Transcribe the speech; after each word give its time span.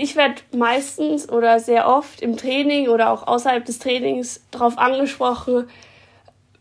Ich 0.00 0.14
werde 0.14 0.42
meistens 0.56 1.28
oder 1.28 1.58
sehr 1.58 1.88
oft 1.88 2.20
im 2.20 2.36
Training 2.36 2.86
oder 2.86 3.10
auch 3.10 3.26
außerhalb 3.26 3.64
des 3.64 3.80
Trainings 3.80 4.40
darauf 4.52 4.78
angesprochen, 4.78 5.68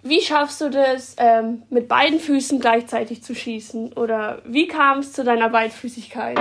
wie 0.02 0.21
schaffst 0.21 0.60
du 0.60 0.71
das, 0.71 1.16
ähm, 1.20 1.62
mit 1.70 1.88
beiden 1.88 2.20
Füßen 2.20 2.60
gleichzeitig 2.60 3.21
zu 3.21 3.36
schießen? 3.36 3.94
Oder 3.94 4.42
wie 4.44 4.68
kam 4.68 5.00
es 5.00 5.13
zu 5.13 5.23
deiner 5.23 5.50
Beidfüßigkeit? 5.50 6.39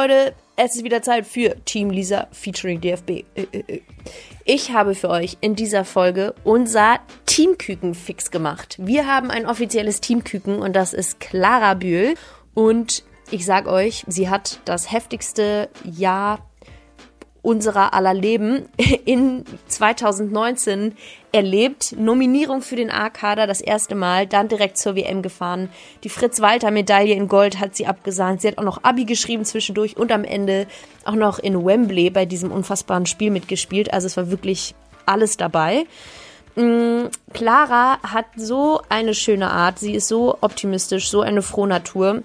Leute, 0.00 0.34
es 0.56 0.76
ist 0.76 0.84
wieder 0.84 1.02
Zeit 1.02 1.26
für 1.26 1.62
Team 1.66 1.90
Lisa 1.90 2.26
featuring 2.32 2.80
DFB. 2.80 3.10
Äh, 3.10 3.24
äh, 3.34 3.64
äh. 3.66 3.80
Ich 4.46 4.72
habe 4.72 4.94
für 4.94 5.10
euch 5.10 5.36
in 5.42 5.56
dieser 5.56 5.84
Folge 5.84 6.34
unser 6.42 7.00
Teamküken 7.26 7.94
fix 7.94 8.30
gemacht. 8.30 8.78
Wir 8.80 9.06
haben 9.06 9.30
ein 9.30 9.44
offizielles 9.44 10.00
Teamküken 10.00 10.60
und 10.60 10.74
das 10.74 10.94
ist 10.94 11.20
Clara 11.20 11.74
Bühl. 11.74 12.14
Und 12.54 13.04
ich 13.30 13.44
sag 13.44 13.66
euch, 13.66 14.04
sie 14.06 14.30
hat 14.30 14.60
das 14.64 14.90
heftigste 14.90 15.68
Jahr 15.84 16.49
unserer 17.42 17.94
aller 17.94 18.14
Leben 18.14 18.68
in 19.04 19.44
2019 19.68 20.94
erlebt. 21.32 21.94
Nominierung 21.96 22.62
für 22.62 22.76
den 22.76 22.90
A-Kader 22.90 23.46
das 23.46 23.60
erste 23.60 23.94
Mal, 23.94 24.26
dann 24.26 24.48
direkt 24.48 24.78
zur 24.78 24.96
WM 24.96 25.22
gefahren. 25.22 25.70
Die 26.04 26.08
Fritz-Walter-Medaille 26.08 27.14
in 27.14 27.28
Gold 27.28 27.60
hat 27.60 27.76
sie 27.76 27.86
abgesahnt. 27.86 28.40
Sie 28.40 28.48
hat 28.48 28.58
auch 28.58 28.64
noch 28.64 28.84
Abi 28.84 29.04
geschrieben 29.04 29.44
zwischendurch 29.44 29.96
und 29.96 30.12
am 30.12 30.24
Ende 30.24 30.66
auch 31.04 31.14
noch 31.14 31.38
in 31.38 31.64
Wembley 31.64 32.10
bei 32.10 32.26
diesem 32.26 32.50
unfassbaren 32.50 33.06
Spiel 33.06 33.30
mitgespielt. 33.30 33.92
Also 33.92 34.06
es 34.06 34.16
war 34.16 34.30
wirklich 34.30 34.74
alles 35.06 35.36
dabei. 35.36 35.84
Mm, 36.56 37.06
Clara 37.32 37.98
hat 38.02 38.26
so 38.36 38.80
eine 38.88 39.14
schöne 39.14 39.50
Art. 39.50 39.78
Sie 39.78 39.94
ist 39.94 40.08
so 40.08 40.36
optimistisch, 40.40 41.10
so 41.10 41.20
eine 41.20 41.42
frohe 41.42 41.68
Natur. 41.68 42.22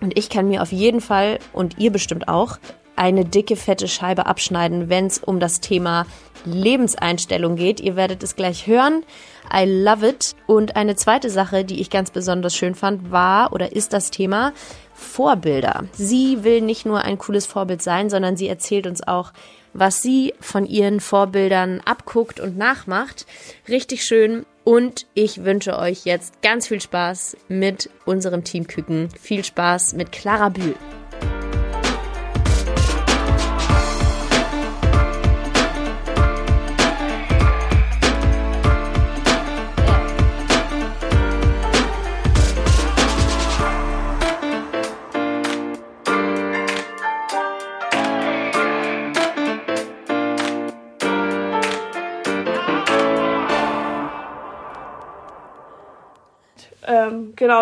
Und 0.00 0.18
ich 0.18 0.30
kann 0.30 0.48
mir 0.48 0.62
auf 0.62 0.72
jeden 0.72 1.00
Fall, 1.00 1.38
und 1.52 1.78
ihr 1.78 1.92
bestimmt 1.92 2.26
auch, 2.26 2.58
eine 2.96 3.24
dicke, 3.24 3.56
fette 3.56 3.88
Scheibe 3.88 4.26
abschneiden, 4.26 4.88
wenn 4.88 5.06
es 5.06 5.18
um 5.18 5.40
das 5.40 5.60
Thema 5.60 6.06
Lebenseinstellung 6.44 7.56
geht. 7.56 7.80
Ihr 7.80 7.96
werdet 7.96 8.22
es 8.22 8.36
gleich 8.36 8.66
hören. 8.66 9.04
I 9.52 9.64
love 9.64 10.06
it. 10.06 10.34
Und 10.46 10.76
eine 10.76 10.96
zweite 10.96 11.30
Sache, 11.30 11.64
die 11.64 11.80
ich 11.80 11.90
ganz 11.90 12.10
besonders 12.10 12.54
schön 12.54 12.74
fand, 12.74 13.10
war 13.10 13.52
oder 13.52 13.72
ist 13.72 13.92
das 13.92 14.10
Thema 14.10 14.52
Vorbilder. 14.94 15.84
Sie 15.92 16.44
will 16.44 16.60
nicht 16.60 16.86
nur 16.86 17.02
ein 17.02 17.18
cooles 17.18 17.46
Vorbild 17.46 17.82
sein, 17.82 18.10
sondern 18.10 18.36
sie 18.36 18.48
erzählt 18.48 18.86
uns 18.86 19.06
auch, 19.06 19.32
was 19.72 20.02
sie 20.02 20.34
von 20.40 20.66
ihren 20.66 21.00
Vorbildern 21.00 21.80
abguckt 21.84 22.40
und 22.40 22.56
nachmacht. 22.56 23.26
Richtig 23.68 24.04
schön. 24.04 24.44
Und 24.62 25.06
ich 25.14 25.44
wünsche 25.44 25.78
euch 25.78 26.04
jetzt 26.04 26.42
ganz 26.42 26.68
viel 26.68 26.80
Spaß 26.80 27.36
mit 27.48 27.88
unserem 28.04 28.44
Team 28.44 28.66
Küken. 28.66 29.08
Viel 29.18 29.42
Spaß 29.42 29.94
mit 29.94 30.12
Clara 30.12 30.50
Bühl. 30.50 30.74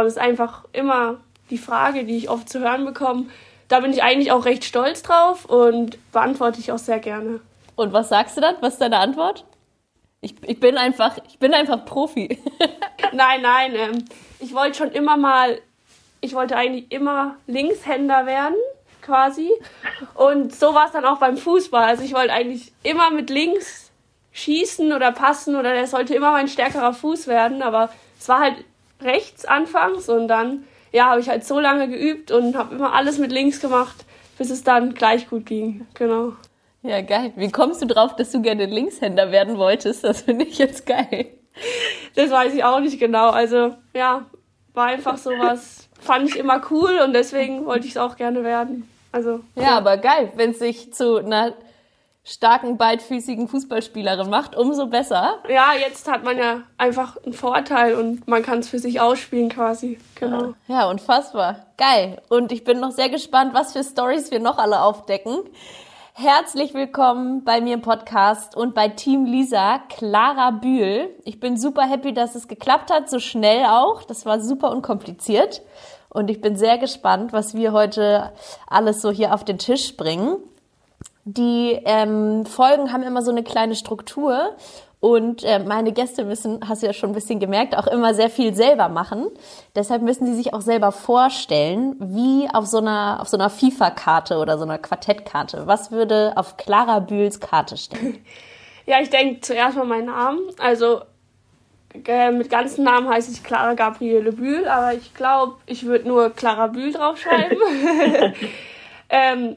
Das 0.09 0.17
ist 0.17 0.23
einfach 0.23 0.65
immer 0.73 1.19
die 1.51 1.59
Frage, 1.59 2.05
die 2.05 2.17
ich 2.17 2.31
oft 2.31 2.49
zu 2.49 2.61
hören 2.61 2.87
bekomme. 2.87 3.27
Da 3.69 3.81
bin 3.81 3.93
ich 3.93 4.03
eigentlich 4.03 4.33
auch 4.33 4.47
recht 4.47 4.65
stolz 4.65 5.03
drauf 5.03 5.45
und 5.45 5.99
beantworte 6.13 6.61
ich 6.61 6.73
auch 6.73 6.79
sehr 6.79 6.99
gerne. 6.99 7.41
Und 7.77 7.93
was 7.93 8.09
sagst 8.09 8.39
du 8.39 8.41
dann? 8.41 8.57
Was 8.61 8.75
ist 8.75 8.81
deine 8.81 8.97
Antwort? 8.97 9.45
Ich, 10.23 10.35
ich 10.47 10.59
bin 10.61 10.79
einfach, 10.79 11.19
ich 11.29 11.39
bin 11.39 11.53
einfach 11.53 11.85
Profi. 11.85 12.39
nein, 13.13 13.43
nein. 13.43 13.75
Ähm, 13.75 14.05
ich 14.41 14.55
wollte 14.55 14.79
schon 14.79 14.93
immer 14.93 15.19
mal, 15.19 15.61
ich 16.23 16.35
wollte 16.35 16.57
eigentlich 16.57 16.91
immer 16.91 17.37
Linkshänder 17.47 18.25
werden, 18.25 18.57
quasi. 19.03 19.51
Und 20.15 20.55
so 20.55 20.73
war 20.73 20.87
es 20.87 20.93
dann 20.93 21.05
auch 21.05 21.19
beim 21.19 21.37
Fußball. 21.37 21.85
Also 21.85 22.03
ich 22.03 22.15
wollte 22.15 22.33
eigentlich 22.33 22.73
immer 22.83 23.11
mit 23.11 23.29
links 23.29 23.93
schießen 24.33 24.91
oder 24.95 25.13
passen 25.13 25.55
oder 25.55 25.75
der 25.75 25.87
sollte 25.87 26.15
immer 26.15 26.33
mein 26.33 26.49
stärkerer 26.49 26.95
Fuß 26.95 27.27
werden. 27.27 27.61
Aber 27.61 27.91
es 28.19 28.27
war 28.31 28.41
halt 28.41 28.65
rechts 29.01 29.45
anfangs 29.45 30.09
und 30.09 30.29
dann 30.29 30.65
ja, 30.93 31.11
habe 31.11 31.21
ich 31.21 31.29
halt 31.29 31.45
so 31.45 31.61
lange 31.61 31.89
geübt 31.89 32.31
und 32.31 32.57
habe 32.57 32.75
immer 32.75 32.95
alles 32.95 33.19
mit 33.19 33.31
links 33.31 33.61
gemacht, 33.61 34.05
bis 34.39 34.51
es 34.51 34.65
dann 34.65 34.95
gleich 34.95 35.29
gut 35.29 35.47
ging. 35.47 35.87
Genau. 35.95 36.33
Ja, 36.83 37.01
geil. 37.03 37.33
Wie 37.37 37.51
kommst 37.51 37.83
du 37.83 37.87
drauf, 37.87 38.17
dass 38.17 38.31
du 38.31 38.41
gerne 38.41 38.67
Linkshänder 38.67 39.31
werden 39.33 39.59
wolltest? 39.59 40.05
Das 40.05 40.23
finde 40.23 40.45
ich 40.45 40.59
jetzt 40.59 40.87
geil. 40.87 41.27
Das 42.15 42.31
weiß 42.31 42.55
ich 42.55 42.65
auch 42.65 42.81
nicht 42.81 42.99
genau. 42.99 43.31
Also, 43.31 43.75
ja, 43.95 44.27
war 44.75 44.87
einfach 44.87 45.19
sowas, 45.19 45.89
fand 46.01 46.29
ich 46.29 46.37
immer 46.37 46.63
cool 46.71 47.01
und 47.05 47.13
deswegen 47.13 47.67
wollte 47.67 47.87
ich 47.87 47.93
es 47.93 47.97
auch 47.97 48.17
gerne 48.17 48.45
werden. 48.45 48.89
Also. 49.11 49.41
Ja, 49.57 49.63
ja. 49.63 49.77
aber 49.77 49.97
geil, 49.97 50.33
wenn 50.37 50.51
es 50.51 50.61
sich 50.61 50.93
zu 50.93 51.17
einer 51.17 51.55
starken, 52.29 52.77
beidfüßigen 52.77 53.49
Fußballspielerin 53.49 54.29
macht, 54.29 54.55
umso 54.55 54.87
besser. 54.87 55.39
Ja, 55.49 55.73
jetzt 55.73 56.11
hat 56.11 56.25
man 56.25 56.37
ja 56.37 56.63
einfach 56.77 57.17
einen 57.25 57.33
Vorteil 57.33 57.95
und 57.95 58.29
man 58.29 58.43
kann 58.43 58.59
es 58.59 58.69
für 58.69 58.79
sich 58.79 59.01
ausspielen 59.01 59.49
quasi. 59.49 59.99
Genau. 60.17 60.53
Ja, 60.67 60.91
unfassbar. 60.91 61.67
Geil. 61.79 62.21
Und 62.29 62.53
ich 62.53 62.65
bin 62.65 62.81
noch 62.81 62.91
sehr 62.91 63.09
gespannt, 63.09 63.55
was 63.55 63.73
für 63.73 63.83
Stories 63.83 64.31
wir 64.31 64.41
noch 64.41 64.59
alle 64.59 64.83
aufdecken. 64.83 65.39
Herzlich 66.13 66.75
willkommen 66.75 67.45
bei 67.45 67.61
mir 67.61 67.75
im 67.75 67.81
Podcast 67.81 68.57
und 68.57 68.75
bei 68.75 68.89
Team 68.89 69.25
Lisa, 69.25 69.79
Clara 69.89 70.51
Bühl. 70.51 71.09
Ich 71.25 71.41
bin 71.41 71.57
super 71.57 71.83
happy, 71.83 72.13
dass 72.13 72.35
es 72.35 72.49
geklappt 72.49 72.93
hat, 72.93 73.09
so 73.09 73.21
schnell 73.21 73.65
auch. 73.65 74.03
Das 74.03 74.27
war 74.27 74.41
super 74.41 74.71
unkompliziert. 74.73 75.63
Und 76.11 76.29
ich 76.29 76.41
bin 76.41 76.57
sehr 76.57 76.77
gespannt, 76.77 77.33
was 77.33 77.55
wir 77.55 77.73
heute 77.73 78.33
alles 78.67 79.01
so 79.01 79.11
hier 79.11 79.33
auf 79.33 79.45
den 79.45 79.59
Tisch 79.59 79.97
bringen. 79.97 80.39
Die 81.31 81.79
ähm, 81.85 82.47
Folgen 82.47 82.91
haben 82.91 83.03
immer 83.03 83.21
so 83.21 83.31
eine 83.31 83.43
kleine 83.43 83.75
Struktur 83.75 84.57
und 84.99 85.45
äh, 85.45 85.59
meine 85.59 85.93
Gäste 85.93 86.25
müssen, 86.25 86.67
hast 86.67 86.83
du 86.83 86.87
ja 86.87 86.95
schon 86.95 87.11
ein 87.11 87.15
bisschen 87.15 87.39
gemerkt, 87.39 87.77
auch 87.77 87.87
immer 87.87 88.15
sehr 88.15 88.31
viel 88.31 88.55
selber 88.55 88.89
machen. 88.89 89.27
Deshalb 89.75 90.01
müssen 90.01 90.25
sie 90.27 90.35
sich 90.35 90.55
auch 90.55 90.63
selber 90.63 90.91
vorstellen, 90.91 91.97
wie 92.01 92.49
auf 92.51 92.65
so 92.65 92.79
einer, 92.79 93.19
auf 93.21 93.29
so 93.29 93.37
einer 93.37 93.51
FIFA-Karte 93.51 94.39
oder 94.39 94.57
so 94.57 94.65
einer 94.65 94.79
Quartettkarte. 94.79 95.67
Was 95.67 95.93
würde 95.93 96.33
auf 96.37 96.57
Clara 96.57 97.01
Bühls 97.01 97.41
Karte 97.41 97.77
stehen? 97.77 98.19
Ja, 98.87 99.03
ich 99.03 99.11
denke 99.11 99.43
zuerst 99.43 99.77
mal 99.77 99.85
meinen 99.85 100.07
Namen. 100.07 100.41
Also 100.57 101.03
äh, 102.07 102.31
mit 102.31 102.49
ganzen 102.49 102.85
Namen 102.85 103.07
heiße 103.07 103.31
ich 103.31 103.45
Clara 103.45 103.75
Gabriele 103.75 104.33
Bühl, 104.33 104.67
aber 104.67 104.95
ich 104.95 105.13
glaube, 105.13 105.57
ich 105.67 105.85
würde 105.85 106.09
nur 106.09 106.31
Clara 106.31 106.69
Bühl 106.69 106.95
draufschreiben. 106.95 107.59
ähm, 109.11 109.57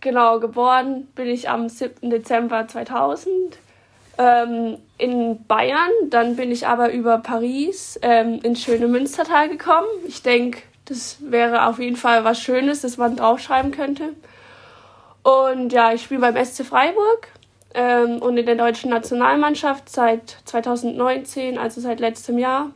Genau, 0.00 0.38
geboren 0.38 1.08
bin 1.16 1.26
ich 1.26 1.50
am 1.50 1.68
7. 1.68 2.10
Dezember 2.10 2.68
2000 2.68 3.58
ähm, 4.18 4.78
in 4.96 5.44
Bayern. 5.46 5.90
Dann 6.08 6.36
bin 6.36 6.52
ich 6.52 6.66
aber 6.66 6.92
über 6.92 7.18
Paris 7.18 7.98
ähm, 8.02 8.40
ins 8.42 8.62
schöne 8.62 8.86
Münstertal 8.86 9.48
gekommen. 9.48 9.88
Ich 10.06 10.22
denke, 10.22 10.60
das 10.84 11.18
wäre 11.20 11.66
auf 11.66 11.80
jeden 11.80 11.96
Fall 11.96 12.24
was 12.24 12.40
Schönes, 12.40 12.82
das 12.82 12.96
man 12.96 13.16
draufschreiben 13.16 13.72
könnte. 13.72 14.14
Und 15.22 15.72
ja, 15.72 15.92
ich 15.92 16.04
spiele 16.04 16.20
beim 16.20 16.44
SC 16.44 16.64
Freiburg 16.64 17.28
ähm, 17.74 18.22
und 18.22 18.36
in 18.36 18.46
der 18.46 18.54
deutschen 18.54 18.90
Nationalmannschaft 18.90 19.88
seit 19.88 20.38
2019, 20.44 21.58
also 21.58 21.80
seit 21.80 22.00
letztem 22.00 22.38
Jahr. 22.38 22.70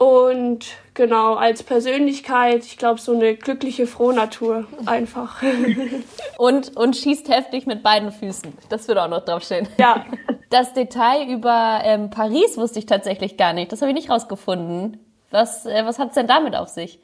Und 0.00 0.64
genau, 0.94 1.34
als 1.34 1.62
Persönlichkeit, 1.62 2.64
ich 2.64 2.78
glaube, 2.78 2.98
so 2.98 3.12
eine 3.12 3.34
glückliche 3.34 3.86
Frohnatur 3.86 4.66
einfach. 4.86 5.42
und, 6.38 6.74
und 6.74 6.96
schießt 6.96 7.28
heftig 7.28 7.66
mit 7.66 7.82
beiden 7.82 8.10
Füßen. 8.10 8.50
Das 8.70 8.88
würde 8.88 9.02
auch 9.02 9.08
noch 9.08 9.24
draufstehen. 9.24 9.68
Ja. 9.78 10.06
Das 10.48 10.72
Detail 10.72 11.28
über 11.28 11.80
ähm, 11.84 12.10
Paris 12.10 12.56
wusste 12.56 12.80
ich 12.80 12.86
tatsächlich 12.86 13.36
gar 13.36 13.52
nicht. 13.52 13.70
Das 13.70 13.82
habe 13.82 13.92
ich 13.92 13.94
nicht 13.94 14.10
rausgefunden. 14.10 14.98
Was, 15.30 15.64
äh, 15.64 15.84
was 15.84 16.00
hat 16.00 16.08
es 16.08 16.14
denn 16.14 16.26
damit 16.26 16.56
auf 16.56 16.66
sich? 16.66 16.98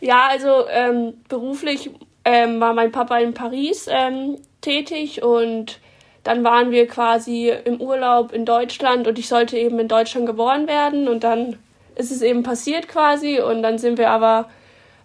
Ja, 0.00 0.26
also 0.28 0.68
ähm, 0.68 1.14
beruflich 1.26 1.90
ähm, 2.26 2.60
war 2.60 2.74
mein 2.74 2.92
Papa 2.92 3.16
in 3.16 3.32
Paris 3.32 3.88
ähm, 3.90 4.36
tätig 4.60 5.22
und 5.22 5.78
dann 6.24 6.44
waren 6.44 6.72
wir 6.72 6.86
quasi 6.88 7.48
im 7.48 7.80
Urlaub 7.80 8.32
in 8.32 8.44
Deutschland 8.44 9.08
und 9.08 9.18
ich 9.18 9.28
sollte 9.28 9.56
eben 9.56 9.78
in 9.78 9.88
Deutschland 9.88 10.26
geboren 10.26 10.66
werden 10.66 11.08
und 11.08 11.24
dann 11.24 11.56
ist 12.00 12.10
es 12.10 12.22
eben 12.22 12.42
passiert 12.42 12.88
quasi 12.88 13.40
und 13.40 13.62
dann 13.62 13.78
sind 13.78 13.98
wir 13.98 14.10
aber 14.10 14.48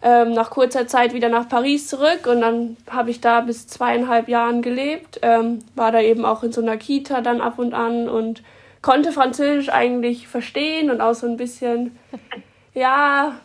ähm, 0.01 0.33
nach 0.33 0.49
kurzer 0.49 0.87
Zeit 0.87 1.13
wieder 1.13 1.29
nach 1.29 1.47
Paris 1.47 1.87
zurück 1.87 2.27
und 2.27 2.41
dann 2.41 2.77
habe 2.89 3.11
ich 3.11 3.21
da 3.21 3.41
bis 3.41 3.67
zweieinhalb 3.67 4.27
Jahren 4.27 4.61
gelebt, 4.61 5.19
ähm, 5.21 5.59
war 5.75 5.91
da 5.91 6.01
eben 6.01 6.25
auch 6.25 6.43
in 6.43 6.51
so 6.51 6.61
einer 6.61 6.77
Kita 6.77 7.21
dann 7.21 7.41
ab 7.41 7.59
und 7.59 7.73
an 7.73 8.09
und 8.09 8.43
konnte 8.81 9.11
Französisch 9.11 9.69
eigentlich 9.69 10.27
verstehen 10.27 10.89
und 10.91 11.01
auch 11.01 11.15
so 11.15 11.27
ein 11.27 11.37
bisschen, 11.37 11.97
ja, 12.73 13.35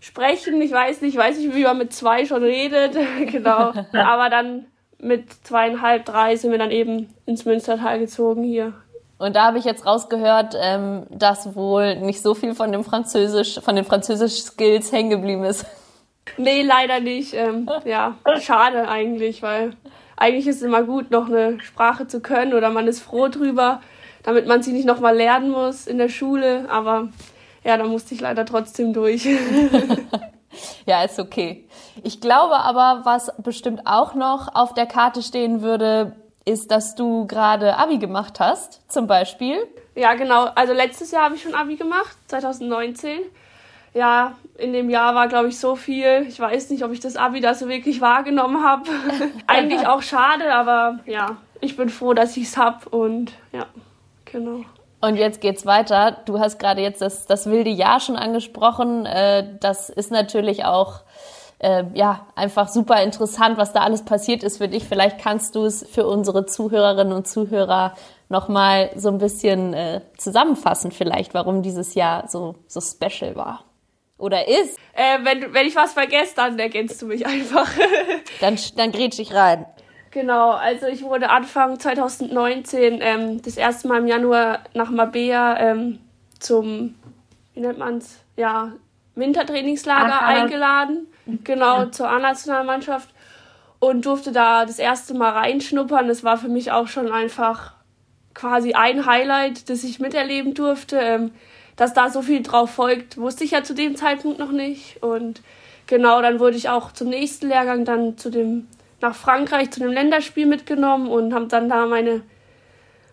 sprechen. 0.00 0.60
Ich 0.62 0.72
weiß 0.72 1.00
nicht, 1.02 1.14
ich 1.14 1.18
weiß 1.18 1.38
nicht, 1.38 1.54
wie 1.54 1.64
man 1.64 1.78
mit 1.78 1.92
zwei 1.92 2.24
schon 2.24 2.42
redet, 2.42 2.96
genau. 3.30 3.72
Aber 3.92 4.30
dann 4.30 4.66
mit 4.98 5.32
zweieinhalb, 5.44 6.04
drei 6.04 6.36
sind 6.36 6.50
wir 6.50 6.58
dann 6.58 6.70
eben 6.70 7.12
ins 7.26 7.44
Münstertal 7.44 7.98
gezogen 7.98 8.42
hier. 8.42 8.72
Und 9.18 9.34
da 9.34 9.46
habe 9.46 9.58
ich 9.58 9.64
jetzt 9.64 9.84
rausgehört, 9.84 10.54
ähm, 10.60 11.06
dass 11.10 11.56
wohl 11.56 11.96
nicht 11.96 12.22
so 12.22 12.34
viel 12.34 12.54
von 12.54 12.70
dem 12.70 12.84
Französisch, 12.84 13.60
von 13.60 13.74
den 13.74 13.84
Französisch-Skills 13.84 14.92
hängen 14.92 15.10
geblieben 15.10 15.44
ist. 15.44 15.66
Nee, 16.36 16.62
leider 16.62 17.00
nicht. 17.00 17.34
Ähm, 17.34 17.68
ja, 17.84 18.14
schade 18.40 18.88
eigentlich, 18.88 19.42
weil 19.42 19.72
eigentlich 20.16 20.46
ist 20.46 20.56
es 20.56 20.62
immer 20.62 20.82
gut, 20.82 21.10
noch 21.10 21.26
eine 21.26 21.60
Sprache 21.60 22.06
zu 22.06 22.20
können 22.20 22.54
oder 22.54 22.70
man 22.70 22.86
ist 22.86 23.00
froh 23.00 23.28
drüber, 23.28 23.80
damit 24.22 24.46
man 24.46 24.62
sie 24.62 24.72
nicht 24.72 24.86
nochmal 24.86 25.16
lernen 25.16 25.50
muss 25.50 25.86
in 25.86 25.98
der 25.98 26.08
Schule. 26.08 26.68
Aber 26.70 27.08
ja, 27.64 27.76
da 27.76 27.84
musste 27.84 28.14
ich 28.14 28.20
leider 28.20 28.46
trotzdem 28.46 28.92
durch. 28.92 29.26
ja, 30.86 31.02
ist 31.02 31.18
okay. 31.18 31.66
Ich 32.04 32.20
glaube 32.20 32.56
aber, 32.56 33.00
was 33.04 33.32
bestimmt 33.38 33.82
auch 33.84 34.14
noch 34.14 34.54
auf 34.54 34.74
der 34.74 34.86
Karte 34.86 35.22
stehen 35.22 35.62
würde, 35.62 36.16
ist, 36.48 36.70
dass 36.70 36.94
du 36.94 37.26
gerade 37.26 37.76
Abi 37.76 37.98
gemacht 37.98 38.40
hast, 38.40 38.80
zum 38.90 39.06
Beispiel. 39.06 39.58
Ja, 39.94 40.14
genau. 40.14 40.46
Also 40.54 40.72
letztes 40.72 41.10
Jahr 41.10 41.24
habe 41.24 41.34
ich 41.34 41.42
schon 41.42 41.54
Abi 41.54 41.76
gemacht, 41.76 42.16
2019 42.28 43.20
ja, 43.94 44.36
in 44.56 44.72
dem 44.72 44.90
Jahr 44.90 45.14
war, 45.14 45.28
glaube 45.28 45.48
ich, 45.48 45.58
so 45.58 45.76
viel. 45.76 46.26
Ich 46.28 46.38
weiß 46.38 46.70
nicht, 46.70 46.84
ob 46.84 46.92
ich 46.92 47.00
das 47.00 47.16
Abi 47.16 47.40
da 47.40 47.54
so 47.54 47.68
wirklich 47.68 48.00
wahrgenommen 48.00 48.64
habe. 48.64 48.90
Eigentlich 49.46 49.86
auch 49.86 50.02
schade, 50.02 50.52
aber 50.52 51.00
ja, 51.06 51.36
ich 51.60 51.76
bin 51.76 51.88
froh, 51.88 52.14
dass 52.14 52.36
ich 52.36 52.44
es 52.44 52.56
habe 52.56 52.88
und 52.88 53.32
ja, 53.52 53.66
genau. 54.24 54.64
Und 55.00 55.16
jetzt 55.16 55.40
geht's 55.40 55.64
weiter. 55.64 56.18
Du 56.26 56.40
hast 56.40 56.58
gerade 56.58 56.80
jetzt 56.80 57.00
das, 57.00 57.26
das 57.26 57.48
wilde 57.48 57.70
Jahr 57.70 58.00
schon 58.00 58.16
angesprochen. 58.16 59.06
Äh, 59.06 59.58
das 59.60 59.90
ist 59.90 60.10
natürlich 60.10 60.64
auch 60.64 61.02
äh, 61.58 61.84
ja 61.94 62.26
einfach 62.34 62.68
super 62.68 63.02
interessant, 63.02 63.58
was 63.58 63.72
da 63.72 63.80
alles 63.80 64.04
passiert 64.04 64.42
ist 64.42 64.58
für 64.58 64.68
dich. 64.68 64.84
Vielleicht 64.84 65.18
kannst 65.18 65.54
du 65.54 65.64
es 65.64 65.86
für 65.88 66.06
unsere 66.06 66.46
Zuhörerinnen 66.46 67.12
und 67.12 67.26
Zuhörer 67.26 67.94
nochmal 68.28 68.90
so 68.96 69.08
ein 69.08 69.18
bisschen 69.18 69.74
äh, 69.74 70.02
zusammenfassen, 70.16 70.92
vielleicht, 70.92 71.34
warum 71.34 71.62
dieses 71.62 71.94
Jahr 71.94 72.28
so, 72.28 72.56
so 72.66 72.80
special 72.80 73.36
war. 73.36 73.64
Oder 74.18 74.48
ist? 74.48 74.78
Äh, 74.92 75.18
wenn, 75.22 75.54
wenn 75.54 75.66
ich 75.66 75.76
was 75.76 75.92
vergesse, 75.92 76.34
dann 76.36 76.58
ergänzt 76.58 77.00
du 77.00 77.06
mich 77.06 77.24
einfach. 77.24 77.70
dann, 78.40 78.58
dann 78.76 78.92
grätsch 78.92 79.18
ich 79.18 79.32
rein. 79.32 79.64
Genau, 80.10 80.50
also 80.50 80.86
ich 80.86 81.02
wurde 81.02 81.30
Anfang 81.30 81.78
2019 81.78 83.00
ähm, 83.00 83.42
das 83.42 83.56
erste 83.56 83.88
Mal 83.88 83.98
im 83.98 84.06
Januar 84.06 84.60
nach 84.74 84.90
Mabea 84.90 85.58
ähm, 85.60 86.00
zum, 86.38 86.94
wie 87.54 87.60
nennt 87.60 87.78
man's, 87.78 88.18
ja, 88.36 88.72
Wintertrainingslager 89.18 90.22
eingeladen. 90.22 91.06
Genau, 91.44 91.80
ja. 91.80 91.92
zur 91.92 92.08
A-Nationalmannschaft. 92.08 93.10
Und 93.80 94.06
durfte 94.06 94.32
da 94.32 94.64
das 94.64 94.78
erste 94.78 95.14
Mal 95.14 95.30
reinschnuppern. 95.30 96.08
Das 96.08 96.24
war 96.24 96.36
für 96.36 96.48
mich 96.48 96.72
auch 96.72 96.88
schon 96.88 97.12
einfach 97.12 97.74
quasi 98.34 98.72
ein 98.72 99.06
Highlight, 99.06 99.68
das 99.68 99.84
ich 99.84 100.00
miterleben 100.00 100.54
durfte. 100.54 100.98
Ähm, 100.98 101.30
dass 101.78 101.94
da 101.94 102.10
so 102.10 102.22
viel 102.22 102.42
drauf 102.42 102.70
folgt, 102.70 103.16
wusste 103.18 103.44
ich 103.44 103.52
ja 103.52 103.62
zu 103.62 103.72
dem 103.72 103.94
Zeitpunkt 103.94 104.40
noch 104.40 104.50
nicht. 104.50 105.00
Und 105.00 105.40
genau, 105.86 106.20
dann 106.20 106.40
wurde 106.40 106.56
ich 106.56 106.68
auch 106.68 106.92
zum 106.92 107.08
nächsten 107.08 107.48
Lehrgang 107.48 107.84
dann 107.84 108.18
zu 108.18 108.30
dem, 108.30 108.66
nach 109.00 109.14
Frankreich 109.14 109.70
zu 109.70 109.78
dem 109.78 109.92
Länderspiel 109.92 110.46
mitgenommen 110.46 111.06
und 111.06 111.32
habe 111.32 111.46
dann 111.46 111.68
da 111.68 111.86
meine, 111.86 112.22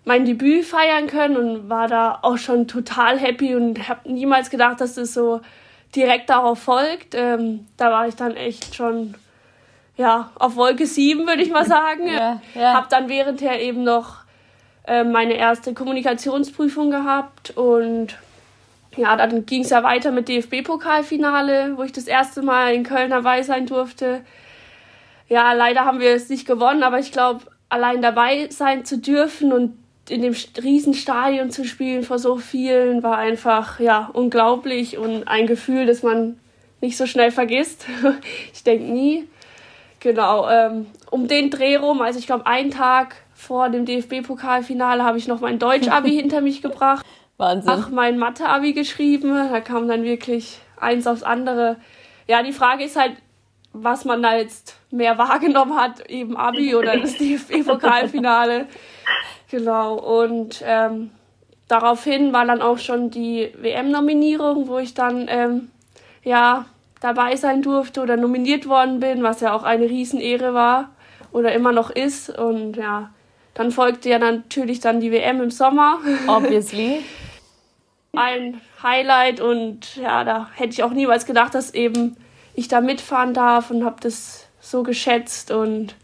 mein 0.03 0.25
Debüt 0.25 0.65
feiern 0.65 1.05
können 1.05 1.37
und 1.37 1.69
war 1.69 1.87
da 1.87 2.17
auch 2.23 2.39
schon 2.39 2.67
total 2.67 3.19
happy 3.19 3.55
und 3.55 3.87
habe 3.87 4.11
niemals 4.11 4.49
gedacht, 4.49 4.81
dass 4.81 4.95
das 4.95 5.13
so 5.13 5.41
direkt 5.95 6.29
darauf 6.29 6.59
folgt. 6.59 7.15
Ähm, 7.15 7.67
da 7.77 7.91
war 7.91 8.07
ich 8.07 8.15
dann 8.15 8.35
echt 8.35 8.75
schon 8.75 9.15
ja, 9.97 10.31
auf 10.35 10.55
Wolke 10.55 10.85
7, 10.85 11.25
würde 11.25 11.41
ich 11.41 11.51
mal 11.51 11.65
sagen. 11.65 12.07
Ja, 12.15 12.41
ja. 12.53 12.73
Habe 12.73 12.87
dann 12.89 13.09
währendher 13.09 13.59
eben 13.59 13.83
noch 13.83 14.17
äh, 14.85 15.03
meine 15.03 15.33
erste 15.33 15.73
Kommunikationsprüfung 15.73 16.91
gehabt 16.91 17.51
und 17.51 18.17
ja, 18.95 19.15
dann 19.17 19.45
ging 19.45 19.63
es 19.63 19.71
ja 19.71 19.83
weiter 19.83 20.11
mit 20.11 20.29
DFB-Pokalfinale, 20.29 21.75
wo 21.75 21.83
ich 21.83 21.91
das 21.91 22.07
erste 22.07 22.41
Mal 22.41 22.73
in 22.73 22.83
Köln 22.83 23.09
dabei 23.09 23.43
sein 23.43 23.65
durfte. 23.65 24.21
Ja, 25.27 25.53
leider 25.53 25.85
haben 25.85 25.99
wir 25.99 26.11
es 26.11 26.29
nicht 26.29 26.47
gewonnen, 26.47 26.83
aber 26.83 26.99
ich 26.99 27.11
glaube, 27.11 27.45
allein 27.67 28.01
dabei 28.01 28.47
sein 28.51 28.85
zu 28.85 28.99
dürfen 28.99 29.51
und 29.51 29.77
in 30.09 30.21
dem 30.21 30.35
Riesenstadion 30.61 31.49
zu 31.49 31.65
spielen 31.65 32.03
vor 32.03 32.19
so 32.19 32.37
vielen 32.37 33.01
war 33.03 33.17
einfach 33.17 33.79
ja 33.79 34.09
unglaublich 34.13 34.97
und 34.97 35.27
ein 35.27 35.47
Gefühl, 35.47 35.85
das 35.85 36.03
man 36.03 36.39
nicht 36.81 36.97
so 36.97 37.05
schnell 37.05 37.31
vergisst. 37.31 37.85
ich 38.53 38.63
denke 38.63 38.85
nie. 38.85 39.27
Genau, 39.99 40.47
ähm, 40.47 40.85
um 41.09 41.27
den 41.27 41.49
Dreh 41.49 41.77
rum, 41.77 42.01
also 42.01 42.19
ich 42.19 42.27
glaube, 42.27 42.45
einen 42.45 42.69
Tag 42.69 43.15
vor 43.33 43.69
dem 43.69 43.85
DFB-Pokalfinale 43.85 45.03
habe 45.03 45.17
ich 45.17 45.27
noch 45.27 45.41
mein 45.41 45.57
Deutsch-Abi 45.57 46.11
hinter 46.15 46.41
mich 46.41 46.61
gebracht. 46.61 47.05
Wahnsinn. 47.37 47.71
Ach, 47.71 47.89
mein 47.89 48.17
Mathe-Abi 48.17 48.73
geschrieben. 48.73 49.33
Da 49.33 49.59
kam 49.59 49.87
dann 49.87 50.03
wirklich 50.03 50.59
eins 50.77 51.07
aufs 51.07 51.23
andere. 51.23 51.77
Ja, 52.27 52.43
die 52.43 52.53
Frage 52.53 52.83
ist 52.83 52.95
halt, 52.95 53.13
was 53.73 54.05
man 54.05 54.21
da 54.21 54.37
jetzt 54.37 54.77
mehr 54.89 55.17
wahrgenommen 55.17 55.75
hat, 55.75 56.09
eben 56.09 56.37
Abi 56.37 56.75
oder 56.75 56.97
das 56.97 57.17
DFB-Pokalfinale. 57.17 58.67
Genau. 59.55 59.95
Und 59.95 60.63
ähm, 60.65 61.11
daraufhin 61.67 62.33
war 62.33 62.45
dann 62.45 62.61
auch 62.61 62.77
schon 62.77 63.09
die 63.09 63.51
WM-Nominierung, 63.57 64.67
wo 64.67 64.77
ich 64.79 64.93
dann 64.93 65.27
ähm, 65.29 65.69
ja 66.23 66.65
dabei 67.01 67.35
sein 67.35 67.61
durfte 67.61 68.01
oder 68.01 68.17
nominiert 68.17 68.67
worden 68.67 68.99
bin, 68.99 69.23
was 69.23 69.41
ja 69.41 69.53
auch 69.53 69.63
eine 69.63 69.85
Riesenehre 69.85 70.53
war 70.53 70.89
oder 71.31 71.53
immer 71.53 71.71
noch 71.71 71.89
ist. 71.89 72.29
Und 72.29 72.77
ja, 72.77 73.11
dann 73.53 73.71
folgte 73.71 74.09
ja 74.09 74.19
natürlich 74.19 74.79
dann 74.79 74.99
die 74.99 75.11
WM 75.11 75.41
im 75.41 75.51
Sommer. 75.51 75.99
Obviously. 76.27 77.03
Ein 78.13 78.61
Highlight 78.81 79.41
und 79.41 79.97
ja, 79.97 80.23
da 80.23 80.49
hätte 80.53 80.69
ich 80.69 80.83
auch 80.83 80.91
niemals 80.91 81.25
gedacht, 81.25 81.53
dass 81.53 81.73
eben 81.73 82.15
ich 82.53 82.69
da 82.69 82.79
mitfahren 82.79 83.33
darf 83.33 83.71
und 83.71 83.83
habe 83.83 83.97
das 83.99 84.47
so 84.61 84.83
geschätzt 84.83 85.51
und 85.51 85.95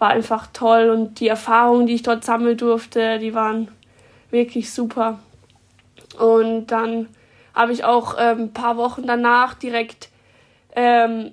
war 0.00 0.08
einfach 0.08 0.48
toll 0.52 0.88
und 0.90 1.20
die 1.20 1.28
Erfahrungen, 1.28 1.86
die 1.86 1.94
ich 1.94 2.02
dort 2.02 2.24
sammeln 2.24 2.56
durfte, 2.56 3.18
die 3.18 3.34
waren 3.34 3.68
wirklich 4.30 4.72
super. 4.72 5.20
Und 6.18 6.68
dann 6.68 7.08
habe 7.54 7.72
ich 7.72 7.84
auch 7.84 8.16
ähm, 8.18 8.44
ein 8.44 8.52
paar 8.52 8.76
Wochen 8.78 9.06
danach 9.06 9.54
direkt 9.54 10.08
ähm, 10.74 11.32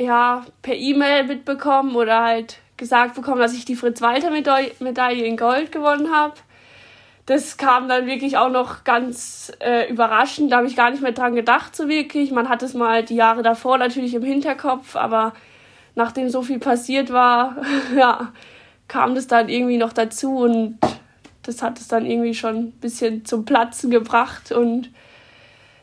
ja, 0.00 0.46
per 0.62 0.76
E-Mail 0.76 1.24
mitbekommen 1.24 1.96
oder 1.96 2.22
halt 2.22 2.58
gesagt 2.76 3.16
bekommen, 3.16 3.40
dass 3.40 3.54
ich 3.54 3.64
die 3.64 3.74
Fritz-Walter-Medaille 3.74 5.24
in 5.24 5.36
Gold 5.36 5.72
gewonnen 5.72 6.14
habe. 6.14 6.34
Das 7.26 7.56
kam 7.56 7.88
dann 7.88 8.06
wirklich 8.06 8.38
auch 8.38 8.48
noch 8.48 8.84
ganz 8.84 9.52
äh, 9.58 9.90
überraschend. 9.90 10.52
Da 10.52 10.58
habe 10.58 10.68
ich 10.68 10.76
gar 10.76 10.92
nicht 10.92 11.02
mehr 11.02 11.12
dran 11.12 11.34
gedacht, 11.34 11.74
so 11.74 11.88
wirklich. 11.88 12.30
Man 12.30 12.48
hat 12.48 12.62
es 12.62 12.74
mal 12.74 13.02
die 13.02 13.16
Jahre 13.16 13.42
davor 13.42 13.76
natürlich 13.76 14.14
im 14.14 14.22
Hinterkopf, 14.22 14.94
aber 14.94 15.32
nachdem 15.98 16.30
so 16.30 16.42
viel 16.42 16.60
passiert 16.60 17.12
war, 17.12 17.56
ja, 17.96 18.32
kam 18.86 19.14
das 19.14 19.26
dann 19.26 19.48
irgendwie 19.48 19.76
noch 19.76 19.92
dazu 19.92 20.38
und 20.38 20.78
das 21.42 21.60
hat 21.60 21.78
es 21.78 21.88
dann 21.88 22.06
irgendwie 22.06 22.34
schon 22.34 22.56
ein 22.56 22.72
bisschen 22.72 23.24
zum 23.24 23.44
Platzen 23.44 23.90
gebracht 23.90 24.52
und 24.52 24.90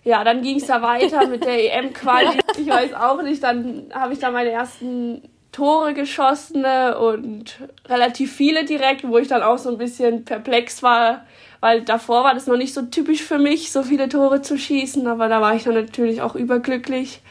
ja, 0.03 0.23
dann 0.23 0.41
ging 0.41 0.57
es 0.57 0.67
da 0.67 0.81
weiter 0.81 1.27
mit 1.27 1.43
der 1.43 1.75
EM-Quali. 1.77 2.39
Ich 2.57 2.67
weiß 2.67 2.93
auch 2.93 3.21
nicht, 3.23 3.43
dann 3.43 3.91
habe 3.93 4.13
ich 4.13 4.19
da 4.19 4.31
meine 4.31 4.51
ersten 4.51 5.23
Tore 5.51 5.93
geschossen 5.93 6.63
und 6.63 7.57
relativ 7.87 8.33
viele 8.33 8.65
direkt, 8.65 9.07
wo 9.07 9.17
ich 9.17 9.27
dann 9.27 9.41
auch 9.41 9.57
so 9.57 9.69
ein 9.69 9.77
bisschen 9.77 10.23
perplex 10.23 10.83
war, 10.83 11.25
weil 11.59 11.81
davor 11.81 12.23
war 12.23 12.35
das 12.35 12.47
noch 12.47 12.57
nicht 12.57 12.73
so 12.73 12.83
typisch 12.83 13.23
für 13.23 13.39
mich, 13.39 13.71
so 13.71 13.83
viele 13.83 14.07
Tore 14.07 14.41
zu 14.41 14.57
schießen, 14.57 15.07
aber 15.07 15.27
da 15.27 15.41
war 15.41 15.55
ich 15.55 15.63
dann 15.63 15.73
natürlich 15.73 16.21
auch 16.21 16.35
überglücklich. 16.35 17.21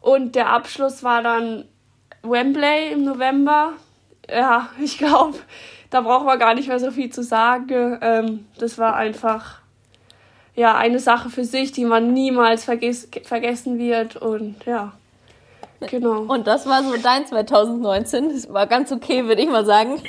Und 0.00 0.34
der 0.34 0.50
Abschluss 0.50 1.02
war 1.04 1.22
dann 1.22 1.64
Wembley 2.28 2.92
im 2.92 3.04
November. 3.04 3.72
Ja, 4.28 4.70
ich 4.80 4.98
glaube, 4.98 5.38
da 5.90 6.00
braucht 6.00 6.26
man 6.26 6.38
gar 6.38 6.54
nicht 6.54 6.68
mehr 6.68 6.80
so 6.80 6.90
viel 6.90 7.10
zu 7.10 7.22
sagen. 7.22 7.98
Ähm, 8.00 8.46
das 8.58 8.78
war 8.78 8.96
einfach 8.96 9.60
ja 10.54 10.76
eine 10.76 10.98
Sache 10.98 11.30
für 11.30 11.44
sich, 11.44 11.72
die 11.72 11.84
man 11.84 12.12
niemals 12.12 12.64
verges 12.64 13.08
vergessen 13.24 13.78
wird 13.78 14.16
und 14.16 14.64
ja 14.64 14.92
Genau. 15.80 16.22
Und 16.22 16.46
das 16.46 16.66
war 16.66 16.82
so 16.82 16.94
dein 17.02 17.26
2019. 17.26 18.30
Das 18.30 18.52
war 18.52 18.66
ganz 18.66 18.92
okay, 18.92 19.26
würde 19.26 19.42
ich 19.42 19.48
mal 19.48 19.64
sagen. 19.64 20.00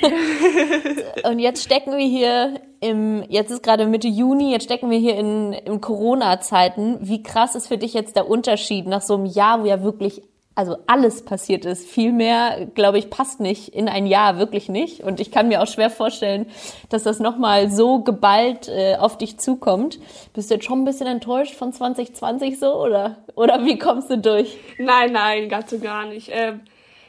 Und 1.24 1.38
jetzt 1.38 1.62
stecken 1.62 1.96
wir 1.96 2.06
hier 2.06 2.60
im, 2.80 3.22
jetzt 3.28 3.50
ist 3.50 3.62
gerade 3.62 3.86
Mitte 3.86 4.08
Juni, 4.08 4.52
jetzt 4.52 4.64
stecken 4.64 4.90
wir 4.90 4.98
hier 4.98 5.16
in, 5.16 5.52
in 5.52 5.80
Corona-Zeiten. 5.80 6.98
Wie 7.00 7.22
krass 7.22 7.54
ist 7.54 7.68
für 7.68 7.78
dich 7.78 7.92
jetzt 7.92 8.16
der 8.16 8.28
Unterschied 8.28 8.86
nach 8.86 9.02
so 9.02 9.14
einem 9.14 9.26
Jahr, 9.26 9.62
wo 9.62 9.66
ja 9.66 9.82
wirklich 9.82 10.22
also 10.58 10.76
alles 10.88 11.24
passiert 11.24 11.64
ist. 11.64 11.88
Viel 11.88 12.10
mehr, 12.10 12.66
glaube 12.74 12.98
ich, 12.98 13.10
passt 13.10 13.38
nicht 13.38 13.68
in 13.68 13.88
ein 13.88 14.08
Jahr, 14.08 14.38
wirklich 14.38 14.68
nicht. 14.68 15.04
Und 15.04 15.20
ich 15.20 15.30
kann 15.30 15.46
mir 15.46 15.62
auch 15.62 15.68
schwer 15.68 15.88
vorstellen, 15.88 16.46
dass 16.88 17.04
das 17.04 17.20
nochmal 17.20 17.70
so 17.70 18.00
geballt 18.00 18.66
äh, 18.66 18.96
auf 18.96 19.16
dich 19.16 19.38
zukommt. 19.38 20.00
Bist 20.34 20.50
du 20.50 20.54
jetzt 20.54 20.66
schon 20.66 20.82
ein 20.82 20.84
bisschen 20.84 21.06
enttäuscht 21.06 21.54
von 21.54 21.72
2020 21.72 22.58
so 22.58 22.74
oder, 22.74 23.18
oder 23.36 23.64
wie 23.64 23.78
kommst 23.78 24.10
du 24.10 24.18
durch? 24.18 24.56
Nein, 24.78 25.12
nein, 25.12 25.48
ganz 25.48 25.70
und 25.70 25.80
gar 25.80 26.06
nicht. 26.06 26.28
Ähm, 26.32 26.62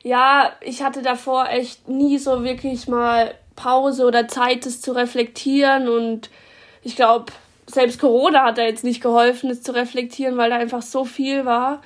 ja, 0.04 0.52
ich 0.62 0.84
hatte 0.84 1.02
davor 1.02 1.50
echt 1.50 1.90
nie 1.90 2.20
so 2.20 2.44
wirklich 2.44 2.88
mal 2.88 3.34
Pause 3.56 4.06
oder 4.06 4.28
Zeit, 4.28 4.68
es 4.68 4.80
zu 4.80 4.92
reflektieren 4.92 5.90
und 5.90 6.30
ich 6.84 6.96
glaube, 6.96 7.32
selbst 7.66 8.00
Corona 8.00 8.46
hat 8.46 8.60
da 8.60 8.62
jetzt 8.62 8.84
nicht 8.84 9.02
geholfen, 9.02 9.50
es 9.50 9.64
zu 9.64 9.74
reflektieren, 9.74 10.38
weil 10.38 10.52
da 10.52 10.58
einfach 10.58 10.84
so 10.84 11.04
viel 11.04 11.46
war. 11.46 11.82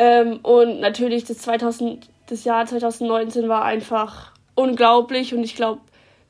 Ähm, 0.00 0.40
und 0.42 0.80
natürlich 0.80 1.24
das, 1.24 1.38
2000, 1.38 2.08
das 2.26 2.44
Jahr 2.44 2.64
2019 2.64 3.50
war 3.50 3.66
einfach 3.66 4.32
unglaublich 4.54 5.34
und 5.34 5.44
ich 5.44 5.54
glaube, 5.54 5.82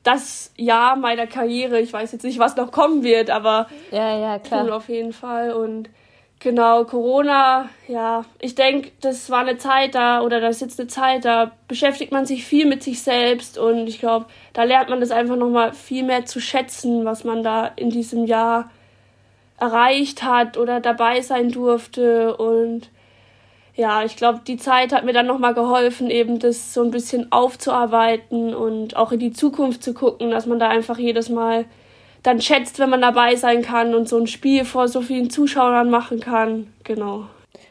das 0.03 0.51
Jahr 0.57 0.97
meiner 0.97 1.25
Karriere, 1.25 1.79
ich 1.79 1.93
weiß 1.93 2.11
jetzt 2.11 2.23
nicht, 2.23 2.37
was 2.37 2.57
noch 2.57 2.73
kommen 2.73 3.01
wird, 3.01 3.29
aber 3.29 3.67
ja, 3.91 4.19
ja, 4.19 4.39
klar. 4.39 4.75
auf 4.75 4.89
jeden 4.89 5.13
Fall 5.13 5.53
und 5.53 5.89
Genau, 6.43 6.85
Corona, 6.85 7.69
ja, 7.87 8.25
ich 8.39 8.55
denke, 8.55 8.91
das 8.99 9.29
war 9.29 9.41
eine 9.41 9.59
Zeit 9.59 9.93
da, 9.93 10.21
oder 10.21 10.41
das 10.41 10.55
ist 10.55 10.61
jetzt 10.61 10.79
eine 10.79 10.87
Zeit, 10.87 11.23
da 11.23 11.51
beschäftigt 11.67 12.11
man 12.11 12.25
sich 12.25 12.45
viel 12.45 12.65
mit 12.65 12.81
sich 12.81 13.03
selbst 13.03 13.59
und 13.59 13.85
ich 13.85 13.99
glaube, 13.99 14.25
da 14.53 14.63
lernt 14.63 14.89
man 14.89 14.99
das 14.99 15.11
einfach 15.11 15.35
nochmal 15.35 15.71
viel 15.71 16.01
mehr 16.01 16.25
zu 16.25 16.41
schätzen, 16.41 17.05
was 17.05 17.23
man 17.23 17.43
da 17.43 17.67
in 17.75 17.91
diesem 17.91 18.25
Jahr 18.25 18.71
erreicht 19.59 20.23
hat 20.23 20.57
oder 20.57 20.79
dabei 20.79 21.21
sein 21.21 21.51
durfte 21.51 22.35
und 22.35 22.89
ja, 23.75 24.03
ich 24.03 24.15
glaube, 24.15 24.41
die 24.45 24.57
Zeit 24.57 24.91
hat 24.91 25.05
mir 25.05 25.13
dann 25.13 25.27
nochmal 25.27 25.53
geholfen, 25.53 26.09
eben 26.09 26.39
das 26.39 26.73
so 26.73 26.83
ein 26.83 26.91
bisschen 26.91 27.31
aufzuarbeiten 27.31 28.53
und 28.53 28.95
auch 28.95 29.11
in 29.11 29.19
die 29.19 29.31
Zukunft 29.31 29.83
zu 29.83 29.93
gucken, 29.93 30.31
dass 30.31 30.45
man 30.45 30.59
da 30.59 30.67
einfach 30.69 30.97
jedes 30.97 31.29
Mal 31.29 31.65
dann 32.23 32.41
schätzt, 32.41 32.79
wenn 32.79 32.89
man 32.89 33.01
dabei 33.01 33.35
sein 33.35 33.61
kann 33.61 33.95
und 33.95 34.07
so 34.07 34.17
ein 34.17 34.27
Spiel 34.27 34.65
vor 34.65 34.87
so 34.87 35.01
vielen 35.01 35.29
Zuschauern 35.29 35.89
machen 35.89 36.19
kann. 36.19 36.71
Genau. 36.83 37.25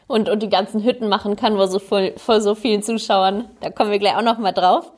Und, 0.07 0.27
und 0.27 0.43
die 0.43 0.49
ganzen 0.49 0.83
Hütten 0.83 1.07
machen 1.07 1.35
kann 1.35 1.55
vor 1.55 1.67
so, 1.67 1.79
voll, 1.79 2.13
vor 2.17 2.41
so 2.41 2.55
vielen 2.55 2.83
Zuschauern. 2.83 3.45
Da 3.61 3.69
kommen 3.69 3.91
wir 3.91 3.99
gleich 3.99 4.15
auch 4.15 4.23
nochmal 4.23 4.53
drauf. 4.53 4.91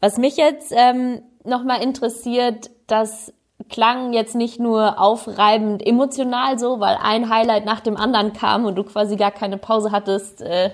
Was 0.00 0.18
mich 0.18 0.36
jetzt 0.36 0.72
ähm, 0.76 1.22
nochmal 1.44 1.82
interessiert, 1.82 2.70
das 2.86 3.32
klang 3.68 4.12
jetzt 4.12 4.34
nicht 4.34 4.60
nur 4.60 5.00
aufreibend 5.00 5.86
emotional 5.86 6.58
so, 6.58 6.80
weil 6.80 6.96
ein 7.02 7.28
Highlight 7.28 7.64
nach 7.64 7.80
dem 7.80 7.96
anderen 7.96 8.32
kam 8.32 8.64
und 8.64 8.76
du 8.76 8.84
quasi 8.84 9.16
gar 9.16 9.30
keine 9.30 9.58
Pause 9.58 9.92
hattest 9.92 10.42
äh, 10.42 10.70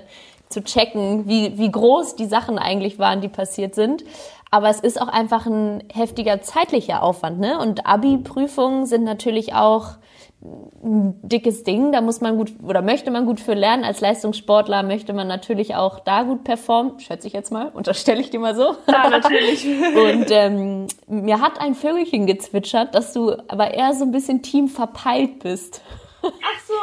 zu 0.49 0.63
checken, 0.63 1.29
wie, 1.29 1.59
wie 1.59 1.71
groß 1.71 2.17
die 2.17 2.27
Sachen 2.27 2.59
eigentlich 2.59 2.99
waren, 2.99 3.21
die 3.21 3.29
passiert 3.29 3.75
sind. 3.75 4.05
Aber 4.51 4.69
es 4.71 4.81
ist 4.81 5.01
auch 5.01 5.09
einfach 5.09 5.47
ein 5.47 5.85
heftiger 5.93 6.41
zeitlicher 6.41 7.03
Aufwand, 7.03 7.39
ne? 7.39 7.59
Und 7.59 7.87
Abi-Prüfungen 7.87 8.87
sind 8.87 9.05
natürlich 9.05 9.55
auch 9.55 9.97
ein 10.41 11.19
dickes 11.23 11.65
Ding. 11.65 11.93
Da 11.93 12.01
muss 12.01 12.21
man 12.21 12.37
gut 12.37 12.53
oder 12.63 12.83
möchte 12.83 13.11
man 13.11 13.27
gut 13.27 13.41
für 13.41 13.55
lernen. 13.55 13.85
Als 13.85 14.01
Leistungssportler 14.01 14.83
möchte 14.83 15.13
man 15.13 15.27
natürlich 15.27 15.75
auch 15.75 15.99
da 16.01 16.23
gut 16.23 16.45
performen. 16.45 17.01
Schätze 17.01 17.27
ich 17.27 17.33
jetzt 17.33 17.51
mal. 17.51 17.69
Unterstelle 17.75 18.21
ich 18.21 18.31
dir 18.31 18.41
mal 18.41 18.55
so. 18.55 18.77
Ja, 18.87 19.09
natürlich. 19.09 19.67
Und 19.97 20.31
ähm, 20.31 20.87
mir 21.09 21.41
hat 21.41 21.61
ein 21.61 21.75
Vögelchen 21.75 22.27
gezwitschert, 22.27 22.95
dass 22.95 23.13
du 23.13 23.33
aber 23.49 23.75
eher 23.75 23.95
so 23.95 24.05
ein 24.05 24.13
bisschen 24.13 24.43
Team 24.43 24.69
verpeilt 24.69 25.41
bist. 25.41 25.83
Ach 26.23 26.61
so. 26.67 26.75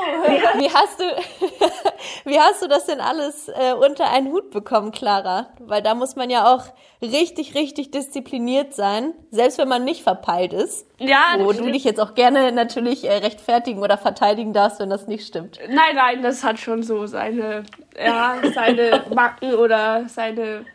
Wie 0.60 0.70
hast 0.70 1.00
du, 1.00 1.04
wie 2.30 2.40
hast 2.40 2.62
du 2.62 2.68
das 2.68 2.86
denn 2.86 3.02
alles 3.02 3.50
äh, 3.50 3.74
unter 3.74 4.10
einen 4.10 4.32
Hut 4.32 4.52
bekommen, 4.52 4.92
Clara? 4.92 5.48
Weil 5.60 5.82
da 5.82 5.96
muss 5.96 6.16
man 6.16 6.30
ja 6.30 6.54
auch 6.54 6.66
richtig, 7.02 7.56
richtig 7.56 7.92
diszipliniert 7.92 8.74
sein, 8.74 9.14
selbst 9.32 9.58
wenn 9.58 9.68
man 9.68 9.84
nicht 9.84 10.04
verpeilt 10.04 10.54
ist. 10.54 10.88
Ja. 11.00 11.36
Wo 11.40 11.52
du 11.52 11.72
dich 11.72 11.84
jetzt 11.84 12.00
auch 12.00 12.16
gerne 12.16 12.52
natürlich 12.52 13.04
äh, 13.04 13.18
rechtfertigen 13.18 13.82
oder 13.82 13.98
verteidigen 13.98 14.54
darfst, 14.54 14.80
wenn 14.80 14.90
das 14.90 15.08
nicht 15.08 15.28
stimmt. 15.28 15.60
Nein, 15.68 15.96
nein, 15.96 16.22
das 16.22 16.44
hat 16.44 16.60
schon 16.60 16.84
so 16.84 17.06
seine, 17.06 17.64
ja, 17.98 18.38
seine 18.54 19.04
Macken 19.14 19.54
oder 19.56 20.06
seine 20.08 20.66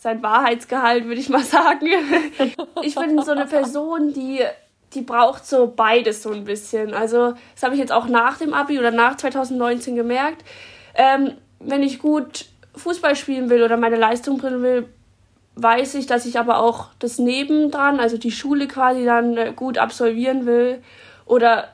sein 0.00 0.22
Wahrheitsgehalt, 0.22 1.06
würde 1.06 1.20
ich 1.20 1.28
mal 1.28 1.42
sagen. 1.42 1.86
Ich 2.82 2.94
bin 2.94 3.20
so 3.20 3.32
eine 3.32 3.46
Person, 3.46 4.12
die 4.12 4.44
die 4.94 5.02
braucht 5.02 5.46
so 5.46 5.72
beides 5.74 6.22
so 6.22 6.30
ein 6.30 6.44
bisschen. 6.44 6.94
Also, 6.94 7.34
das 7.54 7.62
habe 7.62 7.74
ich 7.74 7.80
jetzt 7.80 7.92
auch 7.92 8.06
nach 8.06 8.38
dem 8.38 8.54
Abi 8.54 8.78
oder 8.78 8.90
nach 8.90 9.16
2019 9.16 9.96
gemerkt. 9.96 10.44
Ähm, 10.94 11.32
wenn 11.60 11.82
ich 11.82 11.98
gut 11.98 12.46
Fußball 12.74 13.16
spielen 13.16 13.50
will 13.50 13.62
oder 13.62 13.76
meine 13.76 13.96
Leistung 13.96 14.38
bringen 14.38 14.62
will, 14.62 14.88
weiß 15.56 15.94
ich, 15.96 16.06
dass 16.06 16.24
ich 16.24 16.38
aber 16.38 16.58
auch 16.58 16.88
das 17.00 17.18
nebendran, 17.18 18.00
also 18.00 18.16
die 18.16 18.30
Schule 18.30 18.68
quasi 18.68 19.04
dann 19.04 19.36
äh, 19.36 19.52
gut 19.54 19.76
absolvieren 19.76 20.46
will. 20.46 20.82
Oder 21.26 21.68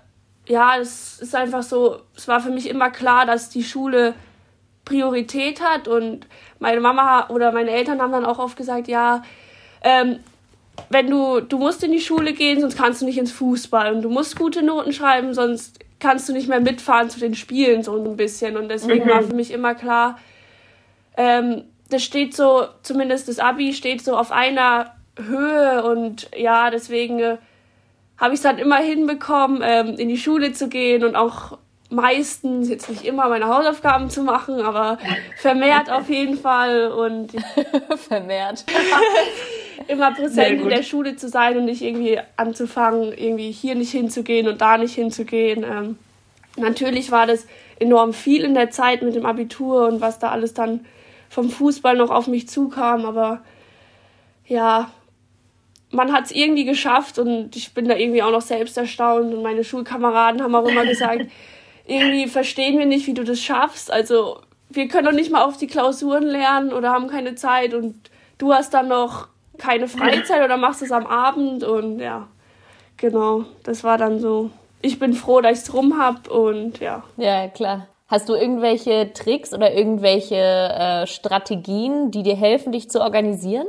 ja, 0.46 0.76
es 0.78 1.20
ist 1.20 1.34
einfach 1.34 1.62
so, 1.62 2.00
es 2.16 2.26
war 2.28 2.40
für 2.40 2.50
mich 2.50 2.68
immer 2.68 2.90
klar, 2.90 3.26
dass 3.26 3.50
die 3.50 3.62
Schule 3.62 4.14
Priorität 4.84 5.62
hat 5.62 5.88
und 5.88 6.26
meine 6.58 6.80
Mama 6.80 7.28
oder 7.28 7.52
meine 7.52 7.70
Eltern 7.70 8.02
haben 8.02 8.12
dann 8.12 8.26
auch 8.26 8.38
oft 8.38 8.56
gesagt, 8.56 8.88
ja, 8.88 9.22
ähm, 9.82 10.20
wenn 10.90 11.08
du, 11.08 11.40
du 11.40 11.58
musst 11.58 11.82
in 11.82 11.92
die 11.92 12.00
Schule 12.00 12.32
gehen, 12.32 12.60
sonst 12.60 12.76
kannst 12.76 13.00
du 13.00 13.06
nicht 13.06 13.18
ins 13.18 13.32
Fußball 13.32 13.94
und 13.94 14.02
du 14.02 14.10
musst 14.10 14.36
gute 14.36 14.62
Noten 14.62 14.92
schreiben, 14.92 15.34
sonst 15.34 15.78
kannst 16.00 16.28
du 16.28 16.32
nicht 16.32 16.48
mehr 16.48 16.60
mitfahren 16.60 17.10
zu 17.10 17.18
den 17.18 17.34
Spielen 17.34 17.82
so 17.82 17.96
ein 17.96 18.16
bisschen. 18.16 18.56
Und 18.56 18.68
deswegen 18.68 19.06
mhm. 19.06 19.10
war 19.10 19.22
für 19.22 19.34
mich 19.34 19.50
immer 19.50 19.74
klar, 19.74 20.18
ähm, 21.16 21.64
das 21.90 22.02
steht 22.02 22.34
so, 22.34 22.66
zumindest 22.82 23.28
das 23.28 23.38
Abi 23.38 23.72
steht 23.72 24.04
so 24.04 24.16
auf 24.16 24.32
einer 24.32 24.94
Höhe 25.16 25.84
und 25.84 26.28
ja, 26.36 26.70
deswegen 26.70 27.20
äh, 27.20 27.36
habe 28.18 28.34
ich 28.34 28.38
es 28.38 28.42
dann 28.42 28.58
immer 28.58 28.78
hinbekommen, 28.78 29.62
ähm, 29.64 29.94
in 29.96 30.08
die 30.08 30.18
Schule 30.18 30.52
zu 30.52 30.68
gehen 30.68 31.04
und 31.04 31.14
auch 31.14 31.58
meistens, 31.90 32.68
jetzt 32.68 32.88
nicht 32.90 33.04
immer, 33.04 33.28
meine 33.28 33.46
Hausaufgaben 33.46 34.10
zu 34.10 34.22
machen, 34.22 34.60
aber 34.60 34.98
vermehrt 35.38 35.90
auf 35.90 36.08
jeden 36.08 36.36
Fall 36.36 36.90
und 36.90 37.32
vermehrt. 38.08 38.64
immer 39.88 40.12
präsent 40.12 40.60
in 40.60 40.68
der 40.68 40.82
Schule 40.82 41.16
zu 41.16 41.28
sein 41.28 41.56
und 41.56 41.64
nicht 41.64 41.82
irgendwie 41.82 42.18
anzufangen, 42.36 43.12
irgendwie 43.12 43.50
hier 43.50 43.74
nicht 43.74 43.90
hinzugehen 43.90 44.48
und 44.48 44.60
da 44.60 44.78
nicht 44.78 44.94
hinzugehen. 44.94 45.64
Ähm, 45.64 45.98
natürlich 46.56 47.10
war 47.10 47.26
das 47.26 47.46
enorm 47.78 48.12
viel 48.12 48.42
in 48.42 48.54
der 48.54 48.70
Zeit 48.70 49.02
mit 49.02 49.14
dem 49.14 49.26
Abitur 49.26 49.88
und 49.88 50.00
was 50.00 50.18
da 50.18 50.30
alles 50.30 50.54
dann 50.54 50.86
vom 51.28 51.50
Fußball 51.50 51.96
noch 51.96 52.10
auf 52.10 52.28
mich 52.28 52.48
zukam, 52.48 53.04
aber 53.04 53.42
ja, 54.46 54.90
man 55.90 56.12
hat 56.12 56.26
es 56.26 56.30
irgendwie 56.32 56.64
geschafft 56.64 57.18
und 57.18 57.56
ich 57.56 57.72
bin 57.72 57.88
da 57.88 57.96
irgendwie 57.96 58.22
auch 58.22 58.30
noch 58.30 58.42
selbst 58.42 58.76
erstaunt 58.76 59.32
und 59.32 59.42
meine 59.42 59.64
Schulkameraden 59.64 60.42
haben 60.42 60.54
auch 60.54 60.66
immer 60.66 60.84
gesagt, 60.84 61.26
irgendwie 61.86 62.26
verstehen 62.26 62.78
wir 62.78 62.86
nicht, 62.86 63.06
wie 63.06 63.14
du 63.14 63.24
das 63.24 63.40
schaffst. 63.40 63.90
Also 63.90 64.40
wir 64.70 64.88
können 64.88 65.06
doch 65.06 65.12
nicht 65.12 65.30
mal 65.30 65.42
auf 65.42 65.56
die 65.56 65.66
Klausuren 65.66 66.24
lernen 66.24 66.72
oder 66.72 66.90
haben 66.90 67.08
keine 67.08 67.34
Zeit 67.34 67.74
und 67.74 67.94
du 68.38 68.52
hast 68.52 68.74
dann 68.74 68.88
noch 68.88 69.28
keine 69.58 69.88
Freizeit 69.88 70.44
oder 70.44 70.56
machst 70.56 70.82
es 70.82 70.92
am 70.92 71.06
Abend 71.06 71.64
und 71.64 71.98
ja, 72.00 72.28
genau, 72.96 73.44
das 73.62 73.84
war 73.84 73.98
dann 73.98 74.18
so. 74.20 74.50
Ich 74.82 74.98
bin 74.98 75.14
froh, 75.14 75.40
dass 75.40 75.52
ich 75.58 75.64
es 75.64 75.74
rum 75.74 75.98
habe 75.98 76.30
und 76.30 76.80
ja. 76.80 77.02
Ja, 77.16 77.48
klar. 77.48 77.88
Hast 78.06 78.28
du 78.28 78.34
irgendwelche 78.34 79.12
Tricks 79.14 79.54
oder 79.54 79.72
irgendwelche 79.72 80.36
äh, 80.36 81.06
Strategien, 81.06 82.10
die 82.10 82.22
dir 82.22 82.36
helfen, 82.36 82.70
dich 82.70 82.90
zu 82.90 83.00
organisieren? 83.00 83.66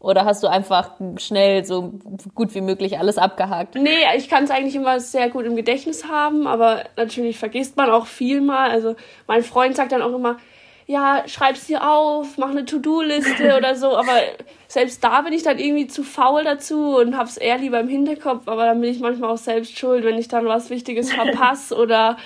Oder 0.00 0.24
hast 0.24 0.44
du 0.44 0.46
einfach 0.46 0.92
schnell 1.16 1.64
so 1.64 1.92
gut 2.34 2.54
wie 2.54 2.60
möglich 2.60 2.98
alles 2.98 3.18
abgehakt? 3.18 3.74
Nee, 3.74 4.04
ich 4.16 4.28
kann 4.28 4.44
es 4.44 4.50
eigentlich 4.50 4.76
immer 4.76 5.00
sehr 5.00 5.28
gut 5.28 5.44
im 5.44 5.56
Gedächtnis 5.56 6.04
haben, 6.06 6.46
aber 6.46 6.84
natürlich 6.96 7.36
vergisst 7.36 7.76
man 7.76 7.90
auch 7.90 8.06
viel 8.06 8.40
mal. 8.40 8.70
Also 8.70 8.94
mein 9.26 9.42
Freund 9.42 9.74
sagt 9.74 9.90
dann 9.90 10.02
auch 10.02 10.14
immer, 10.14 10.38
ja, 10.88 11.22
schreib's 11.26 11.66
dir 11.66 11.86
auf, 11.86 12.38
mach 12.38 12.48
eine 12.48 12.64
To-Do-Liste 12.64 13.54
oder 13.58 13.76
so, 13.76 13.94
aber 13.94 14.20
selbst 14.66 15.04
da 15.04 15.20
bin 15.20 15.34
ich 15.34 15.42
dann 15.42 15.58
irgendwie 15.58 15.86
zu 15.86 16.02
faul 16.02 16.44
dazu 16.44 16.96
und 16.96 17.16
hab's 17.16 17.36
eher 17.36 17.58
lieber 17.58 17.78
im 17.78 17.88
Hinterkopf, 17.88 18.48
aber 18.48 18.64
dann 18.64 18.80
bin 18.80 18.90
ich 18.90 18.98
manchmal 18.98 19.30
auch 19.30 19.38
selbst 19.38 19.78
schuld, 19.78 20.02
wenn 20.02 20.18
ich 20.18 20.28
dann 20.28 20.46
was 20.46 20.70
Wichtiges 20.70 21.12
verpasse 21.12 21.76
oder 21.78 22.16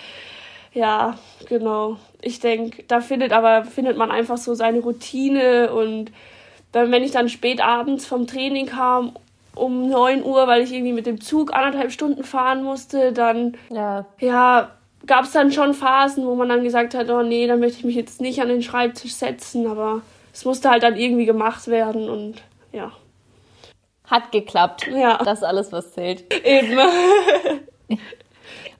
ja, 0.72 1.18
genau. 1.48 1.98
Ich 2.22 2.40
denke, 2.40 2.84
da 2.84 3.00
findet 3.00 3.32
aber 3.32 3.64
findet 3.64 3.98
man 3.98 4.10
einfach 4.10 4.38
so 4.38 4.54
seine 4.54 4.78
Routine. 4.80 5.72
Und 5.72 6.12
dann, 6.70 6.90
wenn 6.90 7.02
ich 7.02 7.10
dann 7.10 7.28
spät 7.28 7.60
abends 7.60 8.06
vom 8.06 8.26
Training 8.26 8.66
kam, 8.66 9.12
um 9.54 9.88
9 9.90 10.24
Uhr, 10.24 10.46
weil 10.46 10.62
ich 10.62 10.72
irgendwie 10.72 10.94
mit 10.94 11.04
dem 11.04 11.20
Zug 11.20 11.52
anderthalb 11.52 11.92
Stunden 11.92 12.24
fahren 12.24 12.62
musste, 12.62 13.12
dann, 13.12 13.58
ja, 13.70 14.06
ja 14.18 14.70
gab 15.06 15.24
es 15.24 15.32
dann 15.32 15.52
schon 15.52 15.74
Phasen, 15.74 16.26
wo 16.26 16.34
man 16.34 16.48
dann 16.48 16.64
gesagt 16.64 16.94
hat, 16.94 17.10
oh 17.10 17.22
nee, 17.22 17.46
dann 17.46 17.60
möchte 17.60 17.78
ich 17.78 17.84
mich 17.84 17.96
jetzt 17.96 18.20
nicht 18.20 18.40
an 18.40 18.48
den 18.48 18.62
Schreibtisch 18.62 19.14
setzen, 19.14 19.66
aber 19.66 20.02
es 20.32 20.44
musste 20.44 20.70
halt 20.70 20.82
dann 20.82 20.96
irgendwie 20.96 21.26
gemacht 21.26 21.66
werden 21.68 22.08
und 22.08 22.42
ja. 22.72 22.92
Hat 24.04 24.32
geklappt. 24.32 24.88
Ja. 24.88 25.18
Das 25.18 25.38
ist 25.38 25.44
alles, 25.44 25.72
was 25.72 25.92
zählt. 25.92 26.24
Eben. 26.44 26.78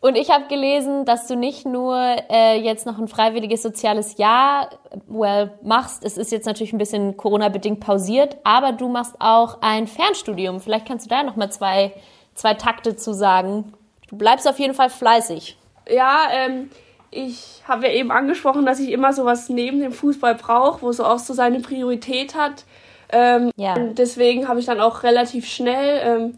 Und 0.02 0.16
ich 0.16 0.30
habe 0.30 0.48
gelesen, 0.48 1.04
dass 1.04 1.28
du 1.28 1.36
nicht 1.36 1.64
nur 1.64 1.96
äh, 2.28 2.60
jetzt 2.60 2.86
noch 2.86 2.98
ein 2.98 3.06
freiwilliges 3.06 3.62
soziales 3.62 4.18
Jahr 4.18 4.70
well, 5.06 5.52
machst. 5.62 6.04
Es 6.04 6.18
ist 6.18 6.32
jetzt 6.32 6.44
natürlich 6.44 6.72
ein 6.72 6.78
bisschen 6.78 7.16
Corona-bedingt 7.16 7.78
pausiert, 7.78 8.36
aber 8.42 8.72
du 8.72 8.88
machst 8.88 9.14
auch 9.20 9.58
ein 9.60 9.86
Fernstudium. 9.86 10.58
Vielleicht 10.58 10.88
kannst 10.88 11.06
du 11.06 11.10
da 11.10 11.22
noch 11.22 11.36
mal 11.36 11.52
zwei, 11.52 11.92
zwei 12.34 12.54
Takte 12.54 12.96
zu 12.96 13.14
sagen. 13.14 13.74
Du 14.08 14.16
bleibst 14.16 14.48
auf 14.48 14.58
jeden 14.58 14.74
Fall 14.74 14.90
fleißig. 14.90 15.56
Ja, 15.88 16.28
ähm, 16.32 16.70
ich 17.10 17.62
habe 17.68 17.86
ja 17.86 17.92
eben 17.92 18.10
angesprochen, 18.10 18.64
dass 18.64 18.80
ich 18.80 18.90
immer 18.90 19.12
sowas 19.12 19.48
neben 19.48 19.80
dem 19.80 19.92
Fußball 19.92 20.34
brauche, 20.34 20.82
wo 20.82 20.88
es 20.88 21.00
auch 21.00 21.18
so 21.18 21.34
seine 21.34 21.60
Priorität 21.60 22.34
hat. 22.34 22.64
Ähm, 23.10 23.50
ja. 23.56 23.74
deswegen 23.78 24.48
habe 24.48 24.58
ich 24.58 24.66
dann 24.66 24.80
auch 24.80 25.02
relativ 25.02 25.46
schnell 25.46 26.00
ähm, 26.02 26.36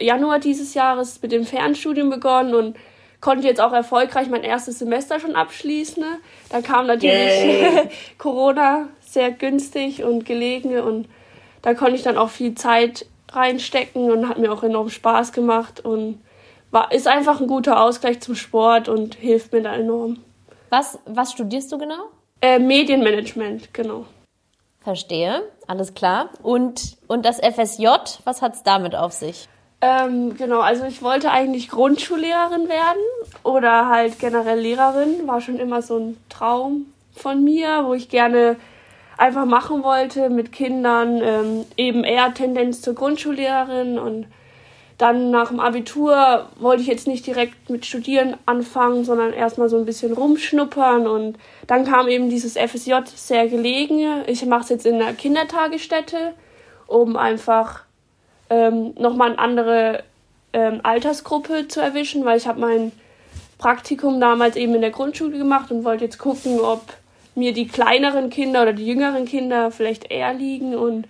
Januar 0.00 0.40
dieses 0.40 0.74
Jahres 0.74 1.22
mit 1.22 1.30
dem 1.30 1.44
Fernstudium 1.44 2.10
begonnen 2.10 2.54
und 2.54 2.76
konnte 3.20 3.46
jetzt 3.46 3.60
auch 3.60 3.72
erfolgreich 3.72 4.28
mein 4.28 4.42
erstes 4.42 4.80
Semester 4.80 5.20
schon 5.20 5.36
abschließen. 5.36 6.04
Da 6.50 6.60
kam 6.60 6.88
natürlich 6.88 7.64
Corona 8.18 8.88
sehr 9.00 9.30
günstig 9.30 10.02
und 10.02 10.26
gelegen 10.26 10.78
und 10.80 11.08
da 11.62 11.74
konnte 11.74 11.94
ich 11.94 12.02
dann 12.02 12.18
auch 12.18 12.30
viel 12.30 12.56
Zeit 12.56 13.06
reinstecken 13.30 14.10
und 14.10 14.28
hat 14.28 14.38
mir 14.38 14.52
auch 14.52 14.64
enorm 14.64 14.90
Spaß 14.90 15.32
gemacht 15.32 15.84
und 15.84 16.20
war, 16.72 16.90
ist 16.90 17.06
einfach 17.06 17.40
ein 17.40 17.46
guter 17.46 17.80
Ausgleich 17.80 18.20
zum 18.20 18.34
Sport 18.34 18.88
und 18.88 19.14
hilft 19.14 19.52
mir 19.52 19.62
da 19.62 19.74
enorm. 19.74 20.18
Was, 20.70 20.98
was 21.06 21.30
studierst 21.32 21.70
du 21.70 21.78
genau? 21.78 22.08
Äh, 22.40 22.58
Medienmanagement, 22.58 23.72
genau. 23.72 24.06
Verstehe, 24.80 25.42
alles 25.68 25.94
klar. 25.94 26.30
Und, 26.42 26.96
und 27.06 27.24
das 27.24 27.38
FSJ, 27.38 27.86
was 28.24 28.42
hat 28.42 28.54
es 28.54 28.62
damit 28.64 28.96
auf 28.96 29.12
sich? 29.12 29.48
Ähm, 29.80 30.36
genau, 30.36 30.60
also 30.60 30.84
ich 30.84 31.02
wollte 31.02 31.30
eigentlich 31.30 31.68
Grundschullehrerin 31.68 32.68
werden 32.68 33.02
oder 33.42 33.88
halt 33.88 34.18
generell 34.18 34.58
Lehrerin. 34.58 35.26
War 35.26 35.40
schon 35.40 35.58
immer 35.58 35.82
so 35.82 35.98
ein 35.98 36.16
Traum 36.28 36.86
von 37.14 37.44
mir, 37.44 37.84
wo 37.84 37.94
ich 37.94 38.08
gerne 38.08 38.56
einfach 39.18 39.44
machen 39.44 39.82
wollte 39.82 40.30
mit 40.30 40.52
Kindern. 40.52 41.20
Ähm, 41.22 41.64
eben 41.76 42.02
eher 42.02 42.32
Tendenz 42.32 42.80
zur 42.80 42.94
Grundschullehrerin 42.94 43.98
und 43.98 44.26
dann 44.98 45.30
nach 45.30 45.48
dem 45.48 45.60
Abitur 45.60 46.48
wollte 46.60 46.82
ich 46.82 46.88
jetzt 46.88 47.06
nicht 47.06 47.26
direkt 47.26 47.70
mit 47.70 47.86
Studieren 47.86 48.36
anfangen, 48.46 49.04
sondern 49.04 49.32
erstmal 49.32 49.68
so 49.68 49.76
ein 49.76 49.84
bisschen 49.84 50.12
rumschnuppern 50.12 51.06
und 51.06 51.38
dann 51.66 51.84
kam 51.84 52.08
eben 52.08 52.30
dieses 52.30 52.56
FSJ 52.56 52.94
sehr 53.14 53.48
gelegen. 53.48 54.22
Ich 54.26 54.44
mache 54.46 54.62
es 54.62 54.68
jetzt 54.68 54.86
in 54.86 54.96
einer 54.96 55.12
Kindertagesstätte, 55.12 56.34
um 56.86 57.16
einfach 57.16 57.84
ähm, 58.50 58.94
nochmal 58.98 59.30
eine 59.30 59.38
andere 59.38 60.04
ähm, 60.52 60.80
Altersgruppe 60.82 61.68
zu 61.68 61.80
erwischen, 61.80 62.24
weil 62.24 62.36
ich 62.36 62.46
habe 62.46 62.60
mein 62.60 62.92
Praktikum 63.58 64.20
damals 64.20 64.56
eben 64.56 64.74
in 64.74 64.80
der 64.80 64.90
Grundschule 64.90 65.38
gemacht 65.38 65.70
und 65.70 65.84
wollte 65.84 66.04
jetzt 66.04 66.18
gucken, 66.18 66.60
ob 66.60 66.82
mir 67.34 67.52
die 67.52 67.66
kleineren 67.66 68.28
Kinder 68.28 68.62
oder 68.62 68.72
die 68.72 68.86
jüngeren 68.86 69.24
Kinder 69.24 69.70
vielleicht 69.70 70.10
eher 70.10 70.34
liegen. 70.34 70.74
Und 70.74 71.06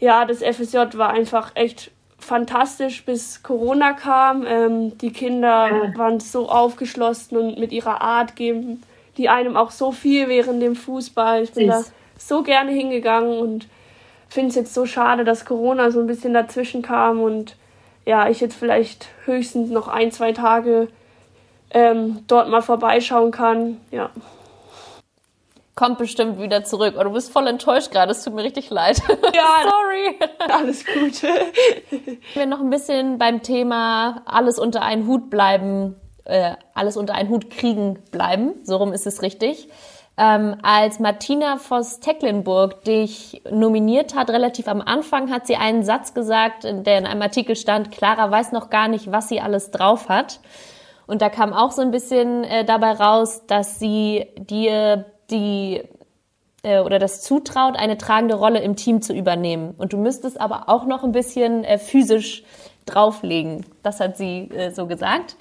ja, 0.00 0.24
das 0.24 0.38
FSJ 0.38 0.96
war 0.96 1.10
einfach 1.10 1.52
echt 1.54 1.90
fantastisch, 2.18 3.04
bis 3.04 3.42
Corona 3.42 3.92
kam. 3.92 4.44
Ähm, 4.46 4.98
die 4.98 5.12
Kinder 5.12 5.92
waren 5.96 6.20
so 6.20 6.48
aufgeschlossen 6.48 7.36
und 7.36 7.58
mit 7.58 7.72
ihrer 7.72 8.00
Art 8.00 8.36
geben 8.36 8.82
die 9.16 9.28
einem 9.28 9.56
auch 9.56 9.70
so 9.70 9.92
viel 9.92 10.28
während 10.28 10.62
dem 10.62 10.76
Fußball. 10.76 11.42
Ich 11.42 11.52
bin 11.52 11.70
Süß. 11.70 11.86
da 11.86 11.92
so 12.18 12.42
gerne 12.42 12.72
hingegangen 12.72 13.38
und 13.38 13.66
finde 14.28 14.50
es 14.50 14.54
jetzt 14.54 14.74
so 14.74 14.86
schade, 14.86 15.24
dass 15.24 15.44
Corona 15.44 15.90
so 15.90 16.00
ein 16.00 16.06
bisschen 16.06 16.34
dazwischen 16.34 16.82
kam 16.82 17.20
und 17.20 17.56
ja, 18.04 18.28
ich 18.28 18.40
jetzt 18.40 18.56
vielleicht 18.56 19.08
höchstens 19.24 19.70
noch 19.70 19.88
ein, 19.88 20.12
zwei 20.12 20.32
Tage 20.32 20.88
ähm, 21.70 22.20
dort 22.28 22.48
mal 22.48 22.62
vorbeischauen 22.62 23.32
kann. 23.32 23.78
Ja. 23.90 24.10
Kommt 25.76 25.98
bestimmt 25.98 26.40
wieder 26.40 26.64
zurück. 26.64 26.96
Oh, 26.98 27.04
du 27.04 27.10
bist 27.10 27.30
voll 27.30 27.46
enttäuscht 27.46 27.92
gerade. 27.92 28.10
Es 28.10 28.24
tut 28.24 28.34
mir 28.34 28.42
richtig 28.42 28.70
leid. 28.70 29.00
Ja, 29.34 29.70
sorry. 29.70 30.18
Alles 30.50 30.84
gut. 30.84 31.22
Wir 32.34 32.46
noch 32.46 32.60
ein 32.60 32.70
bisschen 32.70 33.18
beim 33.18 33.42
Thema 33.42 34.22
alles 34.24 34.58
unter 34.58 34.82
einen 34.82 35.06
Hut 35.06 35.30
bleiben, 35.30 35.94
äh, 36.24 36.54
alles 36.74 36.96
unter 36.96 37.14
einen 37.14 37.28
Hut 37.28 37.50
kriegen 37.50 38.02
bleiben. 38.10 38.54
So 38.64 38.78
rum 38.78 38.92
ist 38.92 39.06
es 39.06 39.22
richtig 39.22 39.68
ähm, 40.18 40.56
als 40.62 40.98
Martina 40.98 41.58
Voss-Tecklenburg 41.58 42.84
dich 42.84 43.42
nominiert 43.50 44.14
hat, 44.14 44.30
relativ 44.30 44.66
am 44.68 44.80
Anfang 44.80 45.30
hat 45.30 45.46
sie 45.46 45.56
einen 45.56 45.82
Satz 45.82 46.14
gesagt, 46.14 46.64
der 46.64 46.98
in 46.98 47.06
einem 47.06 47.20
Artikel 47.20 47.54
stand, 47.54 47.90
Clara 47.90 48.30
weiß 48.30 48.52
noch 48.52 48.70
gar 48.70 48.88
nicht, 48.88 49.12
was 49.12 49.28
sie 49.28 49.40
alles 49.40 49.70
drauf 49.70 50.08
hat. 50.08 50.40
Und 51.06 51.22
da 51.22 51.28
kam 51.28 51.52
auch 51.52 51.70
so 51.70 51.82
ein 51.82 51.90
bisschen 51.90 52.44
äh, 52.44 52.64
dabei 52.64 52.92
raus, 52.92 53.42
dass 53.46 53.78
sie 53.78 54.26
dir 54.36 55.04
die 55.30 55.82
äh, 56.62 56.80
oder 56.80 56.98
das 56.98 57.22
zutraut, 57.22 57.76
eine 57.76 57.98
tragende 57.98 58.34
Rolle 58.34 58.60
im 58.60 58.76
Team 58.76 59.02
zu 59.02 59.12
übernehmen. 59.12 59.74
Und 59.78 59.92
du 59.92 59.98
müsstest 59.98 60.40
aber 60.40 60.68
auch 60.68 60.84
noch 60.84 61.04
ein 61.04 61.12
bisschen 61.12 61.64
äh, 61.64 61.78
physisch 61.78 62.44
drauflegen. 62.86 63.64
Das 63.82 64.00
hat 64.00 64.16
sie 64.16 64.50
äh, 64.50 64.70
so 64.70 64.86
gesagt. 64.86 65.36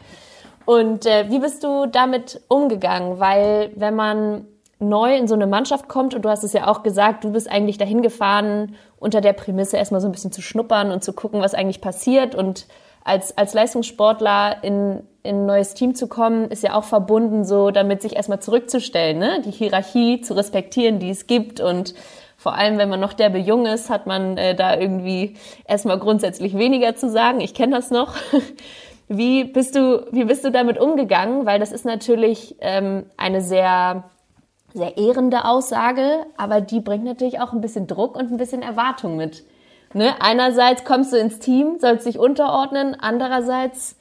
Und 0.66 1.06
äh, 1.06 1.30
wie 1.30 1.40
bist 1.40 1.64
du 1.64 1.86
damit 1.86 2.42
umgegangen? 2.48 3.20
Weil 3.20 3.72
wenn 3.76 3.96
man 3.96 4.48
neu 4.80 5.16
in 5.16 5.28
so 5.28 5.36
eine 5.36 5.48
Mannschaft 5.48 5.88
kommt 5.88 6.14
und 6.14 6.26
du 6.26 6.30
hast 6.30 6.44
es 6.44 6.54
ja 6.54 6.68
auch 6.68 6.84
gesagt, 6.84 7.24
du 7.24 7.32
bist 7.32 7.50
eigentlich 7.50 7.78
dahin 7.78 8.02
gefahren 8.02 8.76
unter 8.98 9.22
der 9.22 9.34
Prämisse 9.34 9.78
erstmal 9.78 10.02
so 10.02 10.08
ein 10.08 10.12
bisschen 10.12 10.32
zu 10.32 10.42
schnuppern 10.42 10.92
und 10.92 11.04
zu 11.04 11.14
gucken, 11.14 11.42
was 11.42 11.54
eigentlich 11.54 11.82
passiert 11.82 12.36
und 12.36 12.68
als, 13.06 13.38
als 13.38 13.54
Leistungssportler 13.54 14.64
in, 14.64 15.04
in 15.24 15.38
ein 15.38 15.46
neues 15.46 15.76
Team 15.76 15.96
zu 15.96 16.08
kommen, 16.08 16.52
ist 16.52 16.64
ja 16.64 16.74
auch 16.74 16.84
verbunden, 16.84 17.46
so 17.46 17.72
damit 17.72 18.02
sich 18.02 18.16
erstmal 18.16 18.42
zurückzustellen, 18.42 19.18
ne? 19.18 19.42
die 19.46 19.52
Hierarchie 19.52 20.20
zu 20.22 20.34
respektieren, 20.34 21.00
die 21.00 21.12
es 21.12 21.28
gibt 21.28 21.62
und 21.62 21.94
vor 22.36 22.56
allem, 22.56 22.78
wenn 22.78 22.90
man 22.90 23.00
noch 23.00 23.14
derbe 23.14 23.38
jung 23.38 23.66
ist, 23.66 23.90
hat 23.90 24.08
man 24.08 24.38
äh, 24.38 24.56
da 24.56 24.78
irgendwie 24.78 25.36
erstmal 25.66 25.98
grundsätzlich 25.98 26.58
weniger 26.58 26.96
zu 26.96 27.10
sagen. 27.10 27.40
Ich 27.40 27.54
kenne 27.54 27.76
das 27.76 27.92
noch. 27.92 28.16
Wie 29.08 29.44
bist 29.46 29.76
du, 29.76 30.08
wie 30.12 30.26
bist 30.26 30.44
du 30.44 30.52
damit 30.52 30.80
umgegangen? 30.80 31.46
Weil 31.46 31.60
das 31.60 31.72
ist 31.72 31.86
natürlich 31.86 32.56
ähm, 32.60 33.06
eine 33.18 33.42
sehr 33.42 34.06
sehr 34.74 34.98
ehrende 34.98 35.46
Aussage, 35.46 36.26
aber 36.38 36.60
die 36.60 36.82
bringt 36.82 37.06
natürlich 37.06 37.40
auch 37.40 37.54
ein 37.54 37.62
bisschen 37.62 37.88
Druck 37.88 38.18
und 38.18 38.32
ein 38.32 38.38
bisschen 38.38 38.62
Erwartung 38.62 39.16
mit. 39.16 39.46
Ne? 39.96 40.14
Einerseits 40.20 40.84
kommst 40.84 41.14
du 41.14 41.18
ins 41.18 41.40
Team, 41.40 41.78
sollst 41.80 42.06
dich 42.06 42.20
unterordnen, 42.20 42.98
andererseits 43.00 43.96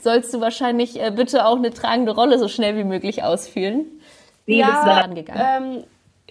sollst 0.00 0.32
du 0.32 0.40
wahrscheinlich 0.40 1.02
äh, 1.02 1.10
bitte 1.10 1.44
auch 1.44 1.56
eine 1.56 1.72
tragende 1.72 2.14
Rolle 2.14 2.38
so 2.38 2.46
schnell 2.46 2.76
wie 2.76 2.84
möglich 2.84 3.24
ausfüllen. 3.24 3.84
Wie 4.46 4.58
ja, 4.58 4.66
bist 4.66 4.82
du 4.82 4.86
da 4.86 5.00
angegangen? 5.00 5.84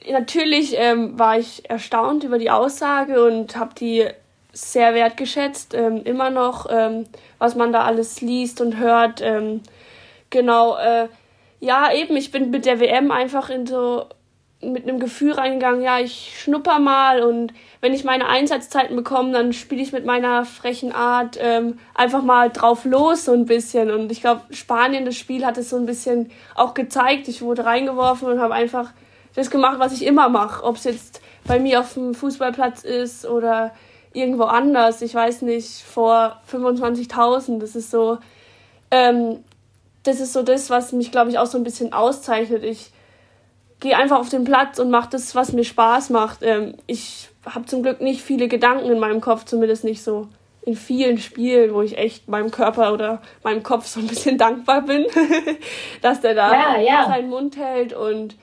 Ähm, 0.05 0.13
natürlich 0.13 0.75
ähm, 0.77 1.19
war 1.19 1.37
ich 1.37 1.69
erstaunt 1.69 2.23
über 2.23 2.37
die 2.37 2.49
Aussage 2.49 3.25
und 3.25 3.57
habe 3.57 3.75
die 3.75 4.05
sehr 4.53 4.93
wertgeschätzt, 4.93 5.73
ähm, 5.73 6.03
immer 6.05 6.29
noch, 6.29 6.67
ähm, 6.69 7.03
was 7.39 7.55
man 7.55 7.73
da 7.73 7.83
alles 7.83 8.21
liest 8.21 8.61
und 8.61 8.77
hört. 8.77 9.19
Ähm, 9.21 9.63
genau, 10.29 10.77
äh, 10.77 11.09
ja, 11.59 11.91
eben, 11.91 12.15
ich 12.15 12.31
bin 12.31 12.51
mit 12.51 12.65
der 12.65 12.79
WM 12.79 13.11
einfach 13.11 13.49
in 13.49 13.67
so 13.67 14.05
mit 14.71 14.83
einem 14.83 14.99
Gefühl 14.99 15.33
reingegangen, 15.33 15.81
ja, 15.81 15.99
ich 15.99 16.33
schnupper 16.39 16.79
mal 16.79 17.21
und 17.21 17.53
wenn 17.83 17.93
ich 17.93 18.05
meine 18.05 18.29
Einsatzzeiten 18.29 18.95
bekomme, 18.95 19.33
dann 19.33 19.51
spiele 19.51 19.81
ich 19.81 19.91
mit 19.91 20.05
meiner 20.05 20.45
frechen 20.45 20.93
Art 20.93 21.37
ähm, 21.41 21.79
einfach 21.93 22.23
mal 22.23 22.49
drauf 22.49 22.85
los 22.85 23.25
so 23.25 23.33
ein 23.33 23.45
bisschen. 23.45 23.91
Und 23.91 24.09
ich 24.09 24.21
glaube, 24.21 24.41
Spanien, 24.51 25.03
das 25.03 25.17
Spiel 25.17 25.45
hat 25.45 25.57
es 25.57 25.69
so 25.69 25.75
ein 25.75 25.85
bisschen 25.85 26.31
auch 26.55 26.75
gezeigt. 26.75 27.27
Ich 27.27 27.41
wurde 27.41 27.65
reingeworfen 27.65 28.29
und 28.29 28.39
habe 28.39 28.53
einfach 28.53 28.91
das 29.35 29.51
gemacht, 29.51 29.79
was 29.79 29.91
ich 29.91 30.05
immer 30.05 30.29
mache. 30.29 30.63
Ob 30.63 30.77
es 30.77 30.85
jetzt 30.85 31.21
bei 31.45 31.59
mir 31.59 31.81
auf 31.81 31.93
dem 31.95 32.13
Fußballplatz 32.15 32.83
ist 32.83 33.25
oder 33.25 33.73
irgendwo 34.13 34.43
anders. 34.43 35.01
Ich 35.01 35.13
weiß 35.13 35.41
nicht, 35.41 35.81
vor 35.83 36.41
25.000. 36.49 37.59
Das 37.59 37.75
ist 37.75 37.91
so, 37.91 38.17
ähm, 38.91 39.43
das 40.03 40.21
ist 40.21 40.31
so 40.31 40.41
das, 40.43 40.69
was 40.69 40.93
mich, 40.93 41.11
glaube 41.11 41.31
ich, 41.31 41.37
auch 41.37 41.47
so 41.47 41.57
ein 41.57 41.65
bisschen 41.65 41.91
auszeichnet. 41.91 42.63
Ich 42.63 42.91
gehe 43.83 43.97
einfach 43.97 44.17
auf 44.17 44.29
den 44.29 44.45
Platz 44.45 44.79
und 44.79 44.89
mache 44.89 45.09
das, 45.11 45.35
was 45.35 45.51
mir 45.51 45.65
Spaß 45.65 46.09
macht. 46.09 46.39
Ähm, 46.41 46.75
ich 46.87 47.27
habe 47.45 47.65
zum 47.65 47.83
Glück 47.83 47.99
nicht 47.99 48.21
viele 48.21 48.47
Gedanken 48.47 48.89
in 48.89 48.97
meinem 48.97 49.19
Kopf, 49.19 49.43
zumindest 49.43 49.83
nicht 49.83 50.01
so 50.01 50.29
in 50.61 50.77
vielen 50.77 51.17
Spielen, 51.17 51.73
wo 51.73 51.81
ich 51.81 51.97
echt 51.97 52.29
meinem 52.29 52.49
Körper 52.49 52.93
oder 52.93 53.21
meinem 53.43 53.61
Kopf 53.61 53.85
so 53.85 53.99
ein 53.99 54.07
bisschen 54.07 54.37
dankbar 54.37 54.83
bin, 54.83 55.05
dass 56.01 56.21
der 56.21 56.33
da 56.33 56.53
ja, 56.53 56.79
ja. 56.79 57.05
seinen 57.07 57.29
Mund 57.29 57.57
hält. 57.57 57.91
Und 57.91 58.35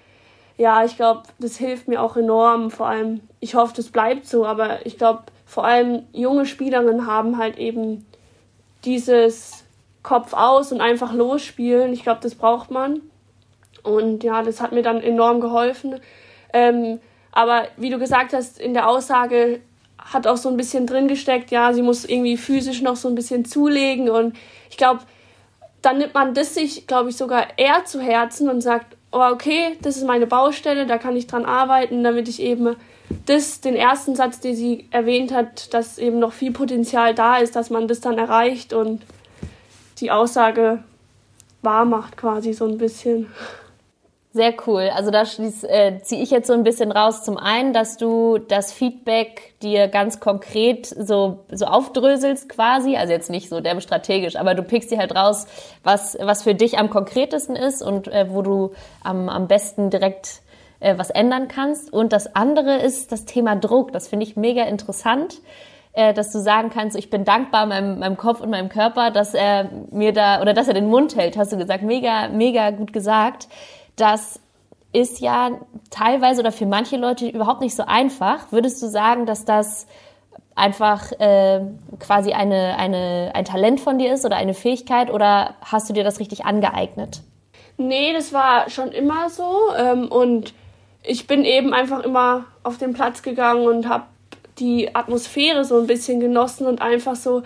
ja, 0.59 0.85
ich 0.85 0.97
glaube, 0.97 1.23
das 1.39 1.57
hilft 1.57 1.89
mir 1.89 2.03
auch 2.03 2.19
enorm. 2.19 2.71
Vor 2.71 2.89
allem, 2.89 3.23
ich 3.41 3.55
hoffe, 3.55 3.73
das 3.75 3.89
bleibt 3.89 4.27
so, 4.27 4.45
aber 4.45 4.85
ich 4.85 4.99
glaube, 4.99 5.23
vor 5.47 5.65
allem 5.65 6.03
junge 6.13 6.45
Spielerinnen 6.45 7.07
haben 7.07 7.39
halt 7.39 7.57
eben 7.57 8.05
dieses 8.85 9.65
Kopf 10.03 10.35
aus 10.35 10.71
und 10.71 10.83
einfach 10.83 11.15
losspielen. 11.15 11.95
Ich 11.95 12.03
glaube, 12.03 12.21
das 12.23 12.35
braucht 12.35 12.71
man. 12.71 13.01
Und 13.83 14.25
ja, 14.25 14.43
das 14.43 14.61
hat 14.61 14.73
mir 14.73 14.83
dann 14.83 15.03
enorm 15.03 15.41
geholfen. 15.41 16.01
Ähm, 16.53 17.01
aber 17.33 17.69
wie 17.77 17.91
du 17.91 17.99
gesagt 17.99 18.33
hast, 18.33 18.61
in 18.61 18.75
der 18.75 18.89
Aussage 18.89 19.61
hat 19.99 20.27
auch 20.27 20.37
so 20.37 20.49
ein 20.49 20.57
bisschen 20.57 20.87
drin 20.87 21.09
gesteckt, 21.09 21.51
ja, 21.51 21.73
sie 21.73 21.83
muss 21.83 22.05
irgendwie 22.05 22.37
physisch 22.37 22.83
noch 22.83 22.97
so 22.97 23.09
ein 23.09 23.15
bisschen 23.15 23.45
zulegen. 23.45 24.11
Und 24.11 24.37
ich 24.71 24.77
glaube, 24.77 25.01
dann 25.83 25.99
nimmt 25.99 26.15
man 26.15 26.35
das 26.35 26.55
sich, 26.55 26.87
glaube 26.87 27.11
ich, 27.11 27.17
sogar 27.17 27.59
eher 27.59 27.85
zu 27.85 28.01
Herzen 28.01 28.49
und 28.49 28.61
sagt, 28.61 28.97
oh, 29.13 29.29
okay, 29.33 29.77
das 29.83 29.97
ist 29.97 30.07
meine 30.07 30.27
Baustelle, 30.27 30.87
da 30.87 30.99
kann 30.99 31.17
ich 31.17 31.27
dran 31.27 31.45
arbeiten, 31.45 32.05
damit 32.05 32.29
ich 32.29 32.41
eben 32.41 32.77
das, 33.27 33.61
den 33.61 33.75
ersten 33.75 34.15
Satz, 34.15 34.41
den 34.41 34.55
sie 34.55 34.87
erwähnt 34.91 35.33
hat, 35.33 35.75
dass 35.75 35.99
eben 35.99 36.19
noch 36.19 36.33
viel 36.33 36.53
Potenzial 36.53 37.15
da 37.15 37.37
ist, 37.37 37.57
dass 37.57 37.71
man 37.71 37.89
das 37.89 38.01
dann 38.01 38.19
erreicht 38.19 38.73
und 38.73 39.03
die 39.99 40.11
Aussage 40.11 40.83
wahr 41.63 41.85
macht 41.85 42.17
quasi 42.17 42.53
so 42.53 42.67
ein 42.67 42.79
bisschen. 42.79 43.27
Sehr 44.33 44.55
cool. 44.69 44.89
Also 44.95 45.11
da 45.11 45.23
äh, 45.23 45.99
ziehe 46.03 46.23
ich 46.23 46.31
jetzt 46.31 46.47
so 46.47 46.53
ein 46.53 46.63
bisschen 46.63 46.93
raus. 46.93 47.25
Zum 47.25 47.37
einen, 47.37 47.73
dass 47.73 47.97
du 47.97 48.39
das 48.39 48.73
Feedback 48.73 49.55
dir 49.61 49.89
ganz 49.89 50.21
konkret 50.21 50.87
so, 50.87 51.41
so 51.51 51.65
aufdröselst 51.67 52.49
quasi. 52.49 52.97
Also 52.97 53.13
jetzt 53.13 53.29
nicht 53.29 53.49
so 53.49 53.61
derbe 53.61 53.81
strategisch, 53.81 54.37
aber 54.37 54.55
du 54.55 54.63
pickst 54.63 54.93
dir 54.93 54.99
halt 54.99 55.17
raus, 55.17 55.49
was, 55.83 56.17
was 56.21 56.45
für 56.45 56.55
dich 56.55 56.79
am 56.79 56.91
konkretesten 56.91 57.57
ist 57.57 57.83
und 57.83 58.07
äh, 58.07 58.27
wo 58.31 58.43
du 58.43 58.71
am, 59.03 59.29
am 59.29 59.49
besten 59.49 59.91
direkt 59.91 60.43
äh, 60.79 60.97
was 60.97 61.11
ändern 61.11 61.49
kannst. 61.49 61.93
Und 61.93 62.13
das 62.13 62.37
andere 62.37 62.77
ist 62.77 63.11
das 63.11 63.25
Thema 63.25 63.57
Druck. 63.57 63.91
Das 63.91 64.07
finde 64.07 64.27
ich 64.27 64.37
mega 64.37 64.63
interessant 64.63 65.41
äh, 65.93 66.15
dass 66.15 66.31
du 66.31 66.39
sagen 66.39 66.71
kannst, 66.73 66.97
ich 66.97 67.11
bin 67.11 67.25
dankbar 67.25 67.67
meinem, 67.67 67.99
meinem 67.99 68.17
Kopf 68.17 68.41
und 68.41 68.51
meinem 68.51 68.69
Körper, 68.69 69.11
dass 69.11 69.35
er 69.35 69.69
mir 69.91 70.13
da 70.13 70.41
oder 70.41 70.55
dass 70.55 70.69
er 70.69 70.75
den 70.75 70.87
Mund 70.87 71.17
hält, 71.17 71.37
hast 71.37 71.53
du 71.53 71.57
gesagt, 71.57 71.83
mega, 71.83 72.29
mega 72.29 72.71
gut 72.71 72.93
gesagt 72.93 73.49
das 74.01 74.41
ist 74.93 75.21
ja 75.21 75.51
teilweise 75.91 76.41
oder 76.41 76.53
für 76.53 76.67
manche 76.67 76.97
Leute 76.97 77.29
überhaupt 77.29 77.61
nicht 77.61 77.77
so 77.77 77.85
einfach. 77.87 78.51
Würdest 78.51 78.83
du 78.83 78.89
sagen, 78.89 79.27
dass 79.27 79.45
das 79.45 79.87
einfach 80.57 81.13
äh, 81.13 81.61
quasi 82.01 82.33
eine, 82.33 82.77
eine, 82.77 83.31
ein 83.35 83.45
Talent 83.45 83.81
von 83.81 83.99
dir 83.99 84.13
ist 84.13 84.25
oder 84.25 84.37
eine 84.37 84.55
Fähigkeit 84.55 85.11
oder 85.11 85.55
hast 85.63 85.89
du 85.89 85.93
dir 85.93 86.05
das 86.05 86.19
richtig 86.19 86.45
angeeignet? 86.45 87.23
Nee, 87.77 88.13
das 88.13 88.33
war 88.33 88.69
schon 88.69 88.93
immer 88.93 89.31
so 89.31 89.57
ähm, 89.79 90.09
und 90.09 90.53
ich 91.03 91.27
bin 91.27 91.45
eben 91.45 91.73
einfach 91.73 92.01
immer 92.01 92.45
auf 92.63 92.77
den 92.77 92.93
Platz 92.93 93.23
gegangen 93.23 93.67
und 93.67 93.89
habe 93.89 94.05
die 94.59 94.95
Atmosphäre 94.95 95.65
so 95.65 95.79
ein 95.79 95.87
bisschen 95.87 96.21
genossen 96.21 96.67
und 96.67 96.83
einfach 96.83 97.17
so 97.17 97.43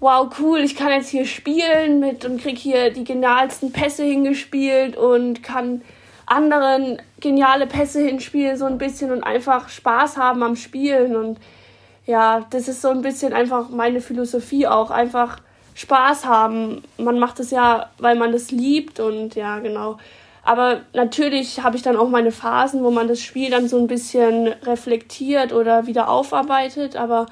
wow, 0.00 0.28
cool, 0.38 0.60
ich 0.60 0.76
kann 0.76 0.92
jetzt 0.92 1.08
hier 1.08 1.24
spielen 1.24 2.00
mit 2.00 2.24
und 2.24 2.40
krieg 2.40 2.58
hier 2.58 2.90
die 2.90 3.04
genialsten 3.04 3.72
Pässe 3.72 4.04
hingespielt 4.04 4.96
und 4.96 5.42
kann 5.42 5.82
anderen 6.26 7.00
geniale 7.20 7.66
Pässe 7.66 8.00
hinspielen, 8.00 8.56
so 8.56 8.66
ein 8.66 8.78
bisschen 8.78 9.12
und 9.12 9.22
einfach 9.22 9.68
Spaß 9.68 10.16
haben 10.16 10.42
am 10.42 10.56
Spielen. 10.56 11.16
Und 11.16 11.38
ja, 12.04 12.46
das 12.50 12.68
ist 12.68 12.82
so 12.82 12.88
ein 12.88 13.02
bisschen 13.02 13.32
einfach 13.32 13.70
meine 13.70 14.00
Philosophie 14.00 14.66
auch, 14.66 14.90
einfach 14.90 15.38
Spaß 15.74 16.26
haben. 16.26 16.82
Man 16.98 17.18
macht 17.18 17.40
es 17.40 17.50
ja, 17.50 17.90
weil 17.98 18.16
man 18.16 18.32
das 18.32 18.50
liebt 18.50 19.00
und 19.00 19.34
ja, 19.34 19.60
genau. 19.60 19.98
Aber 20.42 20.82
natürlich 20.92 21.62
habe 21.62 21.76
ich 21.76 21.82
dann 21.82 21.96
auch 21.96 22.08
meine 22.08 22.30
Phasen, 22.30 22.84
wo 22.84 22.90
man 22.90 23.08
das 23.08 23.20
Spiel 23.20 23.50
dann 23.50 23.68
so 23.68 23.78
ein 23.78 23.88
bisschen 23.88 24.48
reflektiert 24.62 25.52
oder 25.52 25.86
wieder 25.86 26.08
aufarbeitet. 26.08 26.96
Aber 26.96 27.26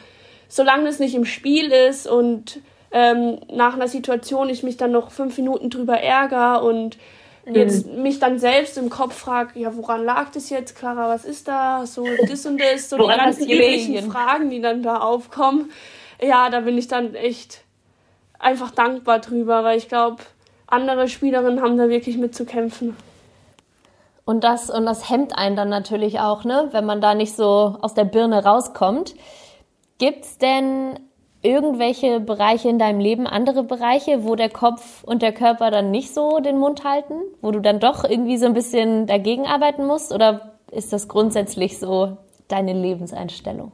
solange 0.54 0.88
es 0.88 1.00
nicht 1.00 1.16
im 1.16 1.24
Spiel 1.24 1.72
ist 1.72 2.06
und 2.06 2.60
ähm, 2.92 3.40
nach 3.52 3.74
einer 3.74 3.88
Situation 3.88 4.48
ich 4.48 4.62
mich 4.62 4.76
dann 4.76 4.92
noch 4.92 5.10
fünf 5.10 5.36
Minuten 5.36 5.68
drüber 5.68 5.98
ärgere 5.98 6.62
und 6.62 6.96
mhm. 7.44 7.54
jetzt 7.56 7.88
mich 7.88 8.20
dann 8.20 8.38
selbst 8.38 8.78
im 8.78 8.88
Kopf 8.88 9.16
frage, 9.16 9.58
ja, 9.58 9.76
woran 9.76 10.04
lag 10.04 10.30
das 10.30 10.50
jetzt, 10.50 10.76
Clara, 10.76 11.08
was 11.08 11.24
ist 11.24 11.48
da, 11.48 11.86
so 11.86 12.06
das 12.28 12.46
und 12.46 12.60
das, 12.60 12.88
so 12.88 12.96
die 13.02 13.04
ganzen 13.04 13.50
üblichen 13.50 14.08
Fragen, 14.08 14.48
die 14.48 14.60
dann 14.60 14.84
da 14.84 14.98
aufkommen. 14.98 15.72
Ja, 16.22 16.48
da 16.50 16.60
bin 16.60 16.78
ich 16.78 16.86
dann 16.86 17.16
echt 17.16 17.62
einfach 18.38 18.70
dankbar 18.70 19.18
drüber, 19.18 19.64
weil 19.64 19.76
ich 19.76 19.88
glaube, 19.88 20.22
andere 20.68 21.08
Spielerinnen 21.08 21.62
haben 21.62 21.76
da 21.76 21.88
wirklich 21.88 22.16
mit 22.16 22.32
zu 22.32 22.44
kämpfen. 22.44 22.96
Und 24.24 24.44
das, 24.44 24.70
und 24.70 24.86
das 24.86 25.10
hemmt 25.10 25.36
einen 25.36 25.56
dann 25.56 25.68
natürlich 25.68 26.20
auch, 26.20 26.44
ne, 26.44 26.68
wenn 26.70 26.86
man 26.86 27.00
da 27.00 27.16
nicht 27.16 27.34
so 27.34 27.76
aus 27.80 27.94
der 27.94 28.04
Birne 28.04 28.44
rauskommt. 28.44 29.16
Gibt's 29.98 30.38
denn 30.38 30.98
irgendwelche 31.42 32.20
Bereiche 32.20 32.68
in 32.68 32.78
deinem 32.78 33.00
Leben, 33.00 33.26
andere 33.26 33.62
Bereiche, 33.62 34.24
wo 34.24 34.34
der 34.34 34.48
Kopf 34.48 35.04
und 35.04 35.22
der 35.22 35.32
Körper 35.32 35.70
dann 35.70 35.90
nicht 35.90 36.12
so 36.14 36.40
den 36.40 36.58
Mund 36.58 36.84
halten, 36.84 37.14
wo 37.42 37.50
du 37.50 37.60
dann 37.60 37.80
doch 37.80 38.04
irgendwie 38.04 38.38
so 38.38 38.46
ein 38.46 38.54
bisschen 38.54 39.06
dagegen 39.06 39.46
arbeiten 39.46 39.84
musst? 39.84 40.12
Oder 40.12 40.54
ist 40.70 40.92
das 40.92 41.06
grundsätzlich 41.06 41.78
so 41.78 42.16
deine 42.48 42.72
Lebenseinstellung? 42.72 43.72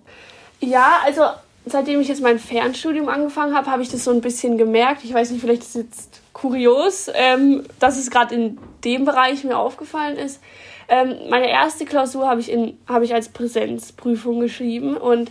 Ja, 0.60 0.98
also 1.04 1.22
seitdem 1.64 2.00
ich 2.00 2.08
jetzt 2.08 2.22
mein 2.22 2.38
Fernstudium 2.38 3.08
angefangen 3.08 3.54
habe, 3.54 3.70
habe 3.70 3.82
ich 3.82 3.88
das 3.88 4.04
so 4.04 4.10
ein 4.10 4.20
bisschen 4.20 4.58
gemerkt. 4.58 5.04
Ich 5.04 5.14
weiß 5.14 5.30
nicht, 5.30 5.40
vielleicht 5.40 5.62
ist 5.62 5.76
es 5.76 5.82
jetzt 5.82 6.20
kurios, 6.32 7.10
ähm, 7.14 7.64
dass 7.78 7.98
es 7.98 8.10
gerade 8.10 8.34
in 8.34 8.58
dem 8.84 9.04
Bereich 9.04 9.44
mir 9.44 9.58
aufgefallen 9.58 10.16
ist. 10.16 10.40
Ähm, 10.88 11.14
meine 11.28 11.48
erste 11.48 11.84
Klausur 11.84 12.28
habe 12.28 12.40
ich, 12.40 12.52
hab 12.88 13.02
ich 13.02 13.14
als 13.14 13.28
Präsenzprüfung 13.28 14.40
geschrieben 14.40 14.96
und 14.96 15.30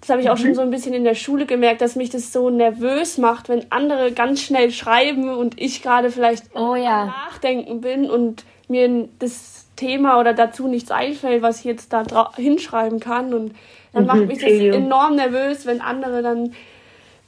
das 0.00 0.10
habe 0.10 0.22
ich 0.22 0.30
auch 0.30 0.38
mhm. 0.38 0.42
schon 0.42 0.54
so 0.54 0.62
ein 0.62 0.70
bisschen 0.70 0.94
in 0.94 1.04
der 1.04 1.14
Schule 1.14 1.46
gemerkt, 1.46 1.80
dass 1.82 1.96
mich 1.96 2.10
das 2.10 2.32
so 2.32 2.48
nervös 2.50 3.18
macht, 3.18 3.48
wenn 3.48 3.70
andere 3.70 4.12
ganz 4.12 4.40
schnell 4.40 4.70
schreiben 4.70 5.28
und 5.28 5.60
ich 5.60 5.82
gerade 5.82 6.10
vielleicht 6.10 6.44
oh, 6.54 6.74
ja. 6.74 7.06
nachdenken 7.06 7.80
bin 7.80 8.08
und 8.08 8.44
mir 8.68 9.08
das 9.18 9.66
Thema 9.76 10.18
oder 10.20 10.32
dazu 10.32 10.68
nichts 10.68 10.90
einfällt, 10.90 11.42
was 11.42 11.60
ich 11.60 11.64
jetzt 11.64 11.92
da 11.92 12.32
hinschreiben 12.36 13.00
kann. 13.00 13.34
Und 13.34 13.54
dann 13.92 14.02
mhm, 14.02 14.08
macht 14.08 14.26
mich 14.26 14.38
das 14.38 14.50
enorm 14.50 15.16
nervös, 15.16 15.66
wenn 15.66 15.80
andere 15.80 16.22
dann 16.22 16.54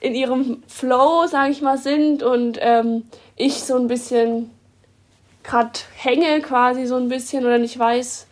in 0.01 0.15
ihrem 0.15 0.63
Flow, 0.67 1.27
sage 1.27 1.53
ich 1.53 1.63
mal, 1.63 1.79
sind 1.79 2.23
und 2.23 2.59
ähm, 2.61 3.05
ich 3.37 3.63
so 3.63 3.77
ein 3.77 3.87
bisschen 3.87 4.51
gerade 5.43 5.73
hänge 5.97 6.41
quasi 6.41 6.87
so 6.87 6.97
ein 6.97 7.09
bisschen 7.09 7.45
oder 7.45 7.59
nicht 7.59 7.79
weiß, 7.79 8.27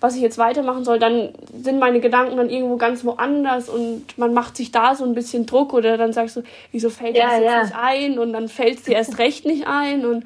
was 0.00 0.16
ich 0.16 0.22
jetzt 0.22 0.38
weitermachen 0.38 0.84
soll, 0.84 0.98
dann 0.98 1.30
sind 1.62 1.78
meine 1.78 2.00
Gedanken 2.00 2.36
dann 2.36 2.48
irgendwo 2.48 2.76
ganz 2.76 3.04
woanders 3.04 3.68
und 3.68 4.04
man 4.16 4.32
macht 4.32 4.56
sich 4.56 4.72
da 4.72 4.94
so 4.94 5.04
ein 5.04 5.14
bisschen 5.14 5.46
Druck 5.46 5.74
oder 5.74 5.98
dann 5.98 6.12
sagst 6.12 6.36
du, 6.36 6.42
wieso 6.72 6.90
fällt 6.90 7.16
ja, 7.16 7.26
das 7.26 7.38
jetzt 7.40 7.44
ja. 7.44 7.62
nicht 7.62 7.74
ein 7.76 8.18
und 8.18 8.32
dann 8.32 8.48
fällt 8.48 8.78
es 8.78 8.84
dir 8.84 8.94
erst 8.94 9.18
recht 9.18 9.44
nicht 9.44 9.66
ein 9.66 10.06
und 10.06 10.24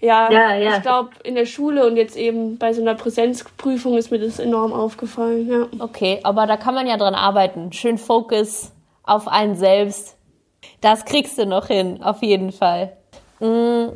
ja, 0.00 0.30
ja, 0.30 0.76
ich 0.76 0.82
glaube 0.82 1.10
in 1.22 1.34
der 1.34 1.46
Schule 1.46 1.86
und 1.86 1.96
jetzt 1.96 2.16
eben 2.16 2.58
bei 2.58 2.74
so 2.74 2.82
einer 2.82 2.94
Präsenzprüfung 2.94 3.96
ist 3.96 4.10
mir 4.10 4.18
das 4.18 4.38
enorm 4.38 4.72
aufgefallen, 4.72 5.48
ja. 5.48 5.66
Okay, 5.78 6.20
aber 6.24 6.46
da 6.46 6.58
kann 6.58 6.74
man 6.74 6.86
ja 6.86 6.98
dran 6.98 7.14
arbeiten. 7.14 7.72
Schön 7.72 7.96
Fokus 7.96 8.72
auf 9.02 9.28
einen 9.28 9.54
selbst. 9.54 10.16
Das 10.82 11.06
kriegst 11.06 11.38
du 11.38 11.46
noch 11.46 11.68
hin, 11.68 12.02
auf 12.02 12.22
jeden 12.22 12.52
Fall. 12.52 12.96
Mm, 13.40 13.88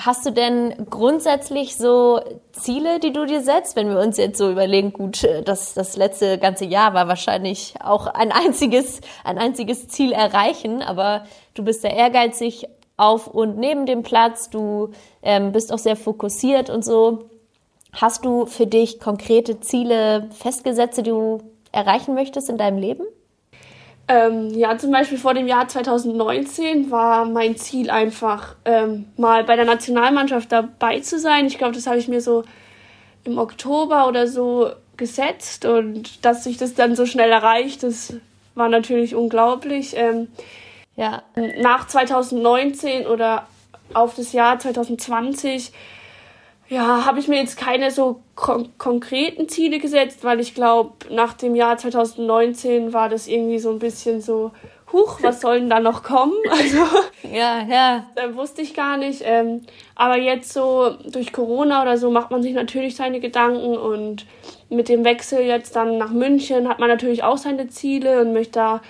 hast 0.00 0.24
du 0.24 0.30
denn 0.30 0.86
grundsätzlich 0.88 1.76
so 1.76 2.20
Ziele, 2.52 2.98
die 2.98 3.12
du 3.12 3.26
dir 3.26 3.42
setzt, 3.42 3.76
wenn 3.76 3.90
wir 3.90 4.00
uns 4.00 4.16
jetzt 4.16 4.38
so 4.38 4.50
überlegen, 4.50 4.92
gut, 4.92 5.22
äh, 5.24 5.42
das, 5.42 5.74
das 5.74 5.96
letzte 5.96 6.38
ganze 6.38 6.64
Jahr 6.64 6.94
war 6.94 7.06
wahrscheinlich 7.06 7.74
auch 7.82 8.06
ein 8.06 8.32
einziges, 8.32 9.00
ein 9.22 9.38
einziges 9.38 9.88
Ziel 9.88 10.12
erreichen, 10.12 10.82
aber 10.82 11.24
du 11.54 11.62
bist 11.62 11.82
sehr 11.82 11.94
ehrgeizig 11.94 12.68
auf 12.96 13.26
und 13.26 13.58
neben 13.58 13.84
dem 13.84 14.02
Platz, 14.02 14.48
du 14.48 14.90
ähm, 15.22 15.52
bist 15.52 15.72
auch 15.72 15.78
sehr 15.78 15.96
fokussiert 15.96 16.70
und 16.70 16.84
so. 16.84 17.28
Hast 17.92 18.24
du 18.24 18.46
für 18.46 18.66
dich 18.66 19.00
konkrete 19.00 19.60
Ziele 19.60 20.28
festgesetzt, 20.30 20.98
die 20.98 21.02
du 21.02 21.42
erreichen 21.72 22.14
möchtest 22.14 22.48
in 22.48 22.56
deinem 22.56 22.78
Leben? 22.78 23.04
Ähm, 24.08 24.50
ja, 24.50 24.78
zum 24.78 24.92
Beispiel 24.92 25.18
vor 25.18 25.34
dem 25.34 25.48
Jahr 25.48 25.66
2019 25.66 26.90
war 26.90 27.24
mein 27.24 27.56
Ziel 27.56 27.90
einfach, 27.90 28.54
ähm, 28.64 29.06
mal 29.16 29.42
bei 29.42 29.56
der 29.56 29.64
Nationalmannschaft 29.64 30.52
dabei 30.52 31.00
zu 31.00 31.18
sein. 31.18 31.46
Ich 31.46 31.58
glaube, 31.58 31.74
das 31.74 31.88
habe 31.88 31.98
ich 31.98 32.06
mir 32.06 32.20
so 32.20 32.44
im 33.24 33.38
Oktober 33.38 34.06
oder 34.06 34.28
so 34.28 34.70
gesetzt 34.96 35.64
und 35.64 36.24
dass 36.24 36.44
sich 36.44 36.56
das 36.56 36.74
dann 36.74 36.94
so 36.94 37.04
schnell 37.04 37.30
erreicht, 37.30 37.82
das 37.82 38.14
war 38.54 38.68
natürlich 38.68 39.14
unglaublich. 39.14 39.94
Ähm, 39.96 40.28
ja. 40.94 41.22
Nach 41.60 41.86
2019 41.86 43.06
oder 43.06 43.46
auf 43.92 44.14
das 44.14 44.32
Jahr 44.32 44.58
2020 44.58 45.72
ja, 46.68 47.04
habe 47.04 47.20
ich 47.20 47.28
mir 47.28 47.38
jetzt 47.38 47.56
keine 47.56 47.90
so 47.90 48.20
kon 48.34 48.70
konkreten 48.78 49.48
Ziele 49.48 49.78
gesetzt, 49.78 50.24
weil 50.24 50.40
ich 50.40 50.54
glaube, 50.54 50.92
nach 51.10 51.34
dem 51.34 51.54
Jahr 51.54 51.78
2019 51.78 52.92
war 52.92 53.08
das 53.08 53.28
irgendwie 53.28 53.58
so 53.58 53.70
ein 53.70 53.78
bisschen 53.78 54.20
so, 54.20 54.50
huch, 54.92 55.18
was 55.22 55.40
soll 55.40 55.60
denn 55.60 55.70
da 55.70 55.80
noch 55.80 56.02
kommen? 56.02 56.32
Also, 56.50 56.78
ja, 57.32 57.62
ja. 57.68 58.06
Da 58.14 58.34
wusste 58.34 58.62
ich 58.62 58.74
gar 58.74 58.96
nicht. 58.96 59.22
Ähm, 59.24 59.62
aber 59.94 60.16
jetzt 60.16 60.52
so 60.52 60.96
durch 61.04 61.32
Corona 61.32 61.82
oder 61.82 61.98
so 61.98 62.10
macht 62.10 62.30
man 62.30 62.42
sich 62.42 62.54
natürlich 62.54 62.96
seine 62.96 63.20
Gedanken 63.20 63.76
und 63.76 64.26
mit 64.68 64.88
dem 64.88 65.04
Wechsel 65.04 65.42
jetzt 65.42 65.76
dann 65.76 65.98
nach 65.98 66.10
München 66.10 66.68
hat 66.68 66.78
man 66.78 66.88
natürlich 66.88 67.22
auch 67.22 67.38
seine 67.38 67.68
Ziele 67.68 68.22
und 68.22 68.32
möchte 68.32 68.52
da 68.52 68.80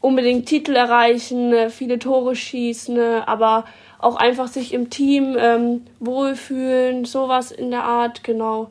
unbedingt 0.00 0.46
Titel 0.46 0.74
erreichen, 0.74 1.52
äh, 1.52 1.70
viele 1.70 1.98
Tore 1.98 2.34
schießen, 2.34 2.96
äh, 2.96 3.20
aber 3.26 3.64
auch 4.00 4.16
einfach 4.16 4.48
sich 4.48 4.72
im 4.72 4.90
Team 4.90 5.36
ähm, 5.38 5.86
wohlfühlen, 5.98 7.04
sowas 7.04 7.50
in 7.52 7.70
der 7.70 7.84
Art, 7.84 8.24
genau. 8.24 8.70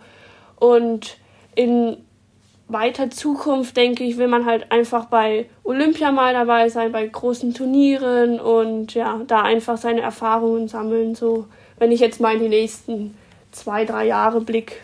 Und 0.58 1.18
in 1.56 1.98
weiter 2.68 3.10
Zukunft, 3.10 3.76
denke 3.78 4.04
ich, 4.04 4.18
will 4.18 4.28
man 4.28 4.46
halt 4.46 4.72
einfach 4.72 5.06
bei 5.06 5.50
Olympia 5.64 6.12
mal 6.12 6.34
dabei 6.34 6.70
sein, 6.70 6.92
bei 6.92 7.06
großen 7.08 7.54
Turnieren 7.54 8.40
und 8.40 8.94
ja, 8.94 9.22
da 9.28 9.42
einfach 9.42 9.78
seine 9.78 10.02
Erfahrungen 10.02 10.68
sammeln, 10.68 11.16
so 11.16 11.46
wenn 11.80 11.92
ich 11.92 12.00
jetzt 12.00 12.22
mal 12.22 12.36
in 12.36 12.42
die 12.42 12.50
nächsten 12.50 13.18
zwei, 13.52 13.86
drei 13.86 14.06
Jahre 14.06 14.42
blick. 14.42 14.82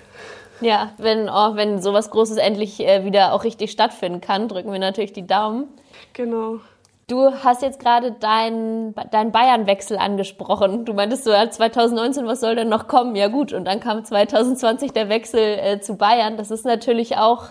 Ja, 0.62 0.93
wenn, 0.97 1.29
oh, 1.29 1.55
wenn 1.55 1.81
sowas 1.81 2.10
Großes 2.10 2.38
endlich 2.38 2.79
äh, 2.79 3.03
wieder 3.05 3.34
auch 3.34 3.43
richtig 3.43 3.71
stattfinden 3.71 4.21
kann, 4.21 4.47
drücken 4.47 4.71
wir 4.71 4.79
natürlich 4.79 5.13
die 5.13 5.27
Daumen. 5.27 5.67
Genau. 6.13 6.60
Du 7.08 7.32
hast 7.32 7.62
jetzt 7.62 7.80
gerade 7.80 8.13
deinen 8.13 8.96
dein 9.12 9.32
Bayern-Wechsel 9.32 9.98
angesprochen. 9.98 10.86
Du 10.86 10.94
meintest 10.94 11.24
so, 11.24 11.32
ja, 11.32 11.48
2019, 11.48 12.26
was 12.26 12.39
soll 12.39 12.56
denn 12.56 12.70
noch 12.70 12.88
kommen? 12.88 13.15
Ja 13.15 13.28
gut, 13.28 13.54
und 13.54 13.65
dann 13.65 13.80
kam 13.80 14.04
2020 14.04 14.91
der 14.91 15.08
Wechsel 15.08 15.39
äh, 15.39 15.80
zu 15.80 15.98
Bayern. 15.98 16.36
Das 16.36 16.50
ist 16.50 16.65
natürlich 16.65 17.18
auch, 17.18 17.50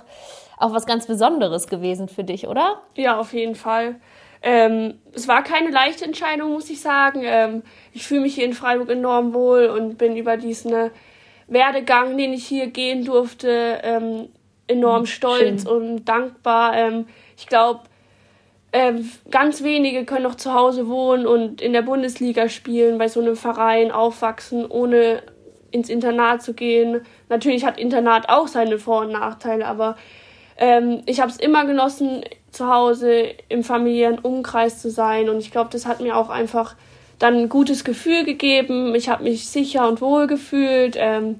auch 0.59 0.73
was 0.73 0.87
ganz 0.87 1.07
Besonderes 1.07 1.69
gewesen 1.69 2.09
für 2.09 2.25
dich, 2.25 2.49
oder? 2.49 2.83
Ja, 2.97 3.21
auf 3.21 3.33
jeden 3.33 3.55
Fall. 3.55 3.97
Ähm, 4.43 4.99
es 5.12 5.29
war 5.29 5.45
keine 5.45 5.71
leichte 5.71 6.05
Entscheidung, 6.05 6.53
muss 6.53 6.69
ich 6.69 6.81
sagen. 6.81 7.23
Ähm, 7.25 7.62
ich 7.93 8.07
fühle 8.07 8.23
mich 8.23 8.35
hier 8.35 8.45
in 8.47 8.55
Freiburg 8.55 8.90
enorm 8.90 9.35
wohl 9.35 9.67
und 9.67 9.99
bin 9.99 10.17
über 10.17 10.37
diesen 10.37 10.73
äh, 10.73 10.90
Werdegang, 11.47 12.17
den 12.19 12.33
ich 12.33 12.45
hier 12.45 12.67
gehen 12.67 13.05
durfte, 13.05 13.81
ähm, 13.85 14.29
enorm 14.67 15.03
hm, 15.03 15.07
stolz 15.07 15.62
Schön. 15.62 15.71
und 15.71 16.05
dankbar. 16.07 16.77
Ähm, 16.77 17.07
ich 17.37 17.47
glaube, 17.47 17.83
ähm, 18.75 19.09
ganz 19.31 19.63
wenige 19.63 20.05
können 20.05 20.25
noch 20.25 20.35
zu 20.35 20.53
Hause 20.53 20.89
wohnen 20.89 21.29
und 21.29 21.61
in 21.61 21.73
der 21.73 21.83
Bundesliga 21.83 22.49
spielen, 22.49 22.99
bei 22.99 23.07
so 23.07 23.21
einem 23.21 23.37
Verein 23.37 23.93
aufwachsen, 23.93 24.67
ohne 24.67 25.23
ins 25.71 25.89
Internat 25.89 26.43
zu 26.43 26.55
gehen. 26.55 27.03
Natürlich 27.29 27.65
hat 27.65 27.79
Internat 27.79 28.29
auch 28.29 28.49
seine 28.49 28.81
Vor- 28.81 29.03
und 29.03 29.13
Nachteile, 29.13 29.67
aber 29.67 29.97
ähm, 30.57 31.03
ich 31.07 31.21
habe 31.21 31.31
es 31.31 31.37
immer 31.37 31.65
genossen, 31.67 32.25
zu 32.51 32.67
Hause 32.69 33.27
im 33.49 33.63
familiären 33.63 34.19
Umkreis 34.19 34.83
zu 34.83 34.91
sein 34.91 35.29
und 35.29 35.39
ich 35.39 35.53
glaube, 35.53 35.71
das 35.71 35.87
hat 35.87 36.01
mir 36.01 36.17
auch 36.17 36.29
einfach 36.29 36.75
dann 37.21 37.35
ein 37.35 37.49
gutes 37.49 37.85
Gefühl 37.85 38.25
gegeben. 38.25 38.93
Ich 38.97 39.09
habe 39.09 39.23
mich 39.23 39.49
sicher 39.49 39.89
und 39.89 40.01
wohl 40.01 40.27
gefühlt. 40.27 40.97
Ähm, 40.99 41.37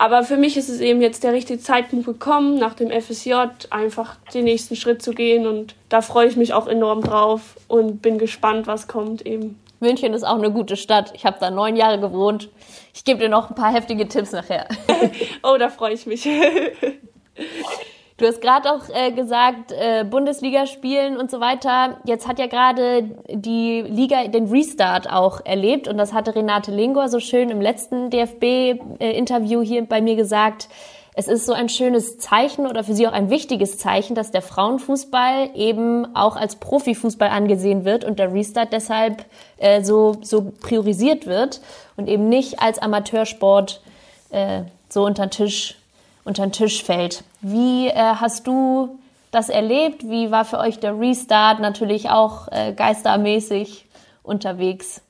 aber 0.00 0.24
für 0.24 0.38
mich 0.38 0.56
ist 0.56 0.70
es 0.70 0.80
eben 0.80 1.02
jetzt 1.02 1.24
der 1.24 1.34
richtige 1.34 1.60
Zeitpunkt 1.60 2.06
gekommen, 2.06 2.58
nach 2.58 2.72
dem 2.72 2.90
FSJ 2.90 3.34
einfach 3.68 4.16
den 4.32 4.44
nächsten 4.44 4.74
Schritt 4.74 5.02
zu 5.02 5.12
gehen. 5.12 5.46
Und 5.46 5.74
da 5.90 6.00
freue 6.00 6.26
ich 6.26 6.36
mich 6.36 6.54
auch 6.54 6.66
enorm 6.66 7.02
drauf 7.02 7.58
und 7.68 8.00
bin 8.00 8.16
gespannt, 8.16 8.66
was 8.66 8.88
kommt 8.88 9.26
eben. 9.26 9.60
München 9.78 10.14
ist 10.14 10.22
auch 10.22 10.38
eine 10.38 10.50
gute 10.50 10.78
Stadt. 10.78 11.12
Ich 11.14 11.26
habe 11.26 11.36
da 11.38 11.50
neun 11.50 11.76
Jahre 11.76 12.00
gewohnt. 12.00 12.48
Ich 12.94 13.04
gebe 13.04 13.20
dir 13.20 13.28
noch 13.28 13.50
ein 13.50 13.54
paar 13.54 13.74
heftige 13.74 14.08
Tipps 14.08 14.32
nachher. 14.32 14.68
oh, 15.42 15.58
da 15.58 15.68
freue 15.68 15.92
ich 15.92 16.06
mich. 16.06 16.26
Du 18.20 18.26
hast 18.26 18.42
gerade 18.42 18.70
auch 18.70 18.82
äh, 18.92 19.12
gesagt, 19.12 19.72
äh, 19.72 20.04
Bundesliga 20.04 20.66
spielen 20.66 21.16
und 21.16 21.30
so 21.30 21.40
weiter. 21.40 21.96
Jetzt 22.04 22.28
hat 22.28 22.38
ja 22.38 22.48
gerade 22.48 23.04
die 23.30 23.80
Liga 23.80 24.28
den 24.28 24.50
Restart 24.50 25.10
auch 25.10 25.40
erlebt 25.42 25.88
und 25.88 25.96
das 25.96 26.12
hatte 26.12 26.34
Renate 26.34 26.70
Lingor 26.70 27.08
so 27.08 27.18
schön 27.18 27.48
im 27.48 27.62
letzten 27.62 28.10
DFB-Interview 28.10 29.62
hier 29.62 29.86
bei 29.86 30.02
mir 30.02 30.16
gesagt. 30.16 30.68
Es 31.14 31.28
ist 31.28 31.46
so 31.46 31.54
ein 31.54 31.70
schönes 31.70 32.18
Zeichen 32.18 32.66
oder 32.66 32.84
für 32.84 32.92
sie 32.92 33.08
auch 33.08 33.12
ein 33.12 33.30
wichtiges 33.30 33.78
Zeichen, 33.78 34.14
dass 34.14 34.30
der 34.30 34.42
Frauenfußball 34.42 35.52
eben 35.54 36.14
auch 36.14 36.36
als 36.36 36.56
Profifußball 36.56 37.30
angesehen 37.30 37.86
wird 37.86 38.04
und 38.04 38.18
der 38.18 38.34
Restart 38.34 38.74
deshalb 38.74 39.24
äh, 39.56 39.82
so, 39.82 40.18
so 40.20 40.52
priorisiert 40.60 41.26
wird 41.26 41.62
und 41.96 42.06
eben 42.06 42.28
nicht 42.28 42.60
als 42.60 42.80
Amateursport 42.80 43.80
äh, 44.28 44.64
so 44.90 45.06
unter 45.06 45.26
den 45.26 45.30
Tisch 45.30 45.79
unter 46.24 46.46
den 46.46 46.52
Tisch 46.52 46.84
fällt. 46.84 47.24
Wie 47.40 47.88
äh, 47.88 47.94
hast 47.94 48.46
du 48.46 48.98
das 49.30 49.48
erlebt? 49.48 50.08
Wie 50.08 50.30
war 50.30 50.44
für 50.44 50.58
euch 50.58 50.78
der 50.78 50.98
Restart? 50.98 51.60
Natürlich 51.60 52.10
auch 52.10 52.48
äh, 52.50 52.72
geistermäßig 52.72 53.86
unterwegs. 54.22 55.02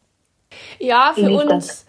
Ja, 0.79 1.13
für 1.15 1.31
uns 1.31 1.67
das? 1.67 1.87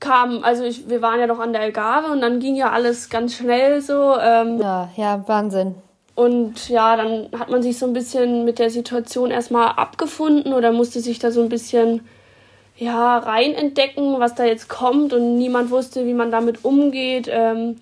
kam, 0.00 0.44
also 0.44 0.64
ich, 0.64 0.88
wir 0.88 1.02
waren 1.02 1.18
ja 1.18 1.26
noch 1.26 1.38
an 1.38 1.52
der 1.52 1.62
Algarve 1.62 2.12
und 2.12 2.20
dann 2.20 2.40
ging 2.40 2.54
ja 2.54 2.70
alles 2.70 3.08
ganz 3.08 3.34
schnell 3.34 3.80
so. 3.80 4.16
Ähm, 4.20 4.60
ja, 4.60 4.90
ja, 4.96 5.22
Wahnsinn. 5.26 5.74
Und 6.14 6.68
ja, 6.68 6.96
dann 6.96 7.28
hat 7.38 7.50
man 7.50 7.62
sich 7.62 7.78
so 7.78 7.86
ein 7.86 7.92
bisschen 7.92 8.44
mit 8.44 8.58
der 8.58 8.70
Situation 8.70 9.30
erstmal 9.30 9.70
abgefunden 9.70 10.52
oder 10.52 10.70
musste 10.70 11.00
sich 11.00 11.18
da 11.18 11.32
so 11.32 11.42
ein 11.42 11.48
bisschen 11.48 12.06
ja, 12.76 13.18
rein 13.18 13.54
entdecken, 13.54 14.20
was 14.20 14.34
da 14.34 14.44
jetzt 14.44 14.68
kommt 14.68 15.12
und 15.12 15.36
niemand 15.36 15.70
wusste, 15.70 16.06
wie 16.06 16.14
man 16.14 16.30
damit 16.30 16.64
umgeht. 16.64 17.28
Ähm, 17.30 17.76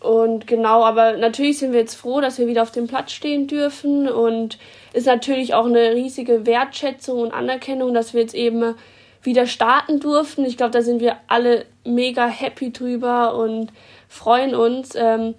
und 0.00 0.46
genau, 0.46 0.82
aber 0.84 1.18
natürlich 1.18 1.58
sind 1.58 1.72
wir 1.72 1.80
jetzt 1.80 1.94
froh, 1.94 2.20
dass 2.20 2.38
wir 2.38 2.46
wieder 2.46 2.62
auf 2.62 2.70
dem 2.70 2.86
Platz 2.86 3.12
stehen 3.12 3.46
dürfen 3.46 4.08
und 4.08 4.58
ist 4.94 5.06
natürlich 5.06 5.52
auch 5.52 5.66
eine 5.66 5.94
riesige 5.94 6.46
Wertschätzung 6.46 7.20
und 7.20 7.32
Anerkennung, 7.32 7.92
dass 7.92 8.14
wir 8.14 8.22
jetzt 8.22 8.34
eben 8.34 8.74
wieder 9.22 9.46
starten 9.46 10.00
durften. 10.00 10.46
Ich 10.46 10.56
glaube, 10.56 10.72
da 10.72 10.80
sind 10.80 11.00
wir 11.00 11.16
alle 11.28 11.66
mega 11.84 12.26
happy 12.26 12.72
drüber 12.72 13.34
und 13.34 13.70
freuen 14.08 14.54
uns. 14.54 14.94
Ähm, 14.94 15.34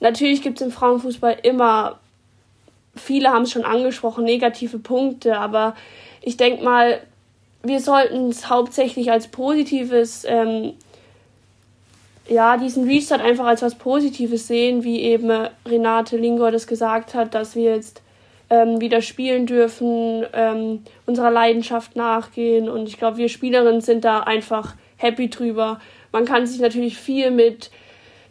natürlich 0.00 0.42
gibt 0.42 0.60
es 0.60 0.66
im 0.66 0.72
Frauenfußball 0.72 1.38
immer, 1.42 1.98
viele 2.94 3.30
haben 3.30 3.44
es 3.44 3.52
schon 3.52 3.64
angesprochen, 3.64 4.24
negative 4.24 4.78
Punkte, 4.78 5.38
aber 5.38 5.74
ich 6.20 6.36
denke 6.36 6.62
mal, 6.62 7.00
wir 7.62 7.80
sollten 7.80 8.28
es 8.28 8.50
hauptsächlich 8.50 9.10
als 9.10 9.28
positives 9.28 10.26
ähm, 10.28 10.74
ja, 12.28 12.56
diesen 12.56 12.88
Restart 12.88 13.20
einfach 13.20 13.46
als 13.46 13.62
was 13.62 13.74
Positives 13.74 14.46
sehen, 14.46 14.82
wie 14.82 15.00
eben 15.00 15.30
Renate 15.66 16.16
Lingor 16.16 16.50
das 16.50 16.66
gesagt 16.66 17.14
hat, 17.14 17.34
dass 17.34 17.54
wir 17.54 17.74
jetzt 17.74 18.02
ähm, 18.50 18.80
wieder 18.80 19.02
spielen 19.02 19.46
dürfen, 19.46 20.24
ähm, 20.32 20.84
unserer 21.06 21.30
Leidenschaft 21.30 21.96
nachgehen. 21.96 22.68
Und 22.68 22.88
ich 22.88 22.98
glaube, 22.98 23.18
wir 23.18 23.28
Spielerinnen 23.28 23.80
sind 23.80 24.04
da 24.04 24.20
einfach 24.20 24.74
happy 24.96 25.28
drüber. 25.28 25.80
Man 26.12 26.24
kann 26.24 26.46
sich 26.46 26.60
natürlich 26.60 26.96
viel 26.96 27.30
mit 27.30 27.70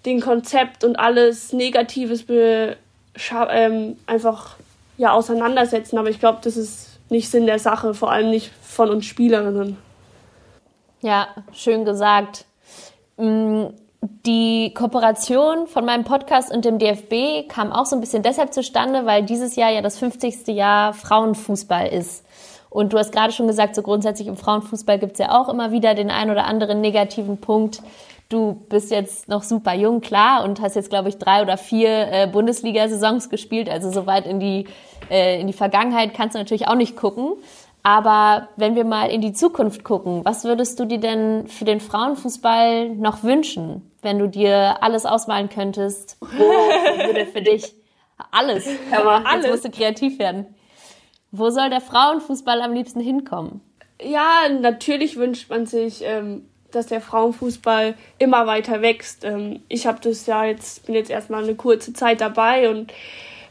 dem 0.06 0.22
Konzept 0.22 0.84
und 0.84 0.98
alles 0.98 1.54
Negatives 1.54 2.26
ähm, 2.30 3.98
einfach 4.06 4.58
ja, 4.98 5.12
auseinandersetzen, 5.14 5.98
aber 5.98 6.10
ich 6.10 6.20
glaube, 6.20 6.40
das 6.44 6.58
ist 6.58 7.00
nicht 7.10 7.30
Sinn 7.30 7.46
der 7.46 7.60
Sache, 7.60 7.94
vor 7.94 8.12
allem 8.12 8.30
nicht 8.30 8.52
von 8.62 8.90
uns 8.90 9.06
Spielerinnen. 9.06 9.78
Ja, 11.02 11.28
schön 11.52 11.86
gesagt. 11.86 12.46
Die 14.06 14.74
Kooperation 14.74 15.66
von 15.66 15.86
meinem 15.86 16.04
Podcast 16.04 16.54
und 16.54 16.66
dem 16.66 16.78
DFB 16.78 17.48
kam 17.48 17.72
auch 17.72 17.86
so 17.86 17.96
ein 17.96 18.02
bisschen 18.02 18.22
deshalb 18.22 18.54
zustande, 18.54 19.06
weil 19.06 19.24
dieses 19.24 19.56
Jahr 19.56 19.72
ja 19.72 19.82
das 19.82 19.98
50. 19.98 20.48
Jahr 20.48 20.94
Frauenfußball 20.94 21.88
ist. 21.88 22.26
Und 22.70 22.92
du 22.92 22.98
hast 22.98 23.14
gerade 23.14 23.32
schon 23.32 23.48
gesagt, 23.48 23.76
so 23.76 23.82
grundsätzlich 23.82 24.28
im 24.28 24.36
Frauenfußball 24.36 25.00
gibt 25.00 25.14
es 25.14 25.20
ja 25.20 25.40
auch 25.40 25.48
immer 25.48 25.72
wieder 25.72 25.96
den 25.96 26.12
ein 26.12 26.30
oder 26.30 26.44
anderen 26.44 26.82
negativen 26.82 27.38
Punkt. 27.38 27.82
Du 28.28 28.66
bist 28.68 28.92
jetzt 28.92 29.30
noch 29.30 29.42
super 29.42 29.74
jung, 29.74 30.02
klar, 30.02 30.44
und 30.44 30.60
hast 30.60 30.76
jetzt, 30.76 30.90
glaube 30.90 31.08
ich, 31.08 31.18
drei 31.18 31.42
oder 31.42 31.56
vier 31.56 32.12
äh, 32.12 32.28
Bundesliga-Saisons 32.28 33.30
gespielt. 33.30 33.70
Also 33.70 33.90
so 33.90 34.06
weit 34.06 34.28
in 34.28 34.42
die, 34.42 34.68
äh, 35.10 35.40
in 35.40 35.48
die 35.48 35.54
Vergangenheit 35.54 36.14
kannst 36.14 36.36
du 36.36 36.40
natürlich 36.40 36.68
auch 36.68 36.76
nicht 36.76 36.98
gucken. 36.98 37.36
Aber 37.84 38.50
wenn 38.58 38.76
wir 38.76 38.84
mal 38.84 39.06
in 39.06 39.22
die 39.22 39.32
Zukunft 39.32 39.86
gucken, 39.86 40.26
was 40.26 40.44
würdest 40.44 40.78
du 40.78 40.86
dir 40.86 41.00
denn 41.00 41.48
für 41.48 41.64
den 41.64 41.80
Frauenfußball 41.80 42.90
noch 42.90 43.24
wünschen, 43.24 43.93
wenn 44.04 44.20
du 44.20 44.28
dir 44.28 44.82
alles 44.82 45.06
ausmalen 45.06 45.50
könntest? 45.50 46.18
Wo 46.20 46.28
würde 47.06 47.26
für 47.26 47.42
dich 47.42 47.74
alles, 48.32 48.68
aber 48.92 49.26
alles. 49.26 49.46
jetzt 49.46 49.52
musst 49.52 49.66
du 49.66 49.72
kreativ 49.72 50.20
werden. 50.20 50.56
Wo 51.32 51.50
soll 51.50 51.70
der 51.70 51.82
Frauenfußball 51.82 52.62
am 52.62 52.74
liebsten 52.74 53.00
hinkommen? 53.00 53.62
Ja, 54.02 54.50
natürlich 54.50 55.18
wünscht 55.18 55.50
man 55.50 55.66
sich, 55.66 56.04
ähm, 56.04 56.46
dass 56.72 56.88
der 56.88 57.02
Frauenfußball 57.02 57.96
immer 58.20 58.48
weiter 58.48 58.82
wächst. 58.82 59.24
Ähm, 59.24 59.62
ich 59.68 59.88
habe 59.88 60.00
das 60.02 60.26
ja 60.26 60.46
jetzt, 60.46 60.86
bin 60.86 60.96
jetzt 60.96 61.10
erstmal 61.10 61.44
eine 61.44 61.56
kurze 61.56 61.94
Zeit 61.94 62.22
dabei 62.22 62.70
und 62.70 62.92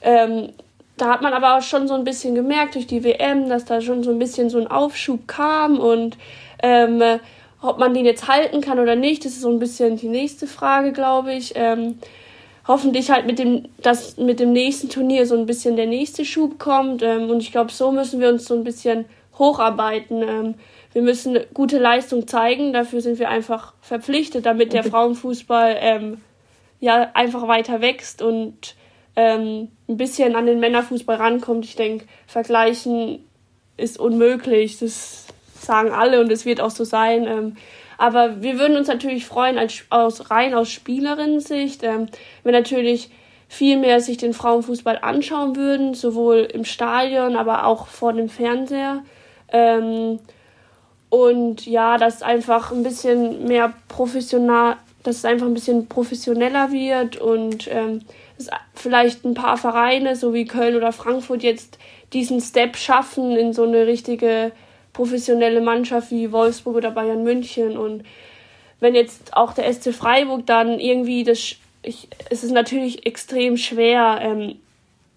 ähm, 0.03 0.53
da 0.97 1.09
hat 1.09 1.23
man 1.23 1.33
aber 1.33 1.57
auch 1.57 1.63
schon 1.63 1.89
so 1.89 1.95
ein 1.95 2.05
bisschen 2.05 2.35
gemerkt 2.35 2.75
durch 2.75 2.87
die 2.87 3.03
WM, 3.03 3.49
dass 3.49 3.65
da 3.65 3.81
schon 3.81 4.03
so 4.03 4.11
ein 4.11 4.19
bisschen 4.19 4.51
so 4.51 4.59
ein 4.59 4.69
Aufschub 4.69 5.27
kam 5.27 5.79
und 5.79 6.19
ähm, 6.63 7.03
ob 7.63 7.79
man 7.79 7.95
den 7.95 8.05
jetzt 8.05 8.29
halten 8.29 8.61
kann 8.61 8.79
oder 8.79 8.97
nicht, 8.97 9.25
das 9.25 9.33
ist 9.33 9.43
so 9.43 9.51
ein 9.51 9.59
bisschen 9.59 9.97
die 9.97 10.09
nächste 10.09 10.47
Frage, 10.47 10.93
glaube 10.93 11.33
ich. 11.33 11.53
Ähm, 11.55 11.99
hoffentlich 12.67 13.11
halt 13.11 13.27
mit 13.27 13.39
dem, 13.39 13.69
dass 13.79 14.17
mit 14.17 14.41
dem 14.41 14.53
nächsten 14.53 14.89
Turnier 14.89 15.27
so 15.27 15.37
ein 15.37 15.47
bisschen 15.47 15.77
der 15.77 15.87
nächste 15.87 16.25
Schub 16.25 16.59
kommt. 16.59 17.03
Ähm, 17.03 17.31
und 17.31 17.41
ich 17.41 17.53
glaube, 17.53 17.73
so 17.73 17.93
müssen 17.93 18.21
wir 18.21 18.29
uns 18.29 18.45
so 18.45 18.55
ein 18.55 18.65
bisschen 18.65 19.05
hocharbeiten. 19.39 20.23
Ähm, 20.23 20.55
wir 20.93 21.03
müssen 21.03 21.39
gute 21.55 21.79
Leistung 21.79 22.27
zeigen, 22.27 22.73
dafür 22.73 23.01
sind 23.01 23.19
wir 23.19 23.31
einfach 23.31 23.73
verpflichtet, 23.81 24.45
damit 24.45 24.73
der 24.73 24.85
Frauenfußball 24.85 25.77
ähm, 25.81 26.21
ja 26.81 27.11
einfach 27.15 27.49
weiter 27.49 27.81
wächst 27.81 28.21
und 28.21 28.75
ähm, 29.17 29.69
ein 29.89 29.97
bisschen 29.97 30.37
an 30.37 30.47
den 30.47 30.61
Männerfußball 30.61 31.17
rankommt. 31.17 31.65
Ich 31.65 31.77
denke, 31.77 32.07
vergleichen 32.27 33.25
ist 33.77 33.99
unmöglich. 33.99 34.79
Das 34.79 35.22
sagen 35.65 35.91
alle 35.91 36.21
und 36.21 36.31
es 36.31 36.45
wird 36.45 36.61
auch 36.61 36.71
so 36.71 36.85
sein. 36.85 37.27
Ähm, 37.27 37.57
aber 37.99 38.43
wir 38.43 38.59
würden 38.59 38.77
uns 38.77 38.89
natürlich 38.89 39.27
freuen, 39.27 39.59
als, 39.59 39.85
aus, 39.91 40.31
rein 40.31 40.55
aus 40.55 40.71
Spielerinnen-Sicht, 40.71 41.83
ähm, 41.85 42.07
wenn 42.43 42.53
natürlich 42.53 43.11
viel 43.49 43.77
mehr 43.77 44.01
sich 44.01 44.17
den 44.17 44.33
Frauenfußball 44.33 44.99
anschauen 45.03 45.57
würden, 45.57 45.95
sowohl 45.95 46.39
im 46.39 46.65
Stadion, 46.65 47.37
aber 47.37 47.67
auch 47.67 47.87
vor 47.87 48.13
dem 48.13 48.29
Fernseher. 48.29 49.03
Ähm, 49.53 50.21
und 51.11 51.67
ja, 51.67 51.99
dass 51.99 52.23
einfach 52.23 52.73
ein 52.73 52.83
bisschen 52.83 53.45
mehr 53.45 53.75
professional, 53.89 54.77
dass 55.03 55.19
es 55.19 55.25
einfach 55.27 55.47
ein 55.47 55.53
bisschen 55.53 55.87
professioneller 55.87 56.73
wird 56.73 57.19
und 57.19 57.69
ähm, 57.71 58.01
vielleicht 58.75 59.25
ein 59.25 59.35
paar 59.35 59.59
Vereine, 59.59 60.17
so 60.17 60.33
wie 60.33 60.47
Köln 60.47 60.75
oder 60.75 60.91
Frankfurt, 60.91 61.43
jetzt 61.43 61.79
diesen 62.15 62.41
Step 62.41 62.77
schaffen 62.77 63.37
in 63.37 63.53
so 63.53 63.65
eine 63.65 63.87
richtige 63.87 64.53
professionelle 64.93 65.61
Mannschaft 65.61 66.11
wie 66.11 66.33
Wolfsburg 66.33 66.77
oder 66.77 66.91
Bayern 66.91 67.23
München. 67.23 67.77
Und 67.77 68.05
wenn 68.81 68.95
jetzt 68.95 69.37
auch 69.37 69.53
der 69.53 69.73
SC 69.73 69.95
Freiburg 69.95 70.47
dann 70.47 70.79
irgendwie 70.79 71.25
das, 71.25 71.57
ich, 71.83 72.09
es 72.31 72.45
ist 72.45 72.53
natürlich 72.53 73.07
extrem 73.07 73.57
schwer, 73.57 74.19
ähm, 74.23 74.57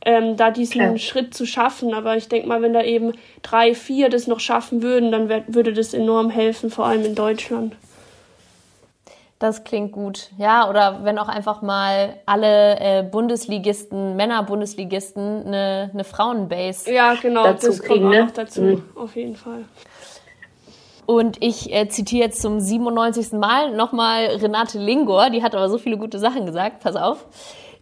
ähm, 0.06 0.38
da 0.38 0.52
diesen 0.52 0.82
ja. 0.82 0.98
Schritt 0.98 1.34
zu 1.34 1.46
schaffen. 1.46 1.94
Aber 1.94 2.16
ich 2.16 2.28
denke 2.28 2.48
mal, 2.48 2.62
wenn 2.62 2.74
da 2.74 2.84
eben 2.84 3.14
drei, 3.42 3.74
vier 3.74 4.10
das 4.10 4.28
noch 4.28 4.40
schaffen 4.40 4.82
würden, 4.82 5.12
dann 5.12 5.30
würde 5.48 5.74
das 5.74 5.94
enorm 5.94 6.30
helfen, 6.30 6.70
vor 6.70 6.86
allem 6.86 7.04
in 7.04 7.16
Deutschland. 7.16 7.76
Das 9.40 9.66
klingt 9.66 9.92
gut. 9.92 10.32
Ja, 10.38 10.70
oder 10.70 11.04
wenn 11.04 11.20
auch 11.20 11.28
einfach 11.28 11.62
mal 11.62 12.16
alle 12.26 12.80
äh, 12.80 13.04
Bundesligisten, 13.04 14.16
Männer-Bundesligisten 14.16 15.46
eine, 15.46 15.90
eine 15.94 16.04
Frauenbase 16.06 16.92
Ja, 16.92 17.16
genau, 17.16 17.44
dazu 17.44 17.68
das 17.68 17.82
kriegen, 17.82 18.04
kommt 18.04 18.16
auch 18.16 18.20
ne? 18.20 18.26
noch 18.26 18.32
dazu, 18.32 18.62
mhm. 18.62 18.84
auf 18.96 19.16
jeden 19.16 19.36
Fall. 19.36 19.66
Und 21.06 21.44
ich 21.44 21.72
äh, 21.74 21.88
zitiere 21.90 22.24
jetzt 22.26 22.42
zum 22.42 22.60
97. 22.60 23.34
Mal 23.34 23.76
nochmal 23.76 24.26
Renate 24.26 24.80
Lingor, 24.80 25.30
die 25.30 25.44
hat 25.44 25.54
aber 25.54 25.70
so 25.70 25.78
viele 25.78 25.98
gute 25.98 26.18
Sachen 26.18 26.46
gesagt, 26.46 26.80
pass 26.80 26.96
auf. 26.96 27.26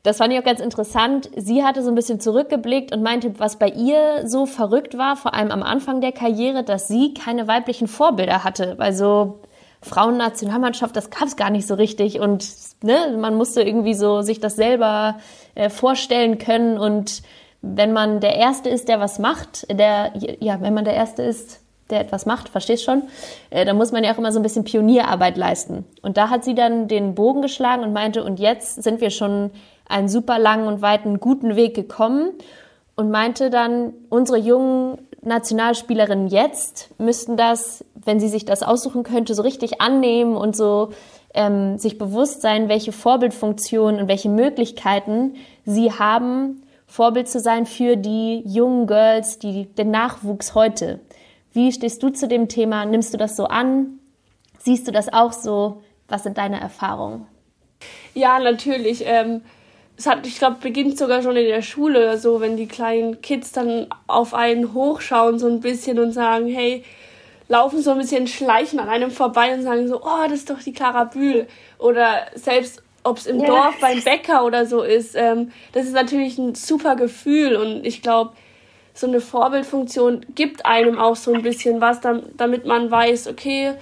Das 0.02 0.18
fand 0.18 0.34
ich 0.34 0.40
auch 0.40 0.44
ganz 0.44 0.60
interessant. 0.60 1.30
Sie 1.38 1.64
hatte 1.64 1.82
so 1.82 1.90
ein 1.90 1.96
bisschen 1.96 2.20
zurückgeblickt 2.20 2.94
und 2.94 3.04
meinte, 3.04 3.40
was 3.40 3.58
bei 3.58 3.70
ihr 3.70 4.28
so 4.28 4.46
verrückt 4.46 4.98
war, 4.98 5.16
vor 5.16 5.34
allem 5.34 5.50
am 5.50 5.64
Anfang 5.64 6.02
der 6.02 6.12
Karriere, 6.12 6.64
dass 6.64 6.90
sie 6.90 7.14
keine 7.14 7.48
weiblichen 7.48 7.88
Vorbilder 7.88 8.44
hatte. 8.44 8.76
Also 8.80 9.40
Frauennationalmannschaft, 9.84 10.96
das 10.96 11.10
gab 11.10 11.24
es 11.24 11.36
gar 11.36 11.50
nicht 11.50 11.68
so 11.68 11.76
richtig. 11.76 12.20
Und 12.20 12.48
ne, 12.82 13.16
man 13.20 13.36
musste 13.36 13.62
irgendwie 13.62 13.94
so 13.94 14.22
sich 14.22 14.40
das 14.40 14.56
selber 14.56 15.20
äh, 15.56 15.70
vorstellen 15.70 16.38
können. 16.38 16.78
Und 16.78 17.22
wenn 17.62 17.94
man 17.94 18.20
der 18.20 18.36
Erste 18.36 18.70
ist, 18.70 18.88
der 18.88 19.00
was 19.00 19.20
macht, 19.20 19.68
der, 19.70 20.14
ja, 20.40 20.62
wenn 20.62 20.74
man 20.74 20.86
der 20.86 20.96
Erste 20.96 21.22
ist, 21.24 21.60
der 21.90 22.02
etwas 22.02 22.26
macht, 22.26 22.50
verstehst 22.50 22.84
schon, 22.84 23.04
äh, 23.50 23.66
dann 23.66 23.78
muss 23.78 23.92
man 23.92 24.04
ja 24.04 24.14
auch 24.14 24.18
immer 24.18 24.32
so 24.32 24.40
ein 24.40 24.44
bisschen 24.44 24.64
Pionierarbeit 24.64 25.38
leisten. 25.38 25.86
Und 26.02 26.18
da 26.18 26.30
hat 26.30 26.44
sie 26.44 26.56
dann 26.56 26.88
den 26.88 27.14
Bogen 27.14 27.42
geschlagen 27.42 27.84
und 27.84 27.94
meinte, 27.94 28.24
und 28.24 28.40
jetzt 28.40 28.82
sind 28.82 29.02
wir 29.02 29.10
schon 29.10 29.52
einen 29.88 30.08
super 30.08 30.40
langen 30.40 30.68
und 30.68 30.82
weiten 30.82 31.20
guten 31.20 31.56
Weg 31.56 31.76
gekommen. 31.76 32.32
Und 32.96 33.10
meinte 33.10 33.50
dann, 33.50 33.94
unsere 34.10 34.38
jungen 34.38 35.00
Nationalspielerinnen 35.26 36.28
jetzt 36.28 36.90
müssten 37.00 37.38
das, 37.38 37.86
wenn 37.96 38.20
sie 38.20 38.30
sich 38.30 38.46
das 38.46 38.64
aussuchen 38.64 39.04
könnte, 39.04 39.36
so 39.36 39.42
richtig 39.42 39.82
annehmen 39.82 40.36
und 40.36 40.56
so 40.56 40.92
ähm, 41.34 41.78
sich 41.78 41.98
bewusst 41.98 42.42
sein, 42.42 42.70
welche 42.70 42.92
Vorbildfunktionen 42.92 44.02
und 44.02 44.08
welche 44.08 44.30
Möglichkeiten 44.30 45.36
sie 45.66 45.92
haben, 45.92 46.64
Vorbild 46.86 47.28
zu 47.28 47.40
sein 47.40 47.66
für 47.66 47.98
die 47.98 48.44
jungen 48.46 48.86
Girls, 48.86 49.40
die, 49.40 49.66
den 49.66 49.92
Nachwuchs 49.92 50.54
heute. 50.54 51.00
Wie 51.52 51.72
stehst 51.72 52.04
du 52.04 52.10
zu 52.10 52.28
dem 52.28 52.50
Thema? 52.50 52.86
Nimmst 52.86 53.14
du 53.14 53.18
das 53.18 53.36
so 53.36 53.46
an? 53.46 54.00
Siehst 54.60 54.88
du 54.88 54.92
das 54.92 55.12
auch 55.12 55.34
so? 55.34 55.82
Was 56.08 56.24
sind 56.24 56.38
deine 56.38 56.60
Erfahrungen? 56.60 57.26
Ja, 58.14 58.40
natürlich. 58.40 59.04
Ähm 59.06 59.42
es 59.98 60.08
hat, 60.08 60.26
ich 60.26 60.38
glaube, 60.40 60.58
beginnt 60.62 60.98
sogar 60.98 61.22
schon 61.22 61.36
in 61.36 61.48
der 61.48 61.62
Schule 61.62 62.00
oder 62.00 62.18
so, 62.18 62.42
wenn 62.42 62.58
die 62.58 62.68
kleinen 62.68 63.22
Kids 63.22 63.52
dann 63.52 63.88
auf 64.08 64.34
einen 64.34 64.74
hochschauen 64.74 65.38
so 65.40 65.48
ein 65.48 65.60
bisschen 65.60 66.00
und 66.00 66.12
sagen, 66.12 66.48
hey, 66.48 66.84
laufen 67.48 67.82
so 67.82 67.92
ein 67.92 68.00
bisschen 68.00 68.28
schleichen 68.28 68.80
an 68.80 68.90
einem 68.90 69.12
vorbei 69.12 69.54
und 69.54 69.62
sagen 69.62 69.88
so, 69.88 70.02
oh, 70.02 70.24
das 70.24 70.40
ist 70.40 70.50
doch 70.50 70.60
die 70.60 70.74
Clara 70.74 71.04
Bühl. 71.04 71.48
Oder 71.78 72.26
selbst 72.34 72.82
ob 73.04 73.18
es 73.18 73.28
im 73.28 73.40
ja. 73.40 73.48
Dorf 73.48 73.76
beim 73.82 74.02
Bäcker 74.02 74.46
oder 74.46 74.66
so 74.66 74.82
ist, 74.82 75.16
ähm, 75.16 75.52
das 75.74 75.86
ist 75.86 75.94
natürlich 75.94 76.38
ein 76.38 76.56
super 76.56 76.96
Gefühl 76.96 77.56
und 77.56 77.86
ich 77.86 78.02
glaube, 78.02 78.32
so 78.94 79.08
eine 79.08 79.22
Vorbildfunktion 79.22 80.26
gibt 80.36 80.66
einem 80.66 80.98
auch 80.98 81.16
so 81.16 81.34
ein 81.34 81.42
bisschen 81.42 81.82
was, 81.82 82.00
damit 82.02 82.66
man 82.66 82.92
weiß, 82.92 83.28
okay, 83.28 83.74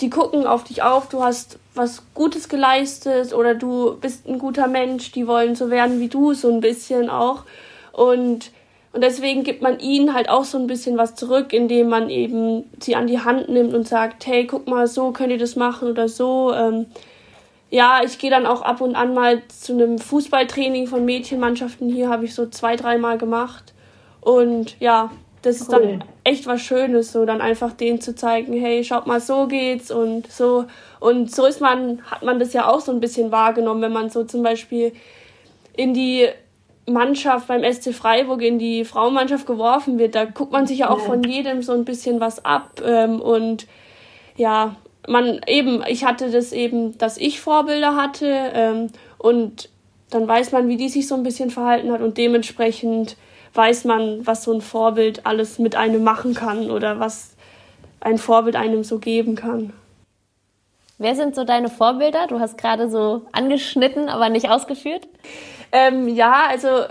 die 0.00 0.10
gucken 0.10 0.46
auf 0.46 0.64
dich 0.64 0.82
auf, 0.82 1.08
du 1.08 1.22
hast 1.22 1.58
was 1.74 2.02
Gutes 2.14 2.48
geleistet 2.48 3.32
oder 3.34 3.54
du 3.54 3.96
bist 4.00 4.26
ein 4.26 4.38
guter 4.38 4.66
Mensch, 4.66 5.12
die 5.12 5.26
wollen 5.26 5.54
so 5.54 5.70
werden 5.70 6.00
wie 6.00 6.08
du, 6.08 6.34
so 6.34 6.50
ein 6.50 6.60
bisschen 6.60 7.10
auch. 7.10 7.44
Und, 7.92 8.50
und 8.92 9.02
deswegen 9.02 9.44
gibt 9.44 9.62
man 9.62 9.78
ihnen 9.78 10.14
halt 10.14 10.28
auch 10.28 10.44
so 10.44 10.58
ein 10.58 10.66
bisschen 10.66 10.96
was 10.96 11.14
zurück, 11.14 11.52
indem 11.52 11.88
man 11.88 12.10
eben 12.10 12.64
sie 12.80 12.96
an 12.96 13.06
die 13.06 13.20
Hand 13.20 13.48
nimmt 13.48 13.74
und 13.74 13.86
sagt, 13.86 14.26
hey, 14.26 14.46
guck 14.46 14.66
mal, 14.66 14.86
so 14.86 15.12
könnt 15.12 15.30
ihr 15.30 15.38
das 15.38 15.56
machen 15.56 15.88
oder 15.88 16.08
so. 16.08 16.52
Ähm, 16.52 16.86
ja, 17.70 18.00
ich 18.04 18.18
gehe 18.18 18.30
dann 18.30 18.46
auch 18.46 18.62
ab 18.62 18.80
und 18.80 18.96
an 18.96 19.14
mal 19.14 19.42
zu 19.48 19.74
einem 19.74 19.98
Fußballtraining 19.98 20.88
von 20.88 21.04
Mädchenmannschaften. 21.04 21.88
Hier 21.88 22.08
habe 22.08 22.24
ich 22.24 22.34
so 22.34 22.46
zwei, 22.46 22.74
dreimal 22.74 23.16
gemacht. 23.16 23.72
Und 24.20 24.78
ja, 24.80 25.10
das 25.42 25.60
ist 25.60 25.72
dann 25.72 26.04
echt 26.24 26.46
was 26.46 26.60
Schönes, 26.60 27.12
so 27.12 27.24
dann 27.24 27.40
einfach 27.40 27.72
denen 27.72 28.00
zu 28.00 28.14
zeigen, 28.14 28.52
hey, 28.52 28.84
schaut 28.84 29.06
mal, 29.06 29.20
so 29.20 29.46
geht's 29.46 29.90
und 29.90 30.30
so. 30.30 30.66
Und 30.98 31.34
so 31.34 31.46
ist 31.46 31.60
man, 31.60 32.02
hat 32.10 32.22
man 32.22 32.38
das 32.38 32.52
ja 32.52 32.68
auch 32.68 32.80
so 32.80 32.92
ein 32.92 33.00
bisschen 33.00 33.30
wahrgenommen, 33.32 33.82
wenn 33.82 33.92
man 33.92 34.10
so 34.10 34.24
zum 34.24 34.42
Beispiel 34.42 34.92
in 35.76 35.94
die 35.94 36.28
Mannschaft 36.86 37.48
beim 37.48 37.62
SC 37.62 37.94
Freiburg, 37.94 38.42
in 38.42 38.58
die 38.58 38.84
Frauenmannschaft 38.84 39.46
geworfen 39.46 39.98
wird. 39.98 40.14
Da 40.14 40.24
guckt 40.24 40.52
man 40.52 40.66
sich 40.66 40.78
ja 40.78 40.90
auch 40.90 41.00
von 41.00 41.22
jedem 41.22 41.62
so 41.62 41.72
ein 41.72 41.84
bisschen 41.84 42.20
was 42.20 42.44
ab. 42.44 42.82
Ähm, 42.84 43.20
und 43.20 43.66
ja, 44.36 44.76
man 45.08 45.40
eben, 45.46 45.82
ich 45.86 46.04
hatte 46.04 46.30
das 46.30 46.52
eben, 46.52 46.98
dass 46.98 47.16
ich 47.16 47.40
Vorbilder 47.40 47.96
hatte 47.96 48.52
ähm, 48.54 48.88
und 49.18 49.68
dann 50.10 50.26
weiß 50.26 50.52
man, 50.52 50.68
wie 50.68 50.76
die 50.76 50.88
sich 50.88 51.06
so 51.06 51.14
ein 51.14 51.22
bisschen 51.22 51.50
verhalten 51.50 51.92
hat 51.92 52.00
und 52.00 52.18
dementsprechend 52.18 53.16
weiß 53.54 53.84
man, 53.84 54.26
was 54.26 54.44
so 54.44 54.52
ein 54.52 54.60
Vorbild 54.60 55.26
alles 55.26 55.58
mit 55.58 55.76
einem 55.76 56.04
machen 56.04 56.34
kann 56.34 56.70
oder 56.70 57.00
was 57.00 57.36
ein 58.00 58.18
Vorbild 58.18 58.56
einem 58.56 58.84
so 58.84 58.98
geben 58.98 59.34
kann. 59.34 59.72
Wer 60.98 61.14
sind 61.14 61.34
so 61.34 61.44
deine 61.44 61.68
Vorbilder? 61.68 62.26
Du 62.26 62.40
hast 62.40 62.58
gerade 62.58 62.90
so 62.90 63.22
angeschnitten, 63.32 64.08
aber 64.08 64.28
nicht 64.28 64.50
ausgeführt. 64.50 65.08
Ähm, 65.72 66.08
ja, 66.08 66.46
also 66.48 66.84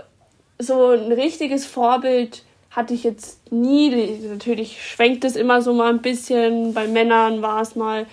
so 0.58 0.90
ein 0.90 1.12
richtiges 1.12 1.64
Vorbild 1.66 2.42
hatte 2.70 2.94
ich 2.94 3.04
jetzt 3.04 3.52
nie. 3.52 4.18
Natürlich 4.28 4.82
schwenkt 4.82 5.24
es 5.24 5.36
immer 5.36 5.62
so 5.62 5.72
mal 5.72 5.90
ein 5.90 6.02
bisschen. 6.02 6.74
Bei 6.74 6.86
Männern 6.86 7.42
war 7.42 7.62
es 7.62 7.76
mal 7.76 8.06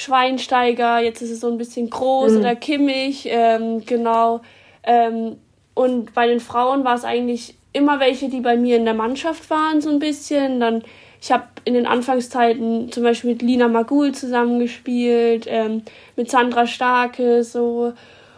Schweinsteiger, 0.00 1.00
jetzt 1.00 1.20
ist 1.20 1.30
es 1.30 1.40
so 1.40 1.48
ein 1.48 1.58
bisschen 1.58 1.90
groß 1.90 2.32
mhm. 2.32 2.38
oder 2.38 2.56
kimmig, 2.56 3.26
ähm, 3.26 3.84
genau. 3.84 4.40
Ähm, 4.82 5.36
und 5.74 6.14
bei 6.14 6.26
den 6.26 6.40
Frauen 6.40 6.84
war 6.84 6.94
es 6.94 7.04
eigentlich 7.04 7.54
immer 7.72 8.00
welche, 8.00 8.28
die 8.28 8.40
bei 8.40 8.56
mir 8.56 8.76
in 8.76 8.84
der 8.84 8.94
Mannschaft 8.94 9.48
waren, 9.50 9.80
so 9.80 9.90
ein 9.90 9.98
bisschen. 9.98 10.60
Dann, 10.60 10.82
ich 11.20 11.30
habe 11.30 11.44
in 11.64 11.74
den 11.74 11.86
Anfangszeiten 11.86 12.90
zum 12.90 13.02
Beispiel 13.02 13.30
mit 13.30 13.42
Lina 13.42 13.68
Magul 13.68 14.12
zusammengespielt, 14.12 15.46
ähm, 15.48 15.82
mit 16.16 16.30
Sandra 16.30 16.66
Starke, 16.66 17.44
so. 17.44 17.92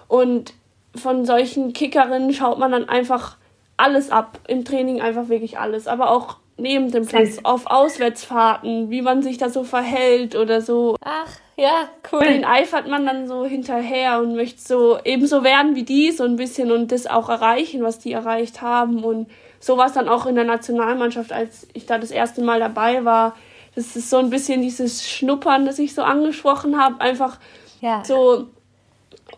Und 0.08 0.54
von 0.94 1.24
solchen 1.24 1.72
Kickerinnen 1.72 2.32
schaut 2.32 2.58
man 2.58 2.72
dann 2.72 2.88
einfach 2.88 3.36
alles 3.76 4.10
ab. 4.10 4.38
Im 4.48 4.64
Training 4.64 5.00
einfach 5.00 5.28
wirklich 5.28 5.58
alles. 5.58 5.86
Aber 5.86 6.10
auch 6.10 6.36
neben 6.56 6.90
dem 6.90 7.06
Platz, 7.06 7.38
auf 7.42 7.66
Auswärtsfahrten, 7.66 8.90
wie 8.90 9.02
man 9.02 9.22
sich 9.22 9.38
da 9.38 9.48
so 9.48 9.64
verhält 9.64 10.36
oder 10.36 10.60
so. 10.60 10.96
Ach, 11.02 11.28
ja, 11.56 11.88
cool. 12.12 12.24
Den 12.24 12.44
eifert 12.44 12.88
man 12.88 13.04
dann 13.06 13.26
so 13.26 13.44
hinterher 13.44 14.20
und 14.20 14.36
möchte 14.36 14.60
so 14.60 14.98
ebenso 15.04 15.44
werden 15.44 15.74
wie 15.74 15.84
die 15.84 16.10
so 16.12 16.24
ein 16.24 16.36
bisschen 16.36 16.70
und 16.70 16.92
das 16.92 17.06
auch 17.06 17.28
erreichen, 17.28 17.82
was 17.82 17.98
die 17.98 18.12
erreicht 18.12 18.62
haben. 18.62 19.04
Und 19.04 19.28
so 19.60 19.76
war 19.76 19.86
es 19.86 19.92
dann 19.92 20.08
auch 20.08 20.26
in 20.26 20.34
der 20.34 20.44
Nationalmannschaft, 20.44 21.32
als 21.32 21.66
ich 21.72 21.86
da 21.86 21.98
das 21.98 22.10
erste 22.10 22.42
Mal 22.42 22.60
dabei 22.60 23.04
war. 23.04 23.34
Das 23.74 23.96
ist 23.96 24.10
so 24.10 24.18
ein 24.18 24.30
bisschen 24.30 24.62
dieses 24.62 25.08
Schnuppern, 25.08 25.66
das 25.66 25.78
ich 25.78 25.94
so 25.94 26.02
angesprochen 26.02 26.78
habe. 26.80 27.00
Einfach 27.00 27.38
ja. 27.80 28.02
so 28.04 28.48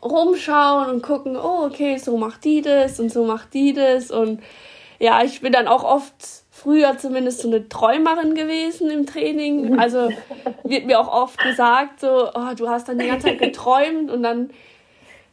rumschauen 0.03 0.91
und 0.91 1.03
gucken, 1.03 1.37
oh, 1.37 1.65
okay, 1.67 1.97
so 1.99 2.17
macht 2.17 2.45
die 2.45 2.63
das 2.63 3.01
und 3.01 3.13
so 3.13 3.25
macht 3.25 3.55
die 3.55 3.73
das. 3.73 4.11
Und 4.11 4.43
ja, 4.99 5.23
ich 5.23 5.41
bin 5.41 5.53
dann 5.53 5.69
auch 5.69 5.85
oft 5.85 6.44
früher 6.65 6.97
zumindest 6.97 7.41
so 7.41 7.49
eine 7.49 7.69
Träumerin 7.69 8.35
gewesen 8.35 8.91
im 8.91 9.05
Training. 9.05 9.79
Also 9.79 10.09
wird 10.65 10.87
mir 10.87 10.99
auch 10.99 11.13
oft 11.13 11.39
gesagt, 11.39 12.01
so, 12.01 12.31
oh, 12.35 12.55
du 12.57 12.69
hast 12.71 12.89
dann 12.89 12.99
die 12.99 13.07
ganze 13.07 13.27
Zeit 13.29 13.39
geträumt 13.39 14.11
und 14.11 14.23
dann, 14.23 14.51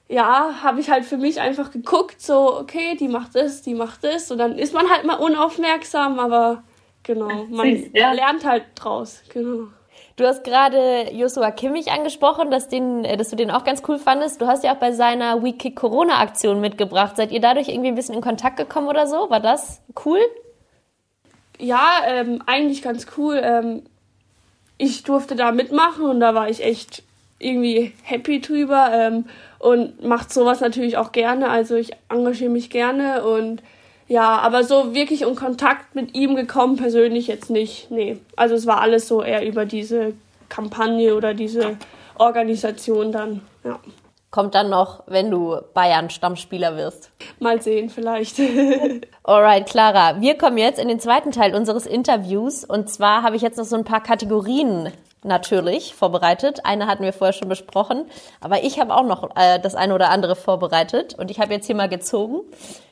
ja, 0.10 0.62
habe 0.62 0.82
ich 0.82 0.90
halt 0.90 1.06
für 1.06 1.18
mich 1.18 1.40
einfach 1.40 1.72
geguckt, 1.72 2.22
so, 2.22 2.60
okay, 2.60 2.98
die 3.00 3.08
macht 3.08 3.34
das, 3.34 3.62
die 3.62 3.74
macht 3.74 4.04
das. 4.04 4.30
Und 4.30 4.40
dann 4.40 4.58
ist 4.58 4.74
man 4.74 4.90
halt 4.90 5.06
mal 5.06 5.16
unaufmerksam, 5.16 6.20
aber 6.20 6.64
genau, 7.04 7.46
man 7.50 7.82
ja. 7.94 8.12
lernt 8.12 8.46
halt 8.46 8.66
draus, 8.76 9.22
genau. 9.30 9.68
Du 10.18 10.28
hast 10.28 10.44
gerade 10.44 11.14
Joshua 11.14 11.52
Kimmich 11.52 11.92
angesprochen, 11.92 12.52
dass, 12.52 12.68
den, 12.68 13.06
äh, 13.06 13.16
dass 13.16 13.30
du 13.30 13.38
den 13.38 13.52
auch 13.52 13.64
ganz 13.64 13.82
cool 13.88 13.98
fandest. 13.98 14.42
Du 14.42 14.48
hast 14.48 14.66
ja 14.66 14.74
auch 14.74 14.80
bei 14.80 14.92
seiner 14.92 15.42
We 15.42 15.54
Kick 15.54 15.78
Corona 15.78 16.20
Aktion 16.20 16.60
mitgebracht. 16.60 17.16
Seid 17.16 17.32
ihr 17.32 17.40
dadurch 17.40 17.70
irgendwie 17.70 17.88
ein 17.88 17.96
bisschen 17.96 18.16
in 18.16 18.22
Kontakt 18.22 18.58
gekommen 18.58 18.90
oder 18.90 19.08
so? 19.08 19.30
War 19.30 19.40
das 19.40 19.82
cool? 20.06 20.20
Ja, 21.62 22.02
ähm, 22.08 22.42
eigentlich 22.48 22.82
ganz 22.82 23.06
cool. 23.18 23.40
Ähm, 23.44 23.84
ich 24.80 25.04
durfte 25.04 25.36
da 25.36 25.52
mitmachen 25.52 26.06
und 26.06 26.20
da 26.20 26.34
war 26.34 26.50
ich 26.50 26.64
echt 26.64 27.04
irgendwie 27.38 27.94
happy 28.02 28.42
drüber 28.42 28.90
ähm, 28.92 29.26
und 29.60 30.04
macht 30.04 30.34
sowas 30.34 30.60
natürlich 30.60 30.98
auch 30.98 31.12
gerne. 31.12 31.50
Also 31.50 31.76
ich 31.76 31.92
engagiere 32.10 32.50
mich 32.50 32.72
gerne 32.72 33.24
und 33.24 33.62
ja, 34.08 34.40
aber 34.40 34.64
so 34.64 34.96
wirklich 34.96 35.22
in 35.22 35.36
Kontakt 35.36 35.94
mit 35.94 36.16
ihm 36.16 36.36
gekommen 36.36 36.78
persönlich 36.78 37.28
jetzt 37.28 37.52
nicht. 37.52 37.92
Nee, 37.92 38.18
also 38.36 38.56
es 38.56 38.66
war 38.66 38.82
alles 38.82 39.08
so 39.08 39.22
eher 39.22 39.46
über 39.46 39.66
diese 39.66 40.14
Kampagne 40.50 41.16
oder 41.16 41.36
diese 41.36 41.78
Organisation 42.16 43.12
dann. 43.12 43.42
Ja, 43.64 43.80
Kommt 44.32 44.56
dann 44.56 44.70
noch, 44.70 45.04
wenn 45.08 45.30
du 45.30 45.58
Bayern 45.74 46.10
Stammspieler 46.10 46.78
wirst. 46.78 47.12
mal 47.40 47.62
sehen 47.62 47.90
vielleicht. 47.90 48.40
Alright, 49.24 49.68
Clara, 49.68 50.22
wir 50.22 50.38
kommen 50.38 50.58
jetzt 50.58 50.80
in 50.80 50.88
den 50.88 51.02
zweiten 51.02 51.32
Teil 51.32 51.54
unseres 51.54 51.86
Interviews. 51.86 52.64
Und 52.64 52.90
zwar 52.90 53.24
habe 53.24 53.36
ich 53.36 53.42
jetzt 53.42 53.58
noch 53.58 53.66
so 53.66 53.76
ein 53.76 53.84
paar 53.84 54.02
Kategorien 54.02 54.90
natürlich 55.24 55.94
vorbereitet. 55.94 56.62
Eine 56.64 56.88
hatten 56.88 57.04
wir 57.04 57.12
vorher 57.12 57.34
schon 57.34 57.50
besprochen. 57.50 58.06
Aber 58.40 58.64
ich 58.64 58.80
habe 58.80 58.96
auch 58.96 59.04
noch 59.04 59.36
äh, 59.36 59.60
das 59.60 59.76
eine 59.76 59.94
oder 59.94 60.10
andere 60.10 60.38
vorbereitet. 60.38 61.14
Und 61.20 61.30
ich 61.30 61.40
habe 61.42 61.54
jetzt 61.54 61.68
hier 61.68 61.76
mal 61.76 61.90
gezogen, 61.90 62.40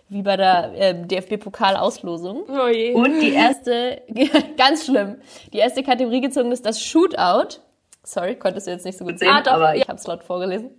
wie 0.09 0.23
bei 0.23 0.35
der 0.35 0.73
äh, 0.75 0.93
DFB-Pokal-Auslosung. 1.05 2.43
oh 2.49 2.67
je. 2.67 2.93
Und 2.95 3.19
die 3.21 3.33
erste, 3.33 4.01
ganz 4.57 4.85
schlimm, 4.85 5.21
die 5.53 5.59
erste 5.59 5.83
Kategorie 5.83 6.19
gezogen 6.19 6.51
ist 6.51 6.65
das 6.65 6.81
Shootout. 6.81 7.59
Sorry, 8.03 8.35
konntest 8.35 8.67
du 8.67 8.71
jetzt 8.71 8.85
nicht 8.85 8.97
so 8.97 9.05
gut 9.05 9.19
sehen, 9.19 9.29
Ah, 9.31 9.41
doch, 9.41 9.53
aber 9.53 9.75
ja. 9.75 9.81
ich 9.81 9.87
habe 9.87 9.97
es 9.99 10.05
laut 10.07 10.23
vorgelesen. 10.23 10.71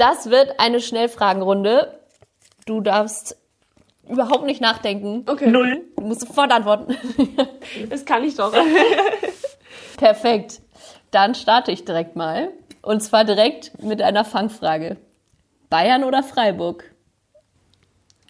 Das 0.00 0.30
wird 0.30 0.58
eine 0.58 0.80
Schnellfragenrunde. 0.80 2.00
Du 2.64 2.80
darfst 2.80 3.36
überhaupt 4.08 4.44
nicht 4.44 4.62
nachdenken. 4.62 5.26
Okay, 5.28 5.46
Null. 5.46 5.82
Du 5.94 6.04
musst 6.04 6.22
sofort 6.22 6.50
antworten. 6.50 6.96
das 7.90 8.06
kann 8.06 8.24
ich 8.24 8.34
doch. 8.34 8.50
Perfekt. 9.98 10.62
Dann 11.10 11.34
starte 11.34 11.70
ich 11.70 11.84
direkt 11.84 12.16
mal. 12.16 12.50
Und 12.80 13.02
zwar 13.02 13.24
direkt 13.24 13.82
mit 13.82 14.00
einer 14.00 14.24
Fangfrage. 14.24 14.96
Bayern 15.68 16.04
oder 16.04 16.22
Freiburg? 16.22 16.90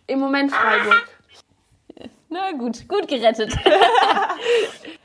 Im 0.09 0.19
Moment 0.19 0.51
Freiburg. 0.51 1.09
Na 2.31 2.51
gut, 2.51 2.89
gut 2.89 3.07
gerettet. 3.07 3.55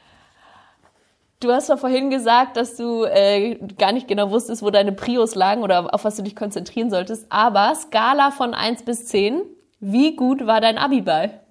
Du 1.41 1.51
hast 1.51 1.67
zwar 1.67 1.77
vorhin 1.77 2.09
gesagt, 2.09 2.55
dass 2.55 2.75
du 2.75 3.03
äh, 3.03 3.55
gar 3.77 3.91
nicht 3.91 4.07
genau 4.07 4.31
wusstest, 4.31 4.61
wo 4.61 4.69
deine 4.69 4.93
Prios 4.93 5.36
lagen 5.36 5.63
oder 5.63 5.93
auf 5.93 6.05
was 6.05 6.15
du 6.15 6.23
dich 6.23 6.36
konzentrieren 6.36 6.89
solltest, 6.89 7.25
aber 7.29 7.75
Skala 7.75 8.31
von 8.31 8.53
1 8.53 8.83
bis 8.83 9.05
10, 9.07 9.41
wie 9.79 10.15
gut 10.15 10.47
war 10.47 10.61
dein 10.61 10.77
Abiball? 10.77 11.41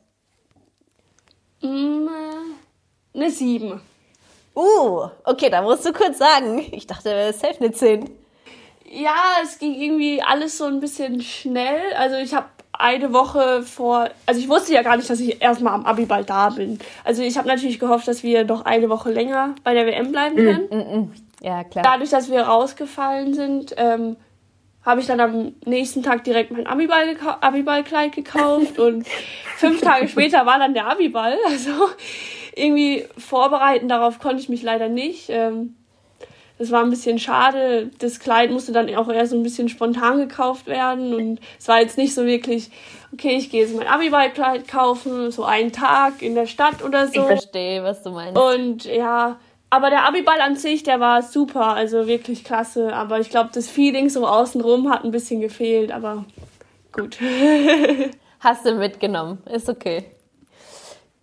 Mm, 1.61 2.09
äh, 2.09 3.19
Eine 3.19 3.31
7. 3.31 3.81
Uh, 4.57 5.09
okay, 5.25 5.51
da 5.51 5.63
musst 5.63 5.85
du 5.85 5.93
kurz 5.93 6.19
sagen. 6.19 6.65
Ich 6.73 6.87
dachte, 6.87 7.11
wäre 7.11 7.33
safe 7.33 7.59
eine 7.61 7.73
10. 7.73 8.09
Ja, 8.91 9.15
es 9.43 9.59
ging 9.59 9.75
irgendwie 9.75 10.23
alles 10.23 10.59
so 10.59 10.65
ein 10.65 10.81
bisschen 10.81 11.21
schnell. 11.21 11.93
Also 11.97 12.17
ich 12.17 12.35
habe 12.35 12.47
eine 12.85 13.15
Woche 13.15 13.63
vor, 13.63 14.11
also 14.27 14.39
ich 14.39 14.49
wusste 14.49 14.75
ja 14.75 14.83
gar 14.83 14.99
nicht, 14.99 15.09
dass 15.09 15.19
ich 15.19 15.41
erstmal 15.41 15.73
am 15.73 15.87
Abiball 15.87 16.23
da 16.23 16.51
bin. 16.51 16.79
Also 17.03 17.23
ich 17.23 17.39
habe 17.39 17.49
natürlich 17.49 17.79
gehofft, 17.79 18.07
dass 18.07 18.23
wir 18.23 18.45
noch 18.45 18.67
eine 18.67 18.91
Woche 18.91 19.11
länger 19.11 19.55
bei 19.65 19.73
der 19.73 19.87
WM 19.87 20.13
bleiben 20.13 20.37
können. 20.37 21.13
Ja, 21.41 21.65
klar. 21.65 21.83
Dadurch, 21.83 22.11
dass 22.11 22.31
wir 22.31 22.43
rausgefallen 22.43 23.33
sind, 23.33 23.75
ähm, 23.79 24.17
habe 24.85 25.01
ich 25.01 25.07
dann 25.07 25.19
am 25.21 25.55
nächsten 25.65 26.03
Tag 26.03 26.25
direkt 26.25 26.51
mein 26.51 26.67
Abiball 26.67 27.15
gekau 27.15 27.31
Abiballkleid 27.41 28.13
gekauft 28.13 28.79
und 28.79 29.07
fünf 29.57 29.81
Tage 29.81 30.07
später 30.09 30.45
war 30.45 30.59
dann 30.59 30.75
der 30.75 30.87
Abiball. 30.87 31.39
Also 31.49 31.71
irgendwie 32.55 33.07
vorbereiten 33.17 33.89
darauf 33.89 34.19
konnte 34.19 34.43
ich 34.43 34.51
mich 34.51 34.63
leider 34.63 34.91
nicht. 34.91 35.31
Ähm, 35.31 35.75
das 36.59 36.71
war 36.71 36.83
ein 36.83 36.91
bisschen 36.91 37.19
schade. 37.19 37.91
Das 37.99 38.21
Kleid 38.21 38.51
musste 38.51 38.73
dann 38.73 38.95
auch 38.95 39.09
eher 39.09 39.27
so 39.27 39.37
ein 39.37 39.43
bisschen 39.43 39.69
spontan 39.69 40.19
gekauft 40.19 40.67
werden 40.67 41.15
und 41.15 41.41
es 41.59 41.67
war 41.69 41.81
jetzt 41.81 41.99
nicht 41.99 42.15
so 42.15 42.27
wirklich, 42.27 42.71
okay, 43.13 43.37
ich 43.37 43.51
gehe 43.51 43.63
jetzt 43.63 43.77
mein 43.77 43.89
Abiballkleid 43.89 44.69
kaufen, 44.69 45.31
so 45.31 45.45
einen 45.45 45.73
Tag 45.73 46.23
in 46.23 46.35
der 46.35 46.47
Stadt 46.47 46.83
oder 46.85 47.09
so. 47.09 47.21
Ich 47.21 47.27
verstehe, 47.27 47.83
was 47.83 48.03
du 48.03 48.11
meinst. 48.11 48.41
Und 48.41 48.85
ja, 48.85 49.39
aber 49.71 49.91
der 49.91 50.05
Abiball 50.05 50.41
an 50.41 50.55
sich, 50.55 50.85
der 50.85 51.01
war 51.01 51.23
super, 51.23 51.75
also 51.75 52.07
wirklich 52.07 52.45
klasse. 52.45 52.95
Aber 52.95 53.19
ich 53.19 53.31
glaube, 53.31 53.51
das 53.53 53.69
Feeling 53.69 54.09
so 54.09 54.25
außenrum 54.25 54.89
hat 54.89 55.03
ein 55.05 55.11
bisschen 55.11 55.41
gefehlt, 55.41 55.91
aber 55.91 56.25
gut. 56.93 57.19
Hast 58.39 58.65
du 58.65 58.75
mitgenommen. 58.75 59.43
Ist 59.53 59.69
okay. 59.69 60.05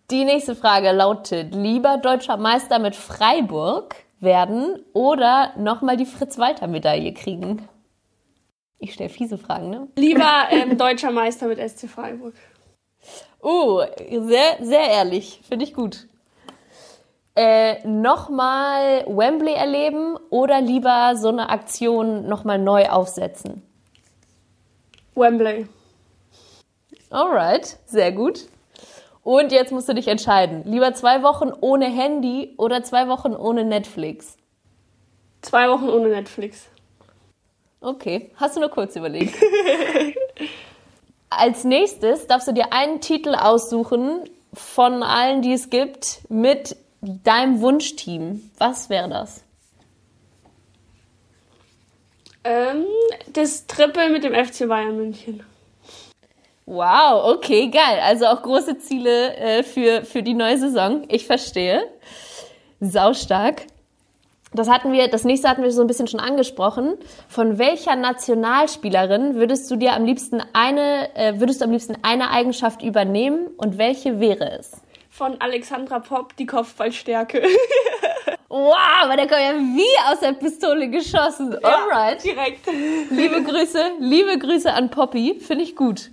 Die 0.09 0.25
nächste 0.25 0.55
Frage 0.55 0.91
lautet, 0.91 1.55
lieber 1.55 1.95
deutscher 1.95 2.35
Meister 2.35 2.79
mit 2.79 2.97
Freiburg 2.97 3.95
werden 4.21 4.79
oder 4.93 5.53
nochmal 5.57 5.97
die 5.97 6.05
Fritz-Walter-Medaille 6.05 7.13
kriegen? 7.13 7.67
Ich 8.77 8.93
stelle 8.93 9.09
fiese 9.09 9.37
Fragen, 9.37 9.69
ne? 9.69 9.87
Lieber 9.95 10.47
ähm, 10.51 10.77
deutscher 10.77 11.11
Meister 11.11 11.47
mit 11.47 11.59
SC 11.59 11.89
Freiburg. 11.89 12.33
Uh, 13.43 13.81
sehr, 14.09 14.57
sehr 14.61 14.87
ehrlich. 14.89 15.41
Finde 15.47 15.65
ich 15.65 15.73
gut. 15.73 16.07
Äh, 17.35 17.87
nochmal 17.87 19.05
Wembley 19.07 19.53
erleben 19.53 20.17
oder 20.29 20.61
lieber 20.61 21.15
so 21.15 21.29
eine 21.29 21.49
Aktion 21.49 22.27
nochmal 22.27 22.59
neu 22.59 22.89
aufsetzen? 22.89 23.63
Wembley. 25.15 25.67
Alright, 27.09 27.77
sehr 27.85 28.11
gut. 28.11 28.47
Und 29.23 29.51
jetzt 29.51 29.71
musst 29.71 29.87
du 29.87 29.93
dich 29.93 30.07
entscheiden. 30.07 30.63
Lieber 30.65 30.93
zwei 30.93 31.21
Wochen 31.21 31.51
ohne 31.61 31.85
Handy 31.85 32.53
oder 32.57 32.83
zwei 32.83 33.07
Wochen 33.07 33.35
ohne 33.35 33.63
Netflix? 33.63 34.37
Zwei 35.41 35.69
Wochen 35.69 35.89
ohne 35.89 36.09
Netflix. 36.09 36.67
Okay, 37.81 38.31
hast 38.35 38.55
du 38.55 38.59
nur 38.59 38.69
kurz 38.69 38.95
überlegt. 38.95 39.35
Als 41.29 41.63
nächstes 41.63 42.27
darfst 42.27 42.47
du 42.47 42.51
dir 42.51 42.73
einen 42.73 42.99
Titel 43.01 43.35
aussuchen 43.35 44.29
von 44.53 45.01
allen, 45.01 45.41
die 45.41 45.53
es 45.53 45.69
gibt, 45.69 46.19
mit 46.29 46.75
deinem 47.01 47.61
Wunschteam. 47.61 48.51
Was 48.57 48.89
wäre 48.89 49.09
das? 49.09 49.43
Ähm, 52.43 52.85
das 53.33 53.65
Triple 53.67 54.09
mit 54.09 54.23
dem 54.23 54.33
FC 54.33 54.67
Bayern 54.67 54.97
München. 54.97 55.43
Wow, 56.65 57.35
okay, 57.35 57.67
geil. 57.67 57.99
Also 58.03 58.25
auch 58.27 58.41
große 58.41 58.77
Ziele 58.77 59.35
äh, 59.35 59.63
für, 59.63 60.05
für 60.05 60.23
die 60.23 60.33
neue 60.33 60.57
Saison. 60.57 61.03
Ich 61.07 61.25
verstehe. 61.25 61.83
Saustark. 62.79 63.63
Das 64.53 64.69
hatten 64.69 64.91
wir, 64.91 65.07
das 65.07 65.23
nächste 65.23 65.47
hatten 65.47 65.63
wir 65.63 65.71
so 65.71 65.81
ein 65.81 65.87
bisschen 65.87 66.07
schon 66.07 66.19
angesprochen. 66.19 66.97
Von 67.29 67.57
welcher 67.57 67.95
Nationalspielerin 67.95 69.35
würdest 69.35 69.71
du 69.71 69.77
dir 69.77 69.93
am 69.93 70.03
liebsten 70.03 70.43
eine, 70.53 71.15
äh, 71.15 71.39
würdest 71.39 71.61
du 71.61 71.65
am 71.65 71.71
liebsten 71.71 71.95
eine 72.01 72.31
Eigenschaft 72.31 72.83
übernehmen 72.83 73.47
und 73.57 73.77
welche 73.77 74.19
wäre 74.19 74.59
es? 74.59 74.71
Von 75.09 75.39
Alexandra 75.39 75.99
Popp 75.99 76.35
die 76.35 76.45
Kopfballstärke. 76.45 77.43
Wow, 78.53 78.75
aber 79.03 79.15
der 79.15 79.27
kommt 79.27 79.39
ja 79.39 79.53
wie 79.53 80.11
aus 80.11 80.19
der 80.19 80.33
Pistole 80.33 80.89
geschossen. 80.89 81.55
Alright. 81.63 82.21
Direkt. 82.21 82.67
Liebe 83.09 83.41
Grüße, 83.43 83.91
liebe 83.99 84.37
Grüße 84.37 84.73
an 84.73 84.89
Poppy. 84.89 85.39
Finde 85.39 85.63
ich 85.63 85.73
gut. 85.73 86.11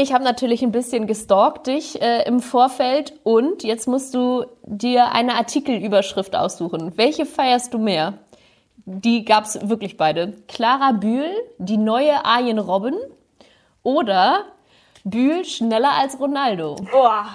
Ich 0.00 0.12
habe 0.12 0.22
natürlich 0.22 0.62
ein 0.62 0.70
bisschen 0.70 1.08
gestalkt 1.08 1.66
dich 1.66 2.00
äh, 2.00 2.22
im 2.22 2.38
Vorfeld 2.38 3.14
und 3.24 3.64
jetzt 3.64 3.88
musst 3.88 4.14
du 4.14 4.44
dir 4.62 5.10
eine 5.10 5.34
Artikelüberschrift 5.34 6.36
aussuchen. 6.36 6.92
Welche 6.94 7.26
feierst 7.26 7.74
du 7.74 7.78
mehr? 7.78 8.14
Die 8.84 9.24
gab's 9.24 9.68
wirklich 9.68 9.96
beide. 9.96 10.34
Clara 10.46 10.92
Bühl, 10.92 11.28
die 11.58 11.78
neue 11.78 12.24
Arjen 12.24 12.60
Robben 12.60 12.94
oder 13.82 14.44
Bühl 15.02 15.44
schneller 15.44 15.90
als 15.98 16.20
Ronaldo. 16.20 16.76
Boah. 16.92 17.26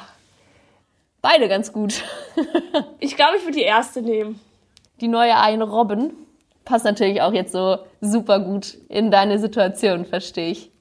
Beide 1.22 1.50
ganz 1.50 1.74
gut. 1.74 2.02
Ich 3.00 3.18
glaube, 3.18 3.36
ich 3.40 3.44
würde 3.44 3.58
die 3.58 3.64
erste 3.64 4.02
nehmen. 4.02 4.40
Die 5.02 5.10
neue 5.10 5.36
Arjen 5.36 5.62
Robben 5.62 6.14
passt 6.64 6.86
natürlich 6.86 7.22
auch 7.22 7.34
jetzt 7.34 7.52
so 7.52 7.80
super 8.00 8.40
gut 8.40 8.78
in 8.88 9.12
deine 9.12 9.38
Situation, 9.38 10.06
verstehe 10.06 10.52
ich. 10.52 10.73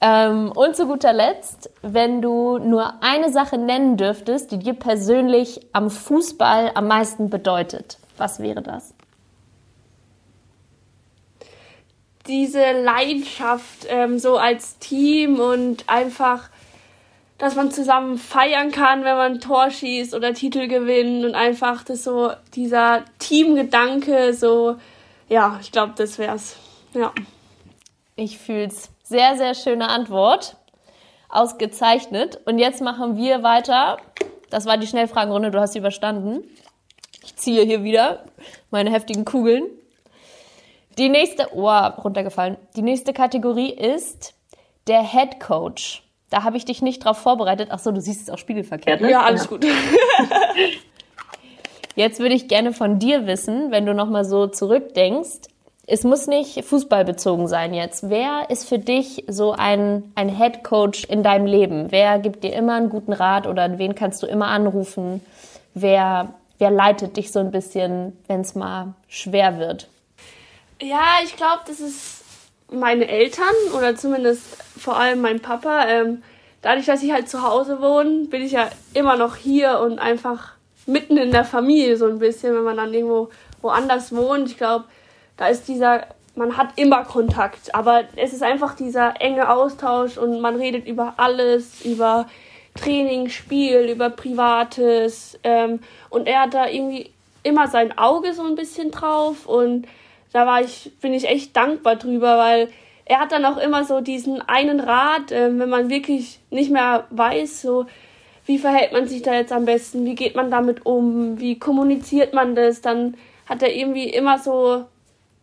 Ähm, 0.00 0.52
und 0.52 0.76
zu 0.76 0.86
guter 0.86 1.12
Letzt, 1.12 1.70
wenn 1.82 2.22
du 2.22 2.58
nur 2.58 3.02
eine 3.02 3.30
Sache 3.30 3.58
nennen 3.58 3.96
dürftest, 3.96 4.50
die 4.50 4.58
dir 4.58 4.74
persönlich 4.74 5.60
am 5.72 5.90
Fußball 5.90 6.72
am 6.74 6.88
meisten 6.88 7.28
bedeutet, 7.28 7.98
was 8.16 8.40
wäre 8.40 8.62
das? 8.62 8.94
diese 12.30 12.72
Leidenschaft 12.72 13.86
ähm, 13.88 14.18
so 14.18 14.36
als 14.36 14.78
Team 14.78 15.40
und 15.40 15.88
einfach, 15.88 16.48
dass 17.38 17.56
man 17.56 17.70
zusammen 17.70 18.18
feiern 18.18 18.70
kann, 18.70 19.04
wenn 19.04 19.16
man 19.16 19.32
ein 19.32 19.40
Tor 19.40 19.70
schießt 19.70 20.14
oder 20.14 20.32
Titel 20.32 20.68
gewinnt 20.68 21.24
und 21.24 21.34
einfach 21.34 21.82
das 21.84 22.04
so, 22.04 22.32
dieser 22.54 23.04
Teamgedanke, 23.18 24.32
so, 24.32 24.76
ja, 25.28 25.58
ich 25.60 25.72
glaube, 25.72 25.94
das 25.96 26.18
wär's. 26.18 26.56
Ja. 26.94 27.12
Ich 28.16 28.38
fühl's. 28.38 28.90
Sehr, 29.10 29.36
sehr 29.36 29.56
schöne 29.56 29.88
Antwort. 29.88 30.54
Ausgezeichnet. 31.28 32.38
Und 32.44 32.60
jetzt 32.60 32.80
machen 32.80 33.16
wir 33.16 33.42
weiter. 33.42 33.96
Das 34.50 34.66
war 34.66 34.78
die 34.78 34.86
Schnellfragenrunde, 34.86 35.50
du 35.50 35.58
hast 35.58 35.72
sie 35.72 35.80
überstanden. 35.80 36.44
Ich 37.24 37.34
ziehe 37.34 37.64
hier 37.64 37.82
wieder 37.82 38.24
meine 38.70 38.92
heftigen 38.92 39.24
Kugeln. 39.24 39.64
Die 40.96 41.08
nächste, 41.08 41.48
oh, 41.54 41.68
runtergefallen. 41.68 42.56
Die 42.76 42.82
nächste 42.82 43.12
Kategorie 43.12 43.72
ist 43.72 44.34
der 44.86 45.02
Head 45.02 45.40
Coach. 45.40 46.04
Da 46.30 46.44
habe 46.44 46.56
ich 46.56 46.64
dich 46.64 46.80
nicht 46.80 47.04
drauf 47.04 47.18
vorbereitet. 47.18 47.70
Ach 47.72 47.80
so, 47.80 47.90
du 47.90 48.00
siehst 48.00 48.22
es 48.22 48.30
auch 48.30 48.38
spiegelverkehrt, 48.38 49.00
ne? 49.00 49.10
Ja, 49.10 49.22
alles 49.22 49.48
gut. 49.48 49.66
Jetzt 51.96 52.20
würde 52.20 52.36
ich 52.36 52.46
gerne 52.46 52.72
von 52.72 53.00
dir 53.00 53.26
wissen, 53.26 53.72
wenn 53.72 53.86
du 53.86 53.92
nochmal 53.92 54.24
so 54.24 54.46
zurückdenkst. 54.46 55.49
Es 55.92 56.04
muss 56.04 56.28
nicht 56.28 56.64
fußballbezogen 56.64 57.48
sein 57.48 57.74
jetzt. 57.74 58.08
Wer 58.08 58.48
ist 58.48 58.68
für 58.68 58.78
dich 58.78 59.24
so 59.26 59.50
ein, 59.50 60.12
ein 60.14 60.28
Head 60.28 60.62
Coach 60.62 61.02
in 61.06 61.24
deinem 61.24 61.46
Leben? 61.46 61.90
Wer 61.90 62.20
gibt 62.20 62.44
dir 62.44 62.52
immer 62.52 62.74
einen 62.74 62.90
guten 62.90 63.12
Rat 63.12 63.48
oder 63.48 63.76
wen 63.76 63.96
kannst 63.96 64.22
du 64.22 64.28
immer 64.28 64.46
anrufen? 64.46 65.20
Wer, 65.74 66.32
wer 66.58 66.70
leitet 66.70 67.16
dich 67.16 67.32
so 67.32 67.40
ein 67.40 67.50
bisschen, 67.50 68.16
wenn 68.28 68.42
es 68.42 68.54
mal 68.54 68.94
schwer 69.08 69.58
wird? 69.58 69.88
Ja, 70.80 71.18
ich 71.24 71.34
glaube, 71.34 71.62
das 71.66 71.80
ist 71.80 72.22
meine 72.70 73.08
Eltern 73.08 73.46
oder 73.76 73.96
zumindest 73.96 74.44
vor 74.78 74.96
allem 74.96 75.20
mein 75.20 75.40
Papa. 75.40 75.86
Ähm, 75.88 76.22
dadurch, 76.62 76.86
dass 76.86 77.02
ich 77.02 77.10
halt 77.10 77.28
zu 77.28 77.42
Hause 77.42 77.80
wohne, 77.80 78.26
bin 78.26 78.42
ich 78.42 78.52
ja 78.52 78.70
immer 78.94 79.16
noch 79.16 79.34
hier 79.34 79.80
und 79.80 79.98
einfach 79.98 80.52
mitten 80.86 81.16
in 81.16 81.32
der 81.32 81.44
Familie 81.44 81.96
so 81.96 82.06
ein 82.06 82.20
bisschen, 82.20 82.54
wenn 82.54 82.62
man 82.62 82.76
dann 82.76 82.94
irgendwo 82.94 83.30
woanders 83.60 84.14
wohnt. 84.14 84.48
Ich 84.48 84.56
glaube, 84.56 84.84
da 85.40 85.48
ist 85.48 85.68
dieser, 85.68 86.06
man 86.36 86.58
hat 86.58 86.72
immer 86.76 87.02
Kontakt, 87.04 87.74
aber 87.74 88.04
es 88.14 88.34
ist 88.34 88.42
einfach 88.42 88.76
dieser 88.76 89.22
enge 89.22 89.48
Austausch 89.48 90.18
und 90.18 90.42
man 90.42 90.56
redet 90.56 90.86
über 90.86 91.14
alles, 91.16 91.82
über 91.82 92.26
Training, 92.74 93.30
Spiel, 93.30 93.88
über 93.90 94.10
Privates. 94.10 95.38
Ähm, 95.42 95.80
und 96.10 96.26
er 96.26 96.42
hat 96.42 96.52
da 96.52 96.68
irgendwie 96.68 97.08
immer 97.42 97.68
sein 97.68 97.96
Auge 97.96 98.34
so 98.34 98.44
ein 98.44 98.54
bisschen 98.54 98.90
drauf 98.90 99.46
und 99.46 99.88
da 100.34 100.46
war 100.46 100.60
ich, 100.60 100.92
bin 101.00 101.14
ich 101.14 101.26
echt 101.26 101.56
dankbar 101.56 101.96
drüber, 101.96 102.36
weil 102.36 102.68
er 103.06 103.20
hat 103.20 103.32
dann 103.32 103.46
auch 103.46 103.56
immer 103.56 103.84
so 103.84 104.02
diesen 104.02 104.42
einen 104.42 104.78
Rat, 104.78 105.32
äh, 105.32 105.58
wenn 105.58 105.70
man 105.70 105.88
wirklich 105.88 106.38
nicht 106.50 106.70
mehr 106.70 107.06
weiß, 107.08 107.62
so 107.62 107.86
wie 108.44 108.58
verhält 108.58 108.92
man 108.92 109.08
sich 109.08 109.22
da 109.22 109.32
jetzt 109.32 109.52
am 109.52 109.64
besten, 109.64 110.04
wie 110.04 110.16
geht 110.16 110.36
man 110.36 110.50
damit 110.50 110.84
um, 110.84 111.40
wie 111.40 111.58
kommuniziert 111.58 112.34
man 112.34 112.54
das, 112.54 112.82
dann 112.82 113.16
hat 113.46 113.62
er 113.62 113.74
irgendwie 113.74 114.10
immer 114.10 114.38
so 114.38 114.84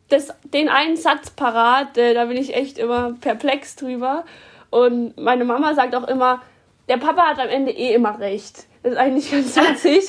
das, 0.09 0.33
den 0.43 0.69
einen 0.69 0.97
Satz 0.97 1.29
parat, 1.31 1.97
äh, 1.97 2.13
da 2.13 2.25
bin 2.25 2.37
ich 2.37 2.55
echt 2.55 2.77
immer 2.77 3.13
perplex 3.19 3.75
drüber. 3.75 4.23
Und 4.69 5.17
meine 5.17 5.45
Mama 5.45 5.73
sagt 5.73 5.95
auch 5.95 6.07
immer, 6.07 6.41
der 6.89 6.97
Papa 6.97 7.23
hat 7.23 7.39
am 7.39 7.49
Ende 7.49 7.71
eh 7.71 7.93
immer 7.93 8.19
recht. 8.19 8.65
Das 8.83 8.93
ist 8.93 8.97
eigentlich 8.97 9.31
ganz 9.31 9.55
witzig. 9.57 10.03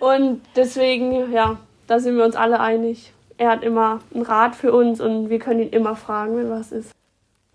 und 0.00 0.42
deswegen, 0.56 1.32
ja, 1.32 1.58
da 1.86 1.98
sind 1.98 2.16
wir 2.16 2.24
uns 2.24 2.36
alle 2.36 2.60
einig 2.60 3.12
er 3.38 3.50
hat 3.50 3.62
immer 3.62 4.00
einen 4.12 4.24
Rat 4.24 4.56
für 4.56 4.72
uns 4.72 5.00
und 5.00 5.30
wir 5.30 5.38
können 5.38 5.60
ihn 5.60 5.70
immer 5.70 5.96
fragen, 5.96 6.36
wenn 6.36 6.50
was 6.50 6.72
ist. 6.72 6.92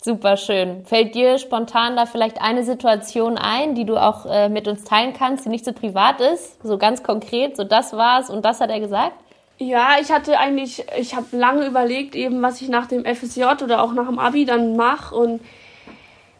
Super 0.01 0.35
schön. 0.35 0.85
Fällt 0.85 1.15
dir 1.15 1.37
spontan 1.37 1.95
da 1.95 2.05
vielleicht 2.05 2.41
eine 2.41 2.63
Situation 2.63 3.37
ein, 3.37 3.75
die 3.75 3.85
du 3.85 3.95
auch 3.97 4.25
äh, 4.25 4.49
mit 4.49 4.67
uns 4.67 4.83
teilen 4.83 5.13
kannst, 5.13 5.45
die 5.45 5.49
nicht 5.49 5.63
so 5.63 5.71
privat 5.71 6.19
ist, 6.19 6.61
so 6.63 6.77
ganz 6.77 7.03
konkret, 7.03 7.55
so 7.55 7.63
das 7.63 7.93
war's 7.93 8.29
und 8.29 8.43
das 8.43 8.59
hat 8.59 8.69
er 8.69 8.81
gesagt? 8.81 9.15
Ja, 9.63 9.95
ich 10.01 10.11
hatte 10.11 10.37
eigentlich, 10.39 10.83
ich 10.97 11.15
habe 11.15 11.25
lange 11.31 11.65
überlegt, 11.65 12.15
eben 12.15 12.41
was 12.41 12.61
ich 12.61 12.67
nach 12.67 12.87
dem 12.87 13.05
FSJ 13.05 13.43
oder 13.63 13.81
auch 13.81 13.93
nach 13.93 14.07
dem 14.07 14.19
Abi 14.19 14.45
dann 14.45 14.75
mache 14.75 15.15
und 15.15 15.41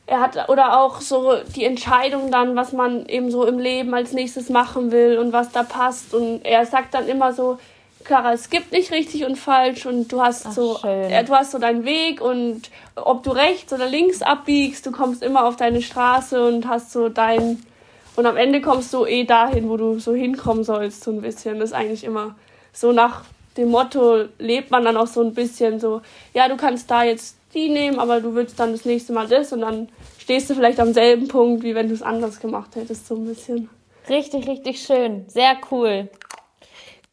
er 0.05 0.19
hat 0.19 0.49
oder 0.49 0.81
auch 0.81 0.99
so 0.99 1.33
die 1.55 1.63
Entscheidung 1.63 2.31
dann, 2.31 2.57
was 2.57 2.73
man 2.73 3.05
eben 3.05 3.31
so 3.31 3.45
im 3.45 3.59
Leben 3.59 3.93
als 3.93 4.11
nächstes 4.11 4.49
machen 4.49 4.91
will 4.91 5.17
und 5.17 5.31
was 5.31 5.51
da 5.51 5.63
passt 5.63 6.13
und 6.13 6.41
er 6.43 6.65
sagt 6.65 6.93
dann 6.93 7.07
immer 7.07 7.31
so, 7.31 7.59
Clara, 8.03 8.33
es 8.33 8.49
gibt 8.49 8.73
nicht 8.73 8.91
richtig 8.91 9.23
und 9.23 9.37
falsch 9.37 9.85
und 9.85 10.11
du 10.11 10.21
hast 10.21 10.47
Ach, 10.47 10.51
so, 10.51 10.79
äh, 10.83 11.23
du 11.23 11.33
hast 11.33 11.51
so 11.51 11.59
deinen 11.59 11.85
Weg 11.85 12.19
und 12.19 12.69
ob 12.95 13.23
du 13.23 13.31
rechts 13.31 13.71
oder 13.71 13.87
links 13.87 14.21
abbiegst, 14.21 14.85
du 14.85 14.91
kommst 14.91 15.23
immer 15.23 15.45
auf 15.45 15.55
deine 15.55 15.81
Straße 15.81 16.45
und 16.45 16.67
hast 16.67 16.91
so 16.91 17.07
dein 17.07 17.63
und 18.17 18.25
am 18.25 18.35
Ende 18.35 18.59
kommst 18.59 18.93
du 18.93 19.05
eh 19.05 19.23
dahin, 19.23 19.69
wo 19.69 19.77
du 19.77 19.97
so 19.99 20.13
hinkommen 20.13 20.63
sollst, 20.63 21.03
so 21.03 21.11
ein 21.11 21.21
bisschen. 21.21 21.59
Das 21.59 21.69
ist 21.69 21.75
eigentlich 21.75 22.03
immer 22.03 22.35
so 22.73 22.91
nach 22.91 23.23
dem 23.55 23.69
Motto 23.69 24.25
lebt 24.39 24.71
man 24.71 24.83
dann 24.83 24.97
auch 24.97 25.07
so 25.07 25.21
ein 25.21 25.33
bisschen 25.33 25.79
so, 25.79 26.01
ja, 26.33 26.47
du 26.47 26.57
kannst 26.57 26.89
da 26.89 27.03
jetzt 27.03 27.37
die 27.53 27.69
nehmen, 27.69 27.99
aber 27.99 28.19
du 28.19 28.33
willst 28.33 28.59
dann 28.59 28.71
das 28.71 28.83
nächste 28.83 29.13
Mal 29.13 29.27
das 29.27 29.53
und 29.53 29.61
dann 29.61 29.89
stehst 30.17 30.49
du 30.49 30.55
vielleicht 30.55 30.79
am 30.79 30.93
selben 30.93 31.27
Punkt, 31.27 31.63
wie 31.63 31.75
wenn 31.75 31.87
du 31.87 31.93
es 31.93 32.01
anders 32.01 32.39
gemacht 32.39 32.75
hättest, 32.75 33.07
so 33.07 33.15
ein 33.15 33.25
bisschen. 33.25 33.69
Richtig, 34.09 34.47
richtig 34.47 34.81
schön. 34.81 35.25
Sehr 35.27 35.55
cool. 35.71 36.09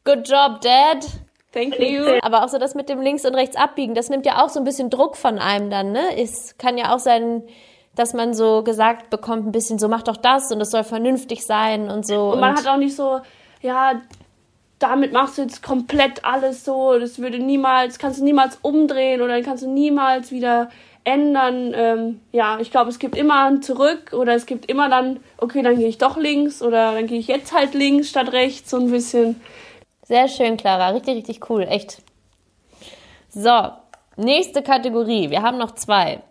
Good 0.05 0.29
job, 0.29 0.61
Dad. 0.63 1.07
Thank 1.53 1.79
you. 1.79 2.05
Aber 2.23 2.45
auch 2.45 2.49
so 2.49 2.59
das 2.59 2.75
mit 2.75 2.89
dem 2.89 3.01
links 3.01 3.25
und 3.25 3.35
rechts 3.35 3.57
abbiegen, 3.57 3.95
das 3.95 4.09
nimmt 4.09 4.25
ja 4.25 4.43
auch 4.43 4.49
so 4.49 4.61
ein 4.61 4.65
bisschen 4.65 4.89
Druck 4.89 5.17
von 5.17 5.39
einem 5.39 5.69
dann, 5.69 5.93
ne? 5.93 6.17
Es 6.17 6.57
kann 6.59 6.79
ja 6.79 6.95
auch 6.95 7.01
sein, 7.01 7.43
dass 7.97 8.15
man 8.15 8.35
so 8.35 8.63
gesagt 8.63 9.11
bekommt, 9.11 9.47
ein 9.47 9.53
bisschen 9.53 9.79
so, 9.79 9.89
mach 9.89 10.03
doch 10.03 10.17
das 10.17 10.53
und 10.53 10.61
es 10.61 10.71
soll 10.71 10.85
vernünftig 10.85 11.45
sein 11.45 11.91
und 11.91 12.07
so. 12.07 12.33
Und 12.33 12.41
man 12.41 12.53
und 12.53 12.59
hat 12.59 12.69
auch 12.69 12.79
nicht 12.79 12.95
so, 12.95 13.21
ja, 13.63 14.01
damit 14.81 15.13
machst 15.13 15.39
du 15.39 15.43
jetzt 15.43 15.63
komplett 15.63 16.25
alles 16.25 16.65
so, 16.65 16.99
das 16.99 17.19
würde 17.19 17.39
niemals, 17.39 17.99
kannst 17.99 18.19
du 18.19 18.25
niemals 18.25 18.59
umdrehen 18.63 19.23
oder 19.23 19.41
kannst 19.43 19.63
du 19.63 19.71
niemals 19.71 20.33
wieder 20.33 20.71
ändern. 21.05 21.73
Ähm, 21.77 22.21
ja, 22.33 22.59
ich 22.61 22.71
glaube, 22.71 22.91
es 22.91 22.99
gibt 22.99 23.17
immer 23.17 23.45
ein 23.45 23.63
Zurück 23.63 24.13
oder 24.13 24.35
es 24.35 24.47
gibt 24.47 24.67
immer 24.67 24.89
dann, 24.89 25.21
okay, 25.37 25.63
dann 25.63 25.77
gehe 25.77 25.89
ich 25.89 25.99
doch 25.99 26.17
links 26.17 26.63
oder 26.63 26.95
dann 26.95 27.07
gehe 27.07 27.19
ich 27.19 27.29
jetzt 27.29 27.53
halt 27.53 27.75
links 27.75 28.09
statt 28.09 28.33
rechts, 28.33 28.71
so 28.71 28.79
ein 28.79 28.91
bisschen. 28.91 29.41
Sehr 30.03 30.29
schön, 30.29 30.57
Clara. 30.57 30.89
Richtig, 30.89 31.17
richtig 31.17 31.51
cool. 31.51 31.63
Echt. 31.69 32.03
So, 33.29 33.71
nächste 34.17 34.63
Kategorie. 34.63 35.31
Wir 35.31 35.43
haben 35.43 35.59
noch 35.59 35.75
zwei. 35.75 36.23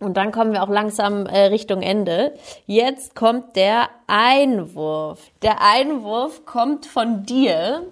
Und 0.00 0.16
dann 0.16 0.30
kommen 0.30 0.52
wir 0.52 0.62
auch 0.62 0.68
langsam 0.68 1.26
äh, 1.26 1.46
Richtung 1.46 1.82
Ende. 1.82 2.34
Jetzt 2.66 3.16
kommt 3.16 3.56
der 3.56 3.88
Einwurf. 4.06 5.20
Der 5.42 5.60
Einwurf 5.60 6.46
kommt 6.46 6.86
von 6.86 7.24
dir. 7.24 7.82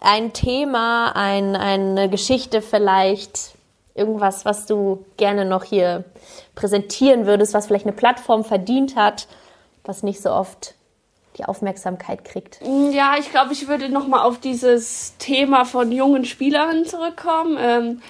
Ein 0.00 0.32
Thema, 0.32 1.12
ein, 1.14 1.56
eine 1.56 2.08
Geschichte 2.08 2.62
vielleicht, 2.62 3.54
irgendwas, 3.94 4.44
was 4.44 4.66
du 4.66 5.04
gerne 5.16 5.44
noch 5.44 5.64
hier 5.64 6.04
präsentieren 6.54 7.26
würdest, 7.26 7.52
was 7.52 7.66
vielleicht 7.66 7.86
eine 7.86 7.96
Plattform 7.96 8.44
verdient 8.44 8.96
hat, 8.96 9.26
was 9.84 10.02
nicht 10.02 10.22
so 10.22 10.30
oft 10.30 10.74
die 11.36 11.44
Aufmerksamkeit 11.44 12.24
kriegt. 12.24 12.60
Ja, 12.92 13.14
ich 13.18 13.30
glaube, 13.30 13.52
ich 13.52 13.68
würde 13.68 13.88
noch 13.88 14.06
mal 14.06 14.22
auf 14.22 14.38
dieses 14.38 15.16
Thema 15.18 15.64
von 15.64 15.92
jungen 15.92 16.24
Spielern 16.24 16.84
zurückkommen. 16.86 17.56
Ähm, 17.60 18.02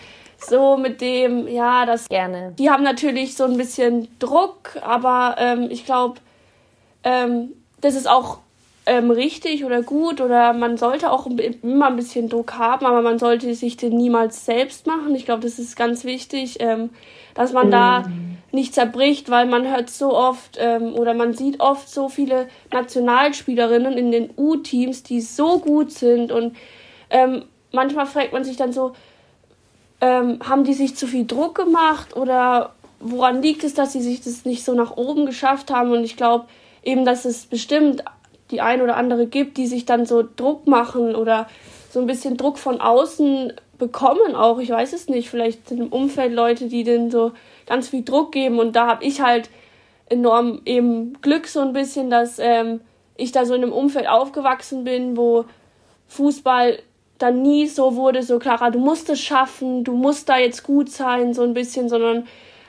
so 0.45 0.77
mit 0.77 1.01
dem, 1.01 1.49
ja, 1.49 1.87
das 1.87 2.09
gerne. 2.09 2.55
Die 2.59 2.71
haben 2.71 2.83
natürlich 2.83 3.37
so 3.37 3.45
ein 3.45 3.57
bisschen 3.57 4.09
Druck, 4.19 4.79
aber 4.83 5.37
ähm, 5.39 5.69
ich 5.71 5.85
glaube, 5.85 6.21
ähm, 7.05 7.51
das 7.81 7.95
ist 7.95 8.09
auch 8.09 8.39
ähm, 8.87 9.11
richtig 9.11 9.65
oder 9.65 9.83
gut 9.83 10.21
oder 10.21 10.53
man 10.53 10.77
sollte 10.77 11.11
auch 11.13 11.27
immer 11.27 11.87
ein 11.87 11.97
bisschen 11.97 12.29
Druck 12.29 12.55
haben, 12.55 12.87
aber 12.87 13.03
man 13.03 13.19
sollte 13.19 13.55
sich 13.55 13.77
den 13.77 13.97
niemals 13.97 14.45
selbst 14.45 14.87
machen. 14.87 15.15
Ich 15.15 15.25
glaube, 15.25 15.43
das 15.43 15.59
ist 15.59 15.77
ganz 15.77 16.05
wichtig, 16.05 16.57
ähm, 16.61 16.91
dass 17.35 17.53
man 17.53 17.69
mhm. 17.69 17.71
da 17.71 18.05
nicht 18.53 18.75
zerbricht, 18.75 19.31
weil 19.31 19.47
man 19.47 19.71
hört 19.71 19.91
so 19.91 20.17
oft 20.17 20.57
ähm, 20.59 20.95
oder 20.95 21.15
man 21.15 21.35
sieht 21.35 21.61
oft 21.61 21.89
so 21.89 22.09
viele 22.09 22.49
Nationalspielerinnen 22.73 23.97
in 23.97 24.11
den 24.11 24.31
U-Teams, 24.37 25.03
die 25.03 25.21
so 25.21 25.59
gut 25.59 25.93
sind 25.93 26.33
und 26.33 26.57
ähm, 27.11 27.45
manchmal 27.73 28.07
fragt 28.07 28.33
man 28.33 28.45
sich 28.45 28.57
dann 28.57 28.73
so, 28.73 28.93
ähm, 30.01 30.39
haben 30.47 30.65
die 30.65 30.75
sich 30.75 30.97
zu 30.97 31.07
viel 31.07 31.27
Druck 31.27 31.55
gemacht 31.55 32.17
oder 32.17 32.73
woran 33.01 33.43
liegt 33.43 33.65
es, 33.65 33.75
dass 33.75 33.93
sie 33.93 34.01
sich 34.01 34.21
das 34.23 34.45
nicht 34.45 34.65
so 34.65 34.75
nach 34.75 34.97
oben 34.97 35.27
geschafft 35.27 35.71
haben 35.71 35.93
und 35.93 36.05
ich 36.05 36.17
glaube 36.17 36.47
eben, 36.83 37.05
dass 37.05 37.25
es 37.25 37.47
bestimmt 37.47 38.05
die 38.51 38.61
ein 38.61 38.83
oder 38.83 38.97
andere 38.97 39.27
gibt, 39.27 39.57
die 39.57 39.67
sich 39.67 39.85
dann 39.85 40.07
so 40.07 40.25
Druck 40.37 40.67
machen 40.67 41.15
oder 41.15 41.49
so 41.91 42.01
ein 42.01 42.07
bisschen 42.07 42.37
Druck 42.37 42.59
von 42.59 42.81
außen 42.81 43.53
bekommen 43.79 44.35
auch. 44.35 44.59
Ich 44.59 44.71
weiß 44.71 44.93
es 44.93 45.09
nicht. 45.09 45.31
Vielleicht 45.31 45.69
sind 45.69 45.81
im 45.81 45.89
Umfeld 45.89 46.33
Leute, 46.33 46.69
die 46.69 46.85
denen 46.85 47.11
so 47.11 47.33
ganz 47.67 47.89
viel 47.89 48.05
Druck 48.05 48.33
geben. 48.33 48.61
Und 48.61 48.77
da 48.77 48.87
habe 48.87 49.05
ich 49.05 49.21
halt 49.21 49.51
enorm 50.09 50.63
eben 50.65 51.15
Glück 51.21 51.49
so 51.49 51.61
ein 51.61 51.73
bisschen, 51.73 52.11
dass 52.11 52.39
ähm, 52.39 52.81
ich 53.17 53.33
da 53.33 53.45
so 53.45 53.55
in 53.55 53.63
einem 53.63 53.73
Umfeld 53.73 54.09
aufgewachsen 54.09 54.85
bin, 54.85 55.17
wo 55.17 55.45
Fußball 56.09 56.79
dann 57.21 57.43
nie 57.43 57.67
so 57.67 57.97
wurde, 57.97 58.23
so 58.23 58.39
Clara, 58.39 58.71
du 58.71 58.79
musst 58.79 59.11
es 59.11 59.21
schaffen, 59.21 59.85
du 59.85 59.93
musst 59.93 60.29
da 60.31 60.39
jetzt 60.39 60.63
gut 60.63 60.91
sein, 60.91 61.35
so 61.35 61.43
ein 61.43 61.53
bisschen, 61.53 61.91
sondern 61.91 62.27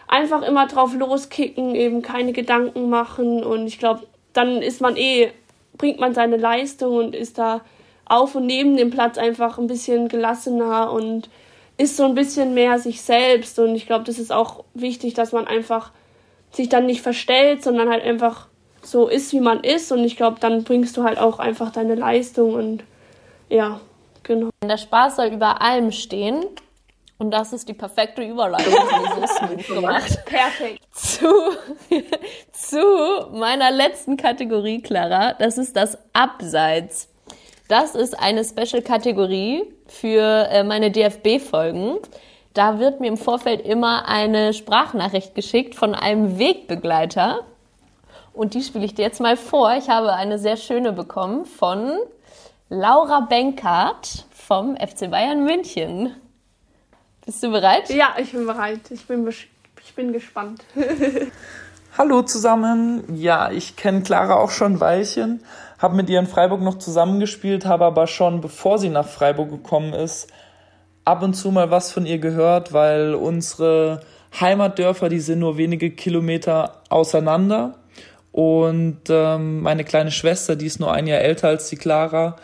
einfach 0.10 0.42
immer 0.42 0.68
drauf 0.68 0.94
loskicken, 0.94 1.74
eben 1.74 2.02
keine 2.02 2.34
Gedanken 2.34 2.90
machen. 2.90 3.44
Und 3.44 3.66
ich 3.66 3.80
glaube, 3.80 4.02
dann 4.34 4.62
ist 4.62 4.82
man 4.82 4.98
eh, 4.98 5.32
bringt 5.78 6.02
man 6.02 6.14
seine 6.14 6.36
Leistung 6.36 6.98
und 6.98 7.16
ist 7.16 7.38
da 7.38 7.62
auf 8.04 8.36
und 8.36 8.46
neben 8.46 8.76
dem 8.76 8.90
Platz 8.90 9.18
einfach 9.18 9.58
ein 9.58 9.68
bisschen 9.68 10.10
gelassener 10.10 10.92
und 10.92 11.30
ist 11.78 11.96
so 11.96 12.04
ein 12.04 12.14
bisschen 12.14 12.54
mehr 12.54 12.78
sich 12.78 13.02
selbst. 13.02 13.58
Und 13.58 13.74
ich 13.76 13.88
glaube, 13.88 14.04
das 14.04 14.20
ist 14.20 14.34
auch 14.34 14.66
wichtig, 14.74 15.14
dass 15.14 15.32
man 15.32 15.48
einfach 15.48 15.92
sich 16.52 16.68
dann 16.68 16.88
nicht 16.88 17.02
verstellt, 17.02 17.64
sondern 17.64 17.90
halt 17.90 18.04
einfach 18.04 18.48
so 18.82 19.08
ist, 19.08 19.32
wie 19.32 19.40
man 19.40 19.64
ist. 19.64 19.94
Und 19.94 20.04
ich 20.04 20.18
glaube, 20.18 20.42
dann 20.42 20.66
bringst 20.66 20.98
du 20.98 21.04
halt 21.04 21.20
auch 21.20 21.40
einfach 21.40 21.72
deine 21.72 21.96
Leistung 21.96 22.54
und 22.54 22.84
ja, 23.48 23.80
genau. 24.24 24.50
Der 24.64 24.78
Spaß 24.78 25.18
soll 25.18 25.28
über 25.28 25.62
allem 25.62 25.92
stehen 25.92 26.46
und 27.22 27.30
das 27.30 27.54
ist 27.54 27.70
die 27.70 27.74
perfekte 27.74 28.24
Überleitung, 28.24 28.74
die 28.74 29.22
so 29.22 29.28
smooth 29.28 29.68
gemacht. 29.68 30.26
Perfekt. 30.26 30.82
Zu, 30.92 31.28
zu 32.52 33.28
meiner 33.32 33.70
letzten 33.70 34.18
Kategorie, 34.18 34.82
Clara. 34.82 35.34
Das 35.34 35.60
ist 35.60 35.76
das 35.76 36.00
Abseits. 36.14 37.10
Das 37.68 37.94
ist 37.94 38.20
eine 38.20 38.44
Special-Kategorie 38.44 39.64
für 39.86 40.48
äh, 40.50 40.64
meine 40.64 40.90
DFB-Folgen. 40.90 42.00
Da 42.56 42.80
wird 42.80 43.00
mir 43.00 43.10
im 43.10 43.18
Vorfeld 43.18 43.62
immer 43.62 44.08
eine 44.10 44.54
Sprachnachricht 44.54 45.36
geschickt 45.36 45.76
von 45.76 45.94
einem 45.94 46.40
Wegbegleiter. 46.40 47.46
Und 48.34 48.56
die 48.56 48.64
spiele 48.64 48.86
ich 48.86 48.96
dir 48.96 49.04
jetzt 49.04 49.22
mal 49.22 49.38
vor. 49.38 49.76
Ich 49.78 49.90
habe 49.90 50.12
eine 50.14 50.40
sehr 50.40 50.58
schöne 50.58 50.92
bekommen 50.92 51.46
von 51.46 52.00
Laura 52.74 53.20
Benkert 53.20 54.28
vom 54.32 54.78
FC 54.78 55.12
Bayern 55.12 55.44
München. 55.44 56.16
Bist 57.26 57.44
du 57.44 57.52
bereit? 57.52 57.90
Ja, 57.90 58.16
ich 58.18 58.32
bin 58.32 58.46
bereit. 58.46 58.90
Ich 58.92 59.06
bin, 59.08 59.28
ich 59.28 59.94
bin 59.94 60.14
gespannt. 60.14 60.64
Hallo 61.98 62.22
zusammen. 62.22 63.04
Ja, 63.14 63.52
ich 63.52 63.76
kenne 63.76 64.04
Clara 64.04 64.36
auch 64.36 64.52
schon 64.52 64.76
ein 64.76 64.80
Weilchen, 64.80 65.44
habe 65.80 65.98
mit 65.98 66.10
ihr 66.10 66.18
in 66.18 66.28
Freiburg 66.28 66.62
noch 66.62 66.80
zusammengespielt, 66.80 67.66
habe 67.66 67.84
aber 67.84 68.08
schon, 68.08 68.40
bevor 68.40 68.80
sie 68.80 68.88
nach 68.88 69.10
Freiburg 69.10 69.50
gekommen 69.50 69.92
ist, 69.92 70.32
ab 71.04 71.24
und 71.24 71.34
zu 71.34 71.52
mal 71.52 71.72
was 71.72 71.92
von 71.92 72.06
ihr 72.06 72.20
gehört, 72.20 72.72
weil 72.72 73.16
unsere 73.16 74.00
Heimatdörfer, 74.40 75.10
die 75.10 75.20
sind 75.20 75.40
nur 75.40 75.58
wenige 75.58 75.92
Kilometer 75.92 76.84
auseinander. 76.88 77.80
Und 78.32 79.02
ähm, 79.10 79.62
meine 79.62 79.84
kleine 79.84 80.12
Schwester, 80.12 80.56
die 80.56 80.68
ist 80.68 80.80
nur 80.80 80.94
ein 80.94 81.06
Jahr 81.06 81.20
älter 81.20 81.50
als 81.50 81.68
die 81.68 81.76
Clara, 81.76 82.38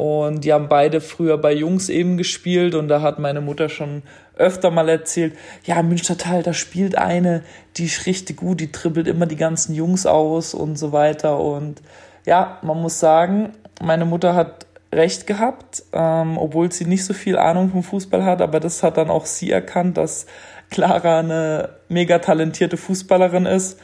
und 0.00 0.46
die 0.46 0.52
haben 0.54 0.70
beide 0.70 1.02
früher 1.02 1.36
bei 1.36 1.52
Jungs 1.52 1.90
eben 1.90 2.16
gespielt 2.16 2.74
und 2.74 2.88
da 2.88 3.02
hat 3.02 3.18
meine 3.18 3.42
Mutter 3.42 3.68
schon 3.68 4.02
öfter 4.34 4.70
mal 4.70 4.88
erzählt, 4.88 5.36
ja, 5.64 5.82
Münstertal, 5.82 6.42
da 6.42 6.54
spielt 6.54 6.96
eine, 6.96 7.42
die 7.76 7.84
ist 7.84 8.06
richtig 8.06 8.38
gut, 8.38 8.60
die 8.60 8.72
dribbelt 8.72 9.06
immer 9.06 9.26
die 9.26 9.36
ganzen 9.36 9.74
Jungs 9.74 10.06
aus 10.06 10.54
und 10.54 10.76
so 10.76 10.92
weiter. 10.92 11.38
Und 11.38 11.82
ja, 12.24 12.58
man 12.62 12.80
muss 12.80 12.98
sagen, 12.98 13.52
meine 13.82 14.06
Mutter 14.06 14.34
hat 14.34 14.64
recht 14.90 15.26
gehabt, 15.26 15.82
ähm, 15.92 16.38
obwohl 16.38 16.72
sie 16.72 16.86
nicht 16.86 17.04
so 17.04 17.12
viel 17.12 17.36
Ahnung 17.36 17.68
vom 17.68 17.82
Fußball 17.82 18.24
hat, 18.24 18.40
aber 18.40 18.58
das 18.58 18.82
hat 18.82 18.96
dann 18.96 19.10
auch 19.10 19.26
sie 19.26 19.50
erkannt, 19.50 19.98
dass 19.98 20.24
Clara 20.70 21.18
eine 21.18 21.68
mega 21.90 22.20
talentierte 22.20 22.78
Fußballerin 22.78 23.44
ist 23.44 23.78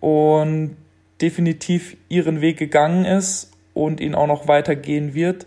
und 0.00 0.78
definitiv 1.20 1.98
ihren 2.08 2.40
Weg 2.40 2.56
gegangen 2.56 3.04
ist 3.04 3.52
und 3.74 4.00
ihn 4.00 4.14
auch 4.14 4.26
noch 4.26 4.48
weitergehen 4.48 5.12
wird. 5.12 5.46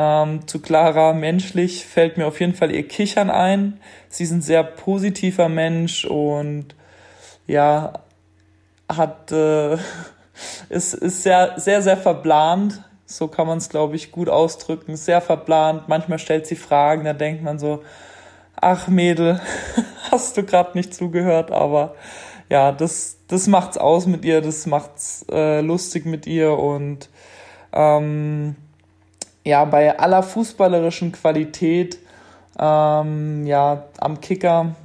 Ähm, 0.00 0.46
zu 0.46 0.60
Clara 0.60 1.12
menschlich 1.12 1.84
fällt 1.84 2.18
mir 2.18 2.28
auf 2.28 2.38
jeden 2.38 2.54
Fall 2.54 2.70
ihr 2.70 2.86
Kichern 2.86 3.30
ein. 3.30 3.80
Sie 4.08 4.22
ist 4.22 4.30
ein 4.30 4.42
sehr 4.42 4.62
positiver 4.62 5.48
Mensch 5.48 6.04
und 6.04 6.76
ja, 7.48 7.94
hat 8.88 9.32
äh, 9.32 9.76
ist, 10.68 10.94
ist 10.94 11.24
sehr, 11.24 11.54
sehr, 11.56 11.82
sehr 11.82 11.96
verblant. 11.96 12.80
So 13.06 13.26
kann 13.26 13.48
man 13.48 13.58
es, 13.58 13.70
glaube 13.70 13.96
ich, 13.96 14.12
gut 14.12 14.28
ausdrücken. 14.28 14.94
Sehr 14.94 15.20
verblant. 15.20 15.88
Manchmal 15.88 16.20
stellt 16.20 16.46
sie 16.46 16.54
Fragen, 16.54 17.04
da 17.04 17.12
denkt 17.12 17.42
man 17.42 17.58
so, 17.58 17.82
ach 18.54 18.86
Mädel, 18.86 19.40
hast 20.12 20.36
du 20.36 20.44
gerade 20.44 20.78
nicht 20.78 20.94
zugehört, 20.94 21.50
aber 21.50 21.96
ja, 22.48 22.70
das, 22.70 23.16
das 23.26 23.48
macht's 23.48 23.76
aus 23.76 24.06
mit 24.06 24.24
ihr, 24.24 24.42
das 24.42 24.64
macht's 24.66 25.26
äh, 25.28 25.60
lustig 25.60 26.06
mit 26.06 26.28
ihr 26.28 26.56
und 26.56 27.10
ähm, 27.72 28.54
ja, 29.48 29.64
bei 29.64 29.98
aller 29.98 30.22
fußballerischen 30.22 31.12
Qualität, 31.12 31.98
ähm, 32.58 33.46
ja, 33.46 33.84
am 33.98 34.20
Kicker 34.20 34.76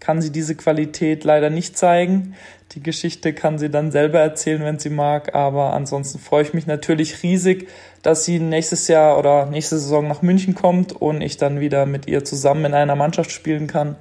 kann 0.00 0.22
sie 0.22 0.32
diese 0.32 0.54
Qualität 0.54 1.24
leider 1.24 1.50
nicht 1.50 1.76
zeigen. 1.76 2.34
Die 2.72 2.82
Geschichte 2.82 3.34
kann 3.34 3.58
sie 3.58 3.68
dann 3.68 3.90
selber 3.90 4.18
erzählen, 4.20 4.62
wenn 4.62 4.78
sie 4.78 4.88
mag. 4.88 5.34
Aber 5.34 5.74
ansonsten 5.74 6.18
freue 6.18 6.42
ich 6.42 6.54
mich 6.54 6.66
natürlich 6.66 7.22
riesig, 7.22 7.68
dass 8.02 8.24
sie 8.24 8.38
nächstes 8.38 8.88
Jahr 8.88 9.18
oder 9.18 9.46
nächste 9.46 9.78
Saison 9.78 10.08
nach 10.08 10.22
München 10.22 10.54
kommt 10.54 10.92
und 10.92 11.20
ich 11.20 11.36
dann 11.36 11.60
wieder 11.60 11.84
mit 11.84 12.06
ihr 12.06 12.24
zusammen 12.24 12.64
in 12.66 12.74
einer 12.74 12.96
Mannschaft 12.96 13.30
spielen 13.30 13.66
kann. 13.66 13.96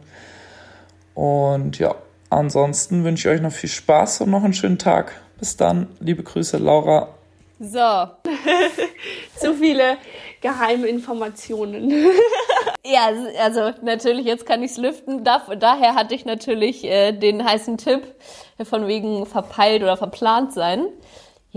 Und 1.15 1.79
ja, 1.79 1.95
ansonsten 2.29 3.03
wünsche 3.03 3.27
ich 3.27 3.35
euch 3.35 3.41
noch 3.41 3.51
viel 3.51 3.69
Spaß 3.69 4.21
und 4.21 4.29
noch 4.29 4.43
einen 4.43 4.53
schönen 4.53 4.77
Tag. 4.77 5.19
Bis 5.39 5.57
dann. 5.57 5.87
Liebe 5.99 6.23
Grüße, 6.23 6.57
Laura. 6.57 7.16
So. 7.59 7.79
Zu 9.35 9.55
viele 9.55 9.97
geheime 10.41 10.87
Informationen. 10.87 11.91
ja, 12.85 13.09
also 13.39 13.71
natürlich, 13.81 14.25
jetzt 14.25 14.45
kann 14.45 14.61
ich's 14.61 14.77
lüften. 14.77 15.23
Da, 15.23 15.39
daher 15.55 15.95
hatte 15.95 16.13
ich 16.13 16.25
natürlich 16.25 16.83
äh, 16.83 17.13
den 17.13 17.43
heißen 17.43 17.77
Tipp 17.77 18.15
von 18.63 18.87
wegen 18.87 19.25
verpeilt 19.25 19.81
oder 19.81 19.97
verplant 19.97 20.53
sein. 20.53 20.87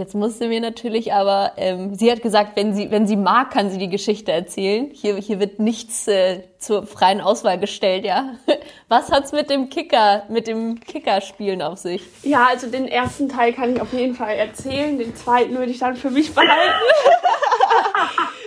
Jetzt 0.00 0.14
musste 0.14 0.48
mir 0.48 0.62
natürlich 0.62 1.12
aber, 1.12 1.52
ähm, 1.58 1.94
sie 1.94 2.10
hat 2.10 2.22
gesagt, 2.22 2.56
wenn 2.56 2.74
sie, 2.74 2.90
wenn 2.90 3.06
sie 3.06 3.16
mag, 3.16 3.50
kann 3.50 3.70
sie 3.70 3.76
die 3.76 3.90
Geschichte 3.90 4.32
erzählen. 4.32 4.88
Hier, 4.94 5.16
hier 5.16 5.38
wird 5.40 5.58
nichts 5.58 6.08
äh, 6.08 6.40
zur 6.58 6.86
freien 6.86 7.20
Auswahl 7.20 7.58
gestellt, 7.58 8.06
ja. 8.06 8.36
Was 8.88 9.12
hat's 9.12 9.32
mit 9.32 9.50
dem 9.50 9.68
Kicker, 9.68 10.22
mit 10.30 10.46
dem 10.46 10.80
Kickerspielen 10.80 11.60
auf 11.60 11.76
sich? 11.76 12.02
Ja, 12.22 12.46
also 12.46 12.68
den 12.68 12.88
ersten 12.88 13.28
Teil 13.28 13.52
kann 13.52 13.74
ich 13.74 13.82
auf 13.82 13.92
jeden 13.92 14.14
Fall 14.14 14.36
erzählen. 14.36 14.96
Den 14.96 15.14
zweiten 15.14 15.54
würde 15.54 15.70
ich 15.70 15.80
dann 15.80 15.96
für 15.96 16.10
mich 16.10 16.34
behalten. 16.34 16.54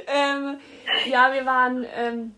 ähm, 0.07 0.57
ja, 1.11 1.33
wir 1.33 1.45
waren 1.45 1.85
ähm, 1.95 2.33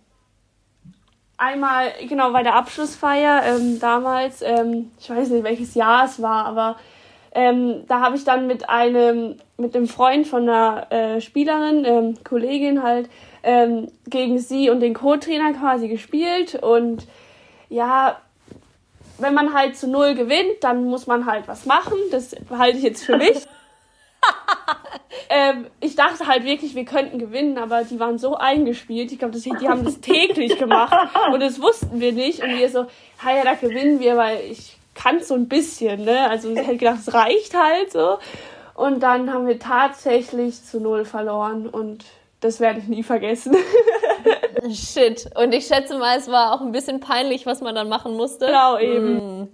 einmal, 1.38 1.93
genau, 2.09 2.34
bei 2.34 2.43
der 2.43 2.55
Abschlussfeier 2.55 3.43
ähm, 3.45 3.80
damals, 3.80 4.41
ähm, 4.41 4.91
ich 4.99 5.09
weiß 5.09 5.30
nicht, 5.30 5.45
welches 5.45 5.74
Jahr 5.74 6.03
es 6.03 6.22
war, 6.22 6.47
aber 6.47 6.76
ähm, 7.36 7.84
da 7.88 8.00
habe 8.00 8.16
ich 8.16 8.24
dann 8.24 8.48
mit 8.48 8.70
einem, 8.70 9.36
mit 9.58 9.76
einem 9.76 9.90
Freund 9.90 10.26
von 10.26 10.44
einer 10.44 10.90
äh, 10.90 11.20
Spielerin, 11.20 11.84
ähm, 11.84 12.24
Kollegin 12.24 12.82
halt, 12.82 13.10
ähm, 13.44 13.92
gegen 14.08 14.40
sie 14.40 14.70
und 14.70 14.80
den 14.80 14.94
Co-Trainer 14.94 15.52
quasi 15.52 15.90
gespielt. 15.90 16.56
Und 16.56 17.06
ja, 17.68 18.18
wenn 19.18 19.34
man 19.34 19.54
halt 19.54 19.76
zu 19.76 19.90
null 19.90 20.16
gewinnt, 20.16 20.62
dann 20.62 20.86
muss 20.86 21.08
man 21.08 21.26
halt 21.26 21.48
was 21.50 21.66
machen. 21.66 21.98
Das 22.10 22.34
halte 22.50 22.78
ich 22.78 22.86
jetzt 22.86 23.04
für 23.04 23.18
mich. 23.18 23.46
ähm, 25.30 25.68
ich 25.82 25.98
dachte 25.98 26.28
halt 26.28 26.46
wirklich, 26.46 26.74
wir 26.74 26.86
könnten 26.86 27.20
gewinnen, 27.20 27.58
aber 27.58 27.84
die 27.84 28.00
waren 28.00 28.18
so 28.18 28.38
eingespielt. 28.38 29.12
Ich 29.12 29.20
glaube, 29.20 29.38
die 29.38 29.68
haben 29.68 29.84
das 29.84 30.00
täglich 30.00 30.58
gemacht 30.58 31.10
und 31.34 31.42
das 31.42 31.62
wussten 31.62 32.00
wir 32.00 32.14
nicht. 32.14 32.42
Und 32.42 32.58
wir 32.58 32.70
so, 32.70 32.86
ja, 33.26 33.44
da 33.44 33.56
gewinnen 33.56 34.00
wir, 34.00 34.16
weil 34.16 34.40
ich 34.50 34.78
kann 34.96 35.22
so 35.22 35.36
ein 35.36 35.48
bisschen, 35.48 36.06
ne? 36.06 36.30
Also 36.30 36.50
ich 36.50 36.58
hätte 36.58 36.78
gedacht, 36.78 37.00
es 37.06 37.14
reicht 37.14 37.54
halt 37.54 37.91
so. 37.91 38.18
Und 38.74 39.02
dann 39.02 39.32
haben 39.32 39.48
wir 39.48 39.60
tatsächlich 39.60 40.64
zu 40.64 40.80
null 40.80 41.06
verloren 41.06 41.68
und 41.68 42.04
das 42.41 42.60
werde 42.60 42.80
ich 42.80 42.88
nie 42.88 43.04
vergessen. 43.04 43.56
Shit. 44.72 45.30
Und 45.36 45.54
ich 45.54 45.68
schätze 45.68 45.98
mal, 45.98 46.18
es 46.18 46.28
war 46.30 46.54
auch 46.54 46.62
ein 46.62 46.72
bisschen 46.72 47.00
peinlich, 47.00 47.46
was 47.46 47.62
man 47.62 47.76
dann 47.76 47.89
machen 47.89 48.16
musste. 48.18 48.48
Genau, 48.48 48.78
eben. 48.78 49.41
Mm. 49.41 49.48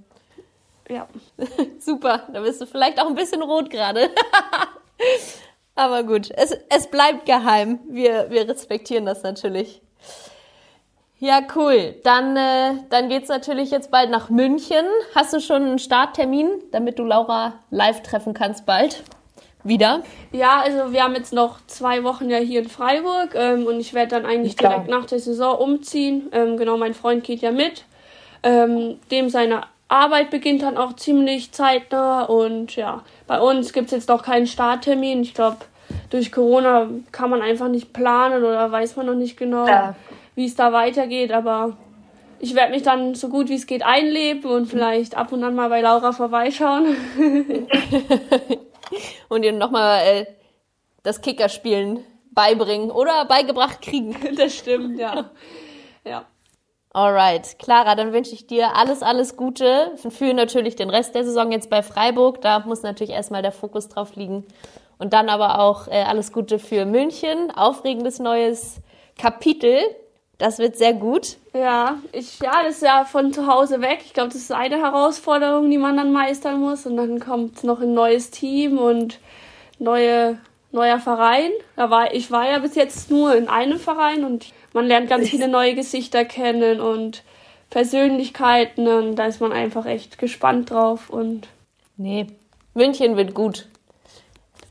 Ja. 0.90 1.08
Super. 1.80 2.28
Da 2.34 2.42
bist 2.42 2.62
du 2.62 2.66
vielleicht 2.66 3.00
auch 3.00 3.08
ein 3.08 3.16
bisschen 3.16 3.42
rot 3.42 3.70
gerade. 3.70 4.10
Aber 5.76 6.04
gut, 6.04 6.30
es, 6.36 6.58
es 6.70 6.88
bleibt 6.88 7.26
geheim. 7.26 7.80
Wir, 7.88 8.30
wir 8.30 8.48
respektieren 8.48 9.06
das 9.06 9.24
natürlich. 9.24 9.82
Ja, 11.22 11.40
cool. 11.56 11.94
Dann, 12.04 12.36
äh, 12.36 12.74
dann 12.90 13.08
geht's 13.08 13.30
natürlich 13.30 13.70
jetzt 13.70 13.92
bald 13.92 14.10
nach 14.10 14.32
München. 14.32 14.84
Hast 15.14 15.32
du 15.32 15.40
schon 15.40 15.62
einen 15.62 15.80
Starttermin, 15.80 16.50
damit 16.72 16.98
du 16.98 17.04
Laura 17.04 17.54
live 17.70 18.02
treffen 18.02 18.34
kannst 18.34 18.66
bald? 18.66 19.04
Wieder? 19.64 20.02
Ja, 20.32 20.62
also 20.62 20.92
wir 20.92 21.04
haben 21.04 21.14
jetzt 21.14 21.32
noch 21.32 21.60
zwei 21.68 22.04
Wochen 22.04 22.28
ja 22.32 22.40
hier 22.40 22.62
in 22.62 22.70
Freiburg 22.70 23.36
ähm, 23.36 23.68
und 23.68 23.80
ich 23.80 23.94
werde 23.94 24.16
dann 24.16 24.26
eigentlich 24.26 24.58
Klar. 24.58 24.72
direkt 24.72 24.90
nach 24.90 25.06
der 25.06 25.20
Saison 25.20 25.60
umziehen. 25.60 26.30
Ähm, 26.32 26.58
genau, 26.58 26.78
mein 26.78 26.96
Freund 26.96 27.24
geht 27.24 27.42
ja 27.42 27.52
mit. 27.52 27.86
Ähm, 28.42 28.98
dem 29.12 29.30
seine 29.30 29.62
Arbeit 29.90 30.32
beginnt 30.32 30.64
dann 30.64 30.76
auch 30.76 30.94
ziemlich 30.94 31.52
zeitnah 31.52 32.24
und 32.24 32.76
ja, 32.76 33.04
bei 33.28 33.40
uns 33.40 33.74
gibt's 33.74 33.92
jetzt 33.92 34.10
noch 34.10 34.24
keinen 34.24 34.48
Starttermin. 34.48 35.22
Ich 35.22 35.36
glaube, 35.36 35.58
durch 36.10 36.32
Corona 36.32 36.90
kann 37.12 37.30
man 37.30 37.44
einfach 37.44 37.68
nicht 37.68 37.94
planen 37.94 38.44
oder 38.44 38.72
weiß 38.72 38.96
man 38.96 39.06
noch 39.06 39.14
nicht 39.14 39.38
genau, 39.38 39.68
ja. 39.68 39.94
Wie 40.36 40.46
es 40.46 40.56
da 40.56 40.74
weitergeht. 40.74 41.32
Aber 41.32 41.78
ich 42.40 42.56
werde 42.56 42.72
mich 42.72 42.84
dann 42.84 43.16
so 43.16 43.30
gut 43.30 43.50
wie 43.50 43.56
es 43.56 43.68
geht 43.68 43.84
einleben 43.84 44.50
und 44.50 44.66
vielleicht 44.66 45.16
ab 45.16 45.32
und 45.32 45.44
an 45.44 45.56
mal 45.56 45.70
bei 45.70 45.82
Laura 45.82 46.12
vorbeischauen. 46.12 46.96
und 49.30 49.44
ihr 49.44 49.52
nochmal 49.54 50.02
äh, 50.06 50.26
das 51.04 51.22
Kickerspielen 51.22 52.04
beibringen 52.32 52.92
oder 52.92 53.26
beigebracht 53.26 53.82
kriegen. 53.82 54.16
Das 54.36 54.56
stimmt, 54.56 54.98
ja. 54.98 55.30
ja. 56.06 56.26
Alright, 56.94 57.58
Clara, 57.58 57.96
dann 57.96 58.12
wünsche 58.12 58.34
ich 58.34 58.48
dir 58.48 58.76
alles, 58.76 59.02
alles 59.02 59.38
Gute 59.38 59.94
für 59.96 60.34
natürlich 60.34 60.76
den 60.76 60.90
Rest 60.90 61.16
der 61.16 61.24
Saison 61.24 61.52
jetzt 61.52 61.70
bei 61.70 61.84
Freiburg. 61.84 62.42
Da 62.42 62.60
muss 62.60 62.84
natürlich 62.84 63.14
erstmal 63.14 63.42
der 63.42 63.54
Fokus 63.54 63.88
drauf 63.88 64.16
liegen. 64.16 64.46
Und 64.98 65.14
dann 65.14 65.30
aber 65.30 65.60
auch 65.60 65.88
äh, 65.88 66.04
alles 66.04 66.34
Gute 66.34 66.60
für 66.60 66.86
München. 66.86 67.50
Aufregendes 67.52 68.20
neues 68.20 68.82
Kapitel. 69.18 69.80
Das 70.42 70.58
wird 70.58 70.76
sehr 70.76 70.94
gut. 70.94 71.38
Ja, 71.54 72.00
ich, 72.14 72.40
ja, 72.40 72.64
das 72.64 72.78
ist 72.78 72.82
ja 72.82 73.06
von 73.06 73.32
zu 73.32 73.46
Hause 73.46 73.80
weg. 73.80 74.00
Ich 74.04 74.14
glaube, 74.14 74.30
das 74.30 74.42
ist 74.42 74.52
eine 74.52 74.78
Herausforderung, 74.78 75.70
die 75.70 75.78
man 75.78 75.96
dann 75.96 76.12
meistern 76.12 76.60
muss. 76.60 76.88
Und 76.88 76.98
dann 76.98 77.20
kommt 77.20 77.64
noch 77.64 77.80
ein 77.80 77.94
neues 77.94 78.32
Team 78.32 78.80
und 78.80 79.20
neue, 79.78 80.40
neuer 80.72 80.98
Verein. 80.98 81.52
Da 81.76 81.92
war, 81.92 82.16
ich 82.16 82.32
war 82.32 82.50
ja 82.50 82.58
bis 82.58 82.74
jetzt 82.74 83.12
nur 83.12 83.36
in 83.36 83.50
einem 83.50 83.78
Verein 83.78 84.26
und 84.26 84.48
man 84.74 84.88
lernt 84.88 85.10
ganz 85.10 85.30
viele 85.30 85.48
neue 85.48 85.76
Gesichter 85.76 86.26
kennen 86.26 86.82
und 86.82 87.22
Persönlichkeiten 87.70 88.88
und 88.88 89.18
da 89.18 89.28
ist 89.28 89.42
man 89.42 89.52
einfach 89.52 89.86
echt 89.86 90.18
gespannt 90.18 90.72
drauf 90.72 91.12
und 91.12 91.50
nee, 91.98 92.26
München 92.74 93.16
wird 93.16 93.36
gut. 93.36 93.68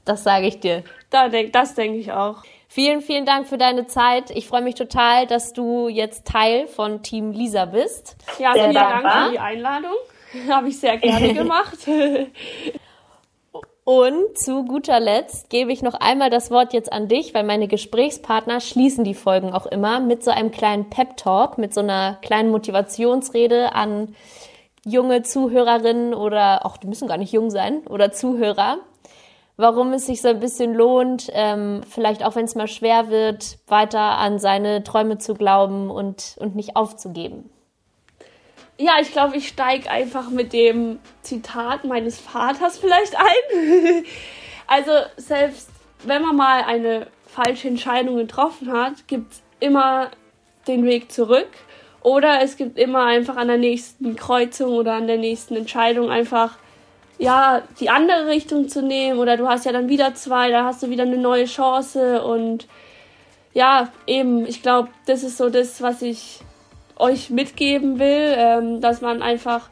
Das 0.04 0.24
sage 0.24 0.48
ich 0.48 0.58
dir. 0.58 0.82
Da 1.10 1.28
denk, 1.28 1.52
das 1.52 1.76
denke 1.76 1.98
ich 1.98 2.10
auch. 2.10 2.42
Vielen, 2.72 3.00
vielen 3.00 3.26
Dank 3.26 3.48
für 3.48 3.58
deine 3.58 3.88
Zeit. 3.88 4.30
Ich 4.30 4.46
freue 4.46 4.62
mich 4.62 4.76
total, 4.76 5.26
dass 5.26 5.52
du 5.52 5.88
jetzt 5.88 6.24
Teil 6.24 6.68
von 6.68 7.02
Team 7.02 7.32
Lisa 7.32 7.64
bist. 7.64 8.14
Ja, 8.38 8.52
sehr 8.52 8.62
vielen 8.62 8.74
dankbar. 8.74 9.02
Dank 9.02 9.24
für 9.24 9.32
die 9.32 9.38
Einladung. 9.40 9.96
Habe 10.48 10.68
ich 10.68 10.78
sehr 10.78 10.96
gerne 10.96 11.34
gemacht. 11.34 11.78
Und 13.82 14.38
zu 14.38 14.64
guter 14.66 15.00
Letzt 15.00 15.50
gebe 15.50 15.72
ich 15.72 15.82
noch 15.82 15.94
einmal 15.94 16.30
das 16.30 16.52
Wort 16.52 16.72
jetzt 16.72 16.92
an 16.92 17.08
dich, 17.08 17.34
weil 17.34 17.42
meine 17.42 17.66
Gesprächspartner 17.66 18.60
schließen 18.60 19.02
die 19.02 19.14
Folgen 19.14 19.52
auch 19.52 19.66
immer 19.66 19.98
mit 19.98 20.22
so 20.22 20.30
einem 20.30 20.52
kleinen 20.52 20.90
Pep-Talk, 20.90 21.58
mit 21.58 21.74
so 21.74 21.80
einer 21.80 22.18
kleinen 22.22 22.52
Motivationsrede 22.52 23.74
an 23.74 24.14
junge 24.84 25.24
Zuhörerinnen 25.24 26.14
oder 26.14 26.64
auch, 26.64 26.76
die 26.76 26.86
müssen 26.86 27.08
gar 27.08 27.18
nicht 27.18 27.32
jung 27.32 27.50
sein, 27.50 27.84
oder 27.88 28.12
Zuhörer, 28.12 28.78
warum 29.56 29.92
es 29.92 30.06
sich 30.06 30.22
so 30.22 30.28
ein 30.28 30.40
bisschen 30.40 30.74
lohnt, 30.74 31.30
ähm, 31.32 31.82
vielleicht 31.88 32.24
auch 32.24 32.36
wenn 32.36 32.44
es 32.44 32.54
mal 32.54 32.68
schwer 32.68 33.08
wird, 33.08 33.58
weiter 33.66 34.00
an 34.00 34.38
seine 34.38 34.82
Träume 34.84 35.18
zu 35.18 35.34
glauben 35.34 35.90
und, 35.90 36.36
und 36.38 36.56
nicht 36.56 36.76
aufzugeben. 36.76 37.50
Ja, 38.78 38.92
ich 39.00 39.12
glaube, 39.12 39.36
ich 39.36 39.48
steige 39.48 39.90
einfach 39.90 40.30
mit 40.30 40.54
dem 40.54 41.00
Zitat 41.20 41.84
meines 41.84 42.18
Vaters 42.18 42.78
vielleicht 42.78 43.14
ein. 43.14 44.04
also 44.66 44.92
selbst 45.18 45.68
wenn 46.04 46.22
man 46.22 46.36
mal 46.36 46.62
eine 46.62 47.08
falsche 47.26 47.68
Entscheidung 47.68 48.16
getroffen 48.16 48.72
hat, 48.72 49.06
gibt 49.06 49.32
es 49.32 49.42
immer 49.60 50.10
den 50.66 50.84
Weg 50.84 51.12
zurück. 51.12 51.48
Oder 52.02 52.42
es 52.42 52.56
gibt 52.56 52.78
immer 52.78 53.04
einfach 53.04 53.36
an 53.36 53.48
der 53.48 53.58
nächsten 53.58 54.16
Kreuzung 54.16 54.72
oder 54.72 54.94
an 54.94 55.06
der 55.06 55.18
nächsten 55.18 55.56
Entscheidung 55.56 56.10
einfach 56.10 56.56
ja 57.20 57.62
die 57.78 57.90
andere 57.90 58.26
Richtung 58.26 58.68
zu 58.68 58.82
nehmen. 58.82 59.20
Oder 59.20 59.36
du 59.36 59.46
hast 59.46 59.66
ja 59.66 59.72
dann 59.72 59.88
wieder 59.88 60.14
zwei, 60.14 60.50
da 60.50 60.64
hast 60.64 60.82
du 60.82 60.90
wieder 60.90 61.04
eine 61.04 61.18
neue 61.18 61.44
Chance. 61.44 62.24
Und 62.24 62.66
ja, 63.52 63.88
eben, 64.06 64.46
ich 64.46 64.62
glaube, 64.62 64.88
das 65.06 65.22
ist 65.22 65.36
so 65.36 65.50
das, 65.50 65.80
was 65.82 66.02
ich 66.02 66.40
euch 66.96 67.30
mitgeben 67.30 67.98
will, 67.98 68.34
ähm, 68.36 68.80
dass 68.80 69.00
man 69.00 69.22
einfach, 69.22 69.68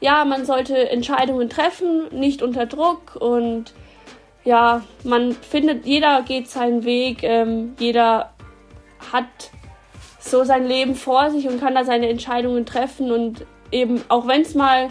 ja, 0.00 0.24
man 0.24 0.44
sollte 0.44 0.90
Entscheidungen 0.90 1.48
treffen, 1.48 2.08
nicht 2.12 2.42
unter 2.42 2.66
Druck 2.66 3.16
und 3.16 3.72
ja, 4.44 4.82
man 5.04 5.32
findet, 5.32 5.86
jeder 5.86 6.22
geht 6.22 6.48
seinen 6.48 6.84
Weg, 6.84 7.22
ähm, 7.22 7.74
jeder 7.78 8.32
hat 9.12 9.26
so 10.20 10.44
sein 10.44 10.66
Leben 10.66 10.94
vor 10.94 11.30
sich 11.30 11.48
und 11.48 11.60
kann 11.60 11.74
da 11.74 11.84
seine 11.84 12.08
Entscheidungen 12.08 12.64
treffen 12.64 13.10
und 13.10 13.44
eben, 13.72 14.02
auch 14.08 14.26
wenn 14.26 14.42
es 14.42 14.54
mal 14.54 14.88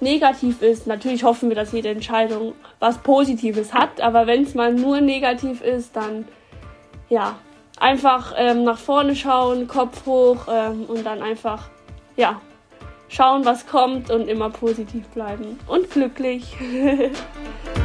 negativ 0.00 0.62
ist, 0.62 0.86
natürlich 0.86 1.24
hoffen 1.24 1.48
wir, 1.48 1.56
dass 1.56 1.72
jede 1.72 1.88
Entscheidung 1.88 2.54
was 2.78 2.98
Positives 2.98 3.74
hat, 3.74 4.00
aber 4.00 4.26
wenn 4.26 4.42
es 4.42 4.54
mal 4.54 4.72
nur 4.72 5.00
negativ 5.00 5.62
ist, 5.62 5.96
dann 5.96 6.26
ja, 7.08 7.38
einfach 7.78 8.34
ähm, 8.36 8.64
nach 8.64 8.78
vorne 8.78 9.14
schauen, 9.14 9.68
Kopf 9.68 10.06
hoch 10.06 10.46
ähm, 10.50 10.84
und 10.84 11.04
dann 11.04 11.22
einfach, 11.22 11.68
ja, 12.16 12.40
schauen, 13.08 13.44
was 13.44 13.66
kommt 13.66 14.10
und 14.10 14.28
immer 14.28 14.50
positiv 14.50 15.06
bleiben 15.08 15.58
und 15.66 15.90
glücklich. 15.90 16.56